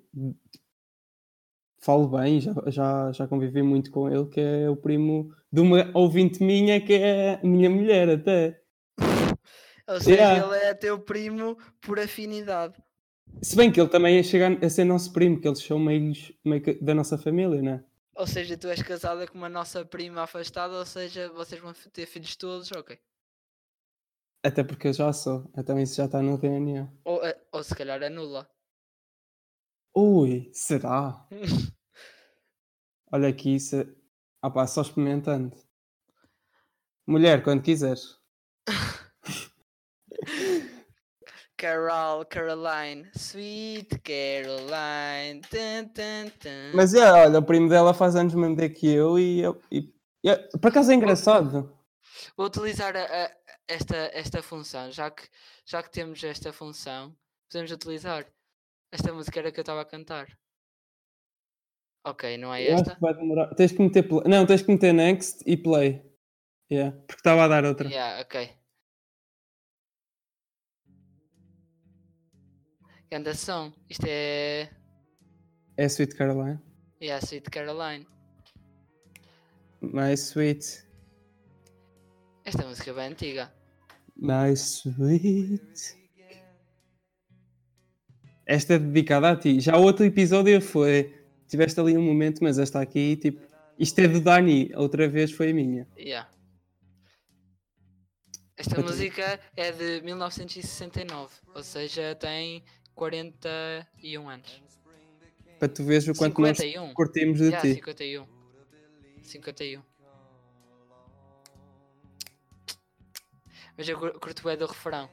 Falo 1.88 2.10
bem, 2.10 2.42
já, 2.42 2.52
já, 2.68 3.12
já 3.14 3.28
convivi 3.30 3.64
muito 3.64 3.90
com 3.92 4.10
ele, 4.10 4.26
que 4.26 4.42
é 4.42 4.70
o 4.70 4.76
primo 4.76 5.34
de 5.50 5.62
uma 5.62 5.90
ouvinte 5.94 6.44
minha, 6.44 6.82
que 6.82 6.92
é 6.92 7.36
a 7.36 7.48
minha 7.48 7.70
mulher, 7.70 8.10
até. 8.10 8.62
Ou 9.88 10.02
seja, 10.02 10.22
Yeah. 10.22 10.46
ele 10.46 10.66
é 10.66 10.74
teu 10.74 11.00
primo 11.00 11.58
por 11.80 11.98
afinidade. 11.98 12.76
Se 13.42 13.56
bem 13.56 13.72
que 13.72 13.80
ele 13.80 13.88
também 13.88 14.18
é 14.18 14.24
chegar 14.24 14.52
a 14.62 14.70
ser 14.70 14.84
nosso 14.84 15.14
primo, 15.14 15.40
que 15.40 15.48
eles 15.48 15.64
são 15.64 15.80
meio, 15.80 16.12
da 16.82 16.94
nossa 16.94 17.18
família, 17.18 17.62
né? 17.62 17.82
Ou 18.18 18.28
seja, 18.28 18.58
tu 18.58 18.68
és 18.68 18.82
casada 18.82 19.26
com 19.26 19.38
uma 19.38 19.48
nossa 19.48 19.86
prima 19.86 20.24
afastada, 20.24 20.74
ou 20.74 20.86
seja, 20.86 21.30
vocês 21.30 21.62
vão 21.62 21.72
ter 21.94 22.06
filhos 22.06 22.36
todos, 22.36 22.70
ok. 22.74 23.00
Até 24.44 24.62
porque 24.62 24.90
eu 24.90 24.94
já 24.94 25.14
sou, 25.14 25.50
então 25.58 25.80
isso 25.80 25.96
já 25.96 26.04
está 26.04 26.22
no 26.22 26.38
DNA. 26.38 26.90
Ou, 27.06 27.24
eh, 27.26 27.40
ou 27.50 27.64
se 27.64 27.74
calhar 27.74 28.04
anula. 28.04 28.46
Ui, 29.96 30.50
será? 30.52 31.26
Olha 33.12 33.30
aqui, 33.30 33.56
isso. 33.56 33.76
Ah 34.42 34.50
pá, 34.50 34.66
só 34.68 34.82
experimentando. 34.82 35.56
Mulher, 37.06 37.44
quando 37.44 37.62
quiseres. 37.64 38.18
Carol, 41.58 42.24
Caroline, 42.26 43.10
Sweet 43.16 44.00
Caroline. 44.00 45.42
Tan, 45.50 45.88
tan, 45.90 46.30
tan. 46.40 46.72
Mas 46.76 46.94
é, 46.94 47.12
olha, 47.12 47.40
o 47.40 47.44
primo 47.44 47.68
dela 47.68 47.94
faz 47.94 48.16
anos 48.16 48.34
mesmo 48.36 48.56
dia 48.56 48.70
que 48.70 48.88
eu 48.88 49.18
e, 49.18 49.40
eu- 49.42 49.60
e, 49.72 49.92
e 50.24 50.58
por 50.60 50.68
acaso 50.68 50.92
é 50.92 50.96
engraçado. 50.96 51.76
Vou 52.36 52.46
utilizar 52.46 52.96
a- 52.96 53.06
a- 53.26 53.32
esta, 53.68 53.96
esta 54.14 54.44
função, 54.44 54.92
já 54.92 55.10
que, 55.10 55.28
já 55.66 55.82
que 55.82 55.90
temos 55.92 56.24
esta 56.24 56.54
função, 56.54 57.16
podemos 57.50 57.72
utilizar. 57.72 58.26
Esta 58.92 59.12
música 59.12 59.40
era 59.40 59.52
que 59.52 59.60
eu 59.60 59.64
estava 59.64 59.82
a 59.82 59.86
cantar. 59.86 60.28
Ok, 62.08 62.38
não 62.38 62.54
é 62.54 62.64
Eu 62.70 62.76
acho 62.76 62.84
esta? 62.84 62.96
que 62.96 63.02
vai 63.02 63.14
demorar. 63.14 63.54
Tens 63.56 63.72
que 63.74 63.82
meter 63.82 64.04
play. 64.08 64.22
Não, 64.28 64.46
tens 64.46 64.62
que 64.62 64.72
meter 64.72 64.94
next 64.94 65.44
e 65.46 65.58
play. 65.58 66.02
Yeah, 66.72 66.96
porque 67.06 67.20
estava 67.20 67.44
a 67.44 67.48
dar 67.50 67.66
outra. 67.66 67.88
Yeah, 67.90 68.22
ok. 68.22 68.50
Ganda 73.12 73.34
som. 73.34 73.74
Isto 73.90 74.06
é. 74.08 74.70
É 75.78 75.86
Sweet 75.90 76.16
Caroline. 76.16 76.60
A 77.02 77.20
Sweet 77.26 77.50
Caroline. 77.50 78.08
My 79.82 80.14
Sweet. 80.16 80.86
Esta 82.46 82.66
música 82.66 82.92
é 82.92 82.94
bem 82.94 83.08
antiga. 83.08 83.54
My 84.16 84.54
Sweet. 84.56 85.98
Esta 88.46 88.76
é 88.76 88.80
dedicada 88.80 89.32
a 89.32 89.36
ti. 89.36 89.60
Já 89.60 89.78
o 89.78 89.84
outro 89.84 90.06
episódio 90.06 90.62
foi. 90.62 91.17
Tiveste 91.48 91.80
ali 91.80 91.98
um 91.98 92.02
momento, 92.04 92.44
mas 92.44 92.58
esta 92.60 92.80
aqui, 92.82 93.16
tipo. 93.18 93.42
Isto 93.80 94.00
é 94.00 94.08
do 94.08 94.20
Dani, 94.20 94.72
outra 94.76 95.08
vez 95.08 95.32
foi 95.32 95.52
a 95.52 95.54
minha. 95.54 95.88
Yeah. 95.98 96.28
Esta 98.58 98.74
Para 98.74 98.84
tu- 98.84 98.90
música 98.90 99.40
é 99.56 99.72
de 99.72 100.02
1969, 100.02 101.32
ou 101.54 101.64
seja, 101.64 102.16
tem 102.16 102.64
41 102.96 104.28
anos. 104.28 104.64
Para 105.60 105.68
tu 105.68 105.84
veres 105.84 106.08
o 106.08 106.14
quanto 106.16 106.42
nós 106.42 106.58
51. 106.58 106.94
curtimos 106.94 107.38
de 107.38 107.46
Yeah, 107.46 107.62
ti. 107.62 107.74
51. 107.76 108.28
51. 109.22 109.82
Mas 113.78 113.88
eu 113.88 113.98
cur- 114.00 114.20
curto 114.20 114.44
bem 114.44 114.58
do 114.58 114.66
refrão. 114.66 115.10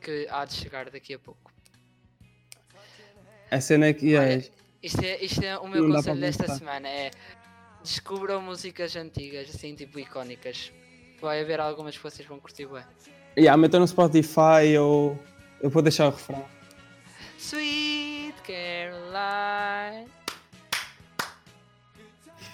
Que 0.00 0.26
há 0.30 0.44
de 0.44 0.52
chegar 0.54 0.90
daqui 0.90 1.14
a 1.14 1.18
pouco. 1.18 1.50
A 3.50 3.60
cena 3.60 3.86
é 3.86 3.92
que. 3.94 4.16
Olha, 4.16 4.34
é, 4.38 4.50
isto, 4.82 5.00
é, 5.02 5.24
isto 5.24 5.42
é 5.42 5.58
o 5.58 5.68
meu 5.68 5.82
Não 5.82 5.96
conselho 5.96 6.20
desta 6.20 6.48
semana. 6.48 6.88
É 6.88 7.10
descubram 7.82 8.40
músicas 8.40 8.94
antigas, 8.96 9.50
assim, 9.54 9.74
tipo 9.74 9.98
icónicas. 9.98 10.72
Vai 11.20 11.40
haver 11.42 11.60
algumas 11.60 11.96
que 11.96 12.02
vocês 12.02 12.26
vão 12.26 12.40
curtir 12.40 12.66
bem. 12.66 12.82
yeah, 13.36 13.56
metam 13.56 13.80
no 13.80 13.88
Spotify 13.88 14.76
ou. 14.80 15.18
Eu 15.60 15.70
vou 15.70 15.82
deixar 15.82 16.08
o 16.08 16.10
refrão. 16.10 16.44
Sweet 17.38 18.34
Caroline. 18.42 20.08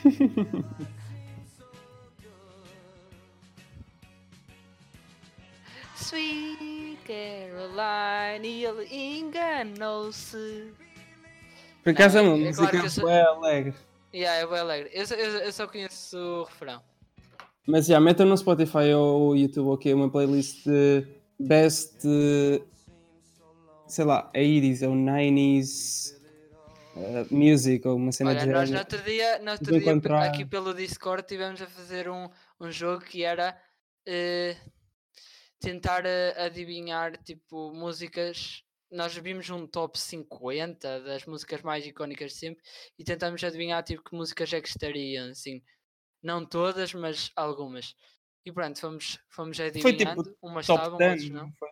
Sweet 5.96 6.98
Caroline, 7.06 8.48
e 8.48 8.64
ele 8.64 9.18
enganou-se. 9.18 10.72
Por 11.94 12.02
acaso 12.02 12.18
é 12.18 12.20
uma 12.20 12.34
é 12.36 12.38
música 12.46 12.56
claro 12.56 12.80
que 12.80 12.86
eu 12.86 12.90
sou- 12.90 13.04
bué 13.04 13.22
alegre. 13.22 13.74
Yeah, 14.14 14.42
é 14.42 14.46
bem 14.46 14.58
alegre. 14.58 14.90
Eu, 14.92 15.06
só- 15.06 15.14
eu- 15.14 15.38
eu 15.40 15.52
só 15.52 15.66
conheço 15.66 16.16
o 16.18 16.44
refrão. 16.44 16.82
Mas 17.66 17.86
já, 17.86 18.00
metam 18.00 18.26
no 18.26 18.36
Spotify 18.36 18.92
ou 18.96 19.36
YouTube, 19.36 19.68
ok, 19.68 19.92
uma 19.94 20.10
playlist 20.10 20.64
de 20.64 21.06
best, 21.38 22.00
sei 23.86 24.04
lá, 24.04 24.30
80s 24.34 24.82
ou 24.82 24.94
90s 24.94 26.16
eh, 26.96 27.26
music 27.30 27.86
ou 27.86 27.96
uma 27.96 28.10
cena 28.12 28.30
Olha, 28.30 28.40
de 28.40 28.46
nós 28.46 28.70
no 28.70 28.78
outro 28.78 29.02
dia, 29.02 29.38
no 29.38 29.52
outro 29.52 29.78
dia 29.78 29.78
encontrar- 29.92 30.22
aqui 30.24 30.44
pelo 30.44 30.74
Discord 30.74 31.26
tivemos 31.26 31.60
a 31.62 31.66
fazer 31.66 32.08
um, 32.08 32.28
um 32.60 32.70
jogo 32.70 33.04
que 33.04 33.22
era 33.22 33.56
eh, 34.06 34.56
tentar 35.60 36.04
eh, 36.06 36.34
adivinhar 36.38 37.16
tipo 37.22 37.72
músicas. 37.72 38.64
Nós 38.90 39.14
vimos 39.16 39.48
um 39.50 39.66
top 39.66 39.98
50 39.98 41.00
das 41.02 41.24
músicas 41.26 41.60
mais 41.62 41.84
icónicas 41.86 42.32
de 42.32 42.38
sempre 42.38 42.64
e 42.98 43.04
tentamos 43.04 43.42
adivinhar 43.44 43.82
tipo 43.82 44.02
que 44.02 44.14
músicas 44.16 44.52
é 44.52 44.60
que 44.60 44.68
estariam, 44.68 45.28
assim. 45.30 45.62
Não 46.22 46.44
todas, 46.46 46.94
mas 46.94 47.30
algumas. 47.36 47.94
E 48.46 48.50
pronto, 48.52 48.80
fomos, 48.80 49.18
fomos 49.28 49.56
Foi 49.58 49.66
adivinhando. 49.66 50.22
tipo 50.24 50.38
umas 50.42 50.66
top 50.66 50.78
estavam, 50.80 50.98
10, 50.98 51.10
outras 51.24 51.30
não. 51.30 51.52
foi? 51.58 51.68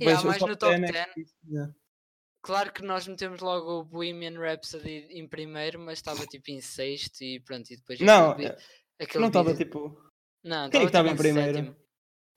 Yeah, 0.00 0.18
os 0.18 0.24
mais 0.24 0.42
no 0.42 0.56
top 0.56 0.80
10 0.80 0.90
é 0.90 0.92
10. 0.92 1.14
que- 1.14 1.26
yeah. 1.50 1.74
Claro 2.42 2.72
que 2.72 2.82
nós 2.82 3.06
metemos 3.08 3.40
logo 3.40 3.80
o 3.80 3.84
Bohemian 3.84 4.38
Rhapsody 4.38 5.06
em 5.10 5.26
primeiro, 5.26 5.78
mas 5.80 5.98
estava 5.98 6.24
tipo 6.30 6.50
em 6.50 6.60
sexto 6.60 7.22
e 7.22 7.40
pronto, 7.40 7.70
e 7.72 7.76
depois 7.76 7.98
Não, 8.00 8.30
aquele, 8.32 8.48
é, 8.48 8.52
bi- 8.54 8.62
aquele 9.00 9.20
não 9.22 9.28
estava 9.28 9.54
tipo. 9.54 9.98
Não, 10.44 10.70
Quem 10.70 10.80
é 10.80 10.82
que 10.82 10.86
estava 10.88 11.08
em 11.08 11.10
tipo 11.12 11.22
primeiro? 11.22 11.54
sétimo. 11.56 11.76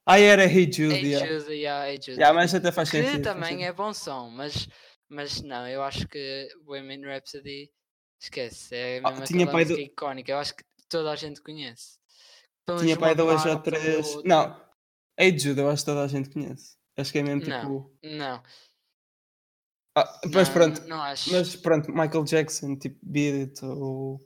Ah, 0.05 0.19
era 0.19 0.45
Hey 0.45 0.71
Jude, 0.71 0.95
Hey 0.95 1.05
yeah. 1.11 1.25
Jude, 1.39 1.53
yeah, 1.53 1.87
Hey 1.87 1.97
Jude. 1.97 2.19
Yeah, 2.19 2.33
mas 2.33 2.53
até 2.55 2.71
faz 2.71 2.89
que 2.89 2.97
sentido. 2.97 3.23
faz 3.23 3.35
também 3.35 3.49
sentido. 3.49 3.67
é 3.67 3.73
bom 3.73 3.93
som, 3.93 4.29
mas, 4.29 4.67
mas 5.07 5.41
não, 5.41 5.67
eu 5.67 5.83
acho 5.83 6.07
que 6.07 6.47
Bohemian 6.63 7.01
Rhapsody 7.07 7.71
esquece, 8.19 8.75
é 8.75 8.97
Ah, 9.03 9.11
mesmo 9.11 9.25
tinha 9.25 9.43
aquela 9.45 9.51
pai 9.51 9.65
do- 9.65 9.79
icónica, 9.79 10.31
eu 10.31 10.37
acho 10.39 10.55
que 10.55 10.63
toda 10.89 11.11
a 11.11 11.15
gente 11.15 11.41
conhece. 11.41 11.99
Pelo 12.65 12.79
Tinha 12.79 12.97
pai 12.97 13.15
duas 13.15 13.45
ou 13.45 13.59
três. 13.59 14.15
outra. 14.15 14.27
Não, 14.29 14.71
Hey 15.19 15.37
Jude, 15.37 15.59
eu 15.61 15.69
acho 15.69 15.83
que 15.83 15.91
toda 15.91 16.03
a 16.03 16.07
gente 16.07 16.29
conhece. 16.29 16.75
Acho 16.97 17.11
que 17.11 17.19
é 17.19 17.23
mesmo 17.23 17.41
Não. 17.47 17.59
tipo. 17.61 17.97
Não, 18.03 18.43
Ah, 19.95 20.19
mas 20.33 20.47
não, 20.47 20.53
pronto, 20.53 20.81
não 20.87 21.01
acho. 21.01 21.31
mas 21.31 21.55
pronto, 21.55 21.91
Michael 21.91 22.23
Jackson, 22.23 22.75
tipo 22.77 22.97
Beat 23.03 23.49
It 23.49 23.65
ou 23.65 24.19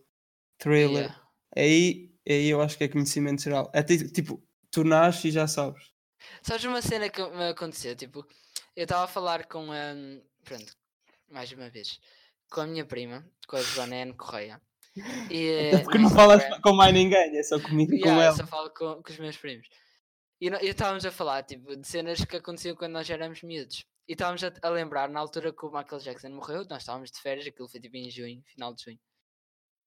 Thriller. 0.59 1.05
Yeah. 1.05 1.21
Aí, 1.57 2.13
aí 2.27 2.47
eu 2.49 2.61
acho 2.61 2.77
que 2.77 2.83
é 2.83 2.87
conhecimento 2.87 3.41
geral. 3.41 3.71
É 3.73 3.81
ti- 3.81 4.11
tipo, 4.11 4.43
tu 4.75 4.83
nasces 4.83 5.25
e 5.25 5.31
já 5.31 5.47
sabes. 5.47 5.91
Sabes 6.41 6.63
uma 6.65 6.81
cena 6.81 7.09
que 7.09 7.21
me 7.29 7.49
aconteceu? 7.49 7.95
Tipo, 7.95 8.25
eu 8.75 8.83
estava 8.83 9.05
a 9.05 9.07
falar 9.07 9.45
com 9.47 9.71
a. 9.71 9.93
Pronto, 10.43 10.73
mais 11.29 11.51
uma 11.51 11.69
vez. 11.69 11.99
Com 12.49 12.61
a 12.61 12.67
minha 12.67 12.85
prima, 12.85 13.25
com 13.47 13.55
a 13.57 13.61
Joana 13.61 13.95
N. 13.95 14.13
Correia. 14.13 14.61
E, 15.29 15.69
Até 15.73 15.79
porque 15.83 15.97
no 15.97 16.03
não 16.05 16.09
falas 16.15 16.43
com 16.61 16.73
mais 16.73 16.93
ninguém, 16.93 17.37
é 17.37 17.43
só 17.43 17.59
comigo 17.59 17.93
e 17.93 17.99
com 17.99 18.07
Yeah, 18.07 18.23
eu 18.23 18.27
ela. 18.27 18.37
só 18.37 18.47
falo 18.47 18.69
com, 18.71 19.01
com 19.01 19.11
os 19.11 19.19
meus 19.19 19.37
primos. 19.37 19.67
E 20.41 20.47
e 20.49 20.67
estávamos 20.69 21.05
a 21.05 21.11
falar 21.11 21.43
tipo, 21.43 21.75
de 21.75 21.87
cenas 21.87 22.23
que 22.23 22.35
aconteciam 22.35 22.75
quando 22.75 22.91
nós 22.93 23.09
éramos 23.09 23.41
miúdos. 23.41 23.85
E 24.07 24.13
estávamos 24.13 24.43
a, 24.43 24.51
a 24.61 24.69
lembrar 24.69 25.09
na 25.09 25.19
altura 25.19 25.51
que 25.53 25.65
o 25.65 25.71
Michael 25.71 26.01
Jackson 26.01 26.29
morreu, 26.29 26.65
nós 26.69 26.83
estávamos 26.83 27.09
de 27.11 27.19
férias, 27.19 27.47
aquilo 27.47 27.67
foi 27.67 27.79
tipo 27.79 27.95
em 27.97 28.09
junho, 28.11 28.43
final 28.45 28.73
de 28.75 28.83
junho. 28.83 28.99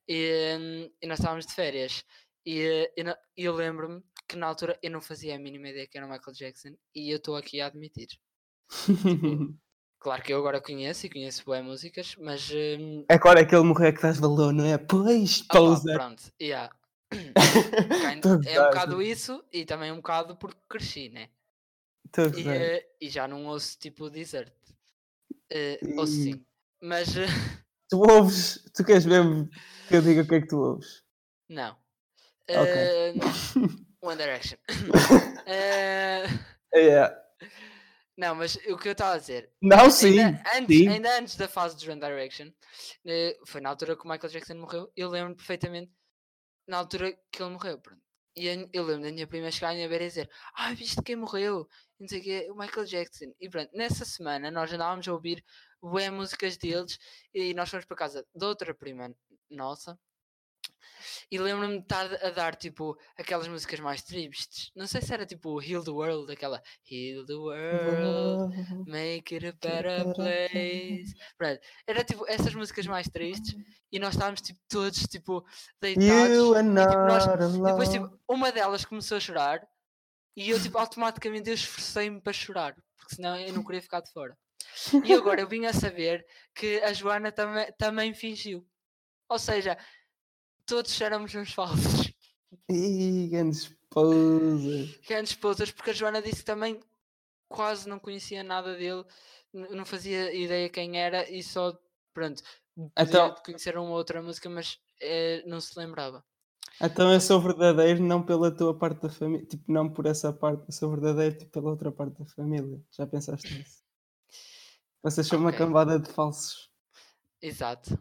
E, 0.08 0.56
hum, 0.58 0.90
e 1.02 1.06
nós 1.06 1.18
estávamos 1.18 1.46
de 1.46 1.54
férias. 1.54 2.04
E 2.44 2.60
eh, 2.60 2.92
eu, 2.96 3.04
não- 3.04 3.16
eu 3.36 3.54
lembro-me 3.54 4.02
que 4.28 4.36
na 4.36 4.46
altura 4.46 4.78
eu 4.82 4.90
não 4.90 5.00
fazia 5.00 5.34
a 5.34 5.38
mínima 5.38 5.68
ideia 5.68 5.86
que 5.86 5.96
era 5.96 6.06
o 6.06 6.10
Michael 6.10 6.36
Jackson 6.36 6.76
e 6.94 7.10
eu 7.10 7.16
estou 7.16 7.36
aqui 7.36 7.60
a 7.60 7.66
admitir. 7.66 8.08
Claro 10.00 10.22
que 10.22 10.32
eu 10.32 10.38
agora 10.38 10.60
conheço 10.60 11.06
e 11.06 11.10
conheço 11.10 11.44
boas 11.44 11.64
músicas, 11.64 12.14
mas. 12.20 12.48
hum, 12.52 13.04
Agora 13.08 13.40
é 13.40 13.44
que 13.44 13.52
ele 13.52 13.64
morreu 13.64 13.92
que 13.92 14.00
dás 14.00 14.16
valor, 14.16 14.52
não 14.52 14.64
é? 14.64 14.78
Pois, 14.78 15.40
opá, 15.40 15.58
poser. 15.58 15.94
pronto, 15.96 16.22
yeah. 16.40 16.72
É 18.46 18.60
um 18.60 18.64
bocado 18.66 19.02
isso 19.02 19.42
e 19.52 19.64
também 19.64 19.90
um 19.90 19.96
bocado 19.96 20.36
porque 20.36 20.60
cresci, 20.68 21.08
né? 21.08 21.28
E, 22.36 22.48
eh, 22.48 22.88
e 23.00 23.08
já 23.08 23.26
não 23.26 23.46
ouço 23.46 23.76
tipo 23.78 24.08
desert. 24.08 24.52
Eh, 25.50 25.80
ouço 25.96 26.12
sim. 26.12 26.44
Mas 26.80 27.16
eh, 27.16 27.26
Tu 27.90 27.98
ouves, 27.98 28.62
tu 28.74 28.84
queres 28.84 29.04
mesmo 29.04 29.48
que 29.88 29.96
eu 29.96 30.02
diga 30.02 30.22
o 30.22 30.26
que 30.26 30.34
é 30.36 30.40
que 30.42 30.46
tu 30.46 30.58
ouves? 30.58 31.02
não. 31.48 31.76
Ok. 32.48 33.78
One 34.02 34.16
Direction. 34.16 34.58
Eh, 35.50 36.24
É. 36.74 37.16
não, 38.16 38.34
mas 38.34 38.56
o 38.66 38.76
que 38.76 38.88
eu 38.88 38.92
estava 38.92 39.14
a 39.14 39.18
dizer. 39.18 39.50
Não, 39.62 39.90
sim. 39.90 40.20
ainda, 40.20 40.42
antes, 40.54 40.76
sim. 40.76 40.88
ainda 40.88 41.18
antes 41.18 41.36
da 41.36 41.48
fase 41.48 41.74
de 41.78 41.90
One 41.90 41.98
Direction, 42.00 42.50
eh, 43.06 43.34
foi 43.46 43.60
na 43.62 43.70
altura 43.70 43.96
que 43.96 44.04
o 44.04 44.08
Michael 44.10 44.30
Jackson 44.30 44.56
morreu. 44.56 44.92
Eu 44.94 45.08
lembro 45.08 45.34
perfeitamente 45.36 45.90
na 46.66 46.76
altura 46.76 47.16
que 47.32 47.42
ele 47.42 47.50
morreu. 47.52 47.78
Pronto. 47.80 48.02
E 48.36 48.46
eu 48.74 48.84
lembro 48.84 49.04
da 49.04 49.10
minha 49.12 49.26
prima 49.26 49.50
chegar 49.50 49.70
à 49.70 49.74
minha 49.74 49.88
beira 49.88 50.04
e 50.04 50.08
dizer: 50.08 50.30
Ah, 50.54 50.72
viste 50.74 51.02
quem 51.02 51.16
morreu? 51.16 51.66
E 51.98 52.02
não 52.02 52.08
sei 52.08 52.20
o 52.20 52.22
quê, 52.22 52.48
o 52.50 52.54
Michael 52.54 52.86
Jackson. 52.86 53.32
E 53.40 53.48
pronto, 53.48 53.70
nessa 53.74 54.04
semana 54.04 54.50
nós 54.50 54.70
andávamos 54.72 55.08
a 55.08 55.12
ouvir 55.14 55.42
bué 55.82 56.10
músicas 56.10 56.56
deles 56.58 56.98
e 57.34 57.54
nós 57.54 57.70
fomos 57.70 57.86
para 57.86 57.96
casa 57.96 58.26
de 58.34 58.44
outra 58.44 58.74
prima 58.74 59.10
nossa. 59.50 59.98
E 61.30 61.38
lembro-me 61.38 61.76
de 61.78 61.82
estar 61.82 62.06
a 62.24 62.30
dar 62.30 62.54
tipo 62.56 62.98
aquelas 63.16 63.48
músicas 63.48 63.80
mais 63.80 64.02
tristes. 64.02 64.70
Não 64.74 64.86
sei 64.86 65.00
se 65.00 65.12
era 65.12 65.24
tipo 65.26 65.60
Heal 65.62 65.82
the 65.84 65.90
World, 65.90 66.32
aquela 66.32 66.62
Heal 66.90 67.24
the 67.26 67.34
World. 67.34 68.54
Make 68.86 69.34
it 69.34 69.46
a 69.46 69.52
better 69.52 70.14
place. 70.14 71.14
Pronto, 71.36 71.60
era 71.86 72.04
tipo 72.04 72.24
essas 72.28 72.54
músicas 72.54 72.86
mais 72.86 73.08
tristes 73.08 73.54
e 73.90 73.98
nós 73.98 74.14
estávamos 74.14 74.40
tipo 74.40 74.60
todos 74.68 75.00
tipo 75.06 75.34
You 75.34 75.44
deitados. 75.80 76.56
are 76.56 76.68
e, 76.68 76.86
tipo, 76.86 77.06
nós- 77.06 77.62
depois 77.66 77.88
tipo, 77.88 78.18
uma 78.28 78.52
delas 78.52 78.84
começou 78.84 79.16
a 79.16 79.20
chorar 79.20 79.66
e 80.36 80.50
eu 80.50 80.60
tipo 80.62 80.78
automaticamente 80.78 81.48
eu 81.48 81.54
esforcei-me 81.54 82.20
para 82.20 82.32
chorar, 82.32 82.74
porque 82.96 83.14
senão 83.16 83.36
eu 83.36 83.52
não 83.52 83.64
queria 83.64 83.82
ficar 83.82 84.00
de 84.00 84.10
fora. 84.12 84.36
E 85.04 85.12
agora 85.14 85.40
eu 85.40 85.48
vim 85.48 85.64
a 85.66 85.72
saber 85.72 86.24
que 86.54 86.78
a 86.82 86.92
Joana 86.92 87.32
também, 87.32 87.72
também 87.78 88.14
fingiu. 88.14 88.64
Ou 89.28 89.38
seja, 89.38 89.76
todos 90.68 91.00
éramos 91.00 91.34
uns 91.34 91.52
falsos. 91.52 92.12
Ih, 92.68 93.28
grande 93.28 93.56
esposa. 93.56 94.98
grandes 95.08 95.30
esposas, 95.32 95.70
porque 95.72 95.90
a 95.90 95.94
Joana 95.94 96.20
disse 96.22 96.36
que 96.40 96.44
também 96.44 96.78
quase 97.48 97.88
não 97.88 97.98
conhecia 97.98 98.42
nada 98.42 98.76
dele, 98.76 99.04
não 99.52 99.84
fazia 99.84 100.32
ideia 100.34 100.68
quem 100.68 100.98
era 101.00 101.28
e 101.30 101.42
só, 101.42 101.76
pronto, 102.12 102.42
Então- 102.96 103.34
conhecer 103.44 103.76
uma 103.78 103.90
outra 103.90 104.22
música, 104.22 104.48
mas 104.50 104.78
eh, 105.00 105.42
não 105.46 105.60
se 105.60 105.78
lembrava. 105.78 106.22
Então 106.80 107.12
eu 107.12 107.20
sou 107.20 107.40
verdadeiro 107.40 108.02
não 108.02 108.22
pela 108.22 108.54
tua 108.54 108.76
parte 108.78 109.00
da 109.02 109.08
família, 109.10 109.46
tipo, 109.46 109.64
não 109.72 109.90
por 109.90 110.06
essa 110.06 110.32
parte, 110.32 110.64
eu 110.68 110.72
sou 110.72 110.90
verdadeiro 110.90 111.38
tipo, 111.38 111.50
pela 111.50 111.70
outra 111.70 111.90
parte 111.90 112.18
da 112.18 112.26
família. 112.26 112.80
Já 112.92 113.06
pensaste 113.06 113.52
nisso? 113.52 113.82
Vocês 115.02 115.26
são 115.26 115.38
uma 115.38 115.48
Ok. 115.48 115.58
cambada 115.58 115.98
de 115.98 116.08
falsos. 116.12 116.70
Exato. 117.40 118.00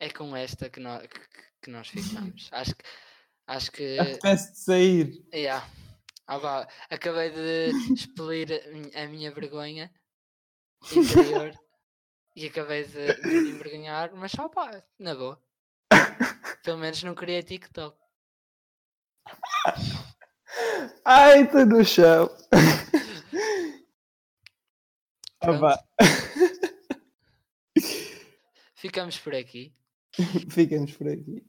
É 0.00 0.10
com 0.10 0.34
esta 0.36 0.68
que 0.70 0.80
nós, 0.80 1.06
que, 1.06 1.20
que 1.62 1.70
nós 1.70 1.88
ficamos. 1.90 2.48
Acho 2.52 2.74
que. 2.74 2.84
Acho 3.46 3.72
que. 3.72 3.98
Apetece 3.98 4.52
de 4.52 4.58
sair. 4.58 5.26
Yeah. 5.32 5.66
Ah, 6.28 6.66
acabei 6.90 7.30
de 7.30 7.70
expelir 7.94 8.52
a 8.52 8.68
mi- 8.72 8.94
a 8.96 9.06
minha 9.06 9.30
vergonha 9.30 9.92
interior 10.92 11.52
e 12.34 12.46
acabei 12.46 12.82
de, 12.84 13.14
de 13.22 13.50
envergonhar, 13.50 14.12
mas 14.14 14.32
só 14.32 14.48
pá, 14.48 14.82
na 14.98 15.14
boa. 15.14 15.40
Pelo 16.64 16.78
menos 16.78 17.00
não 17.04 17.14
criei 17.14 17.44
TikTok. 17.44 17.96
Ai, 21.04 21.42
estou 21.42 21.64
no 21.66 21.84
chão. 21.84 22.28
Ah, 25.38 25.78
ficamos 28.74 29.16
por 29.18 29.34
aqui. 29.34 29.72
Ficamos 30.48 30.92
por 30.92 31.08
aqui. 31.08 31.42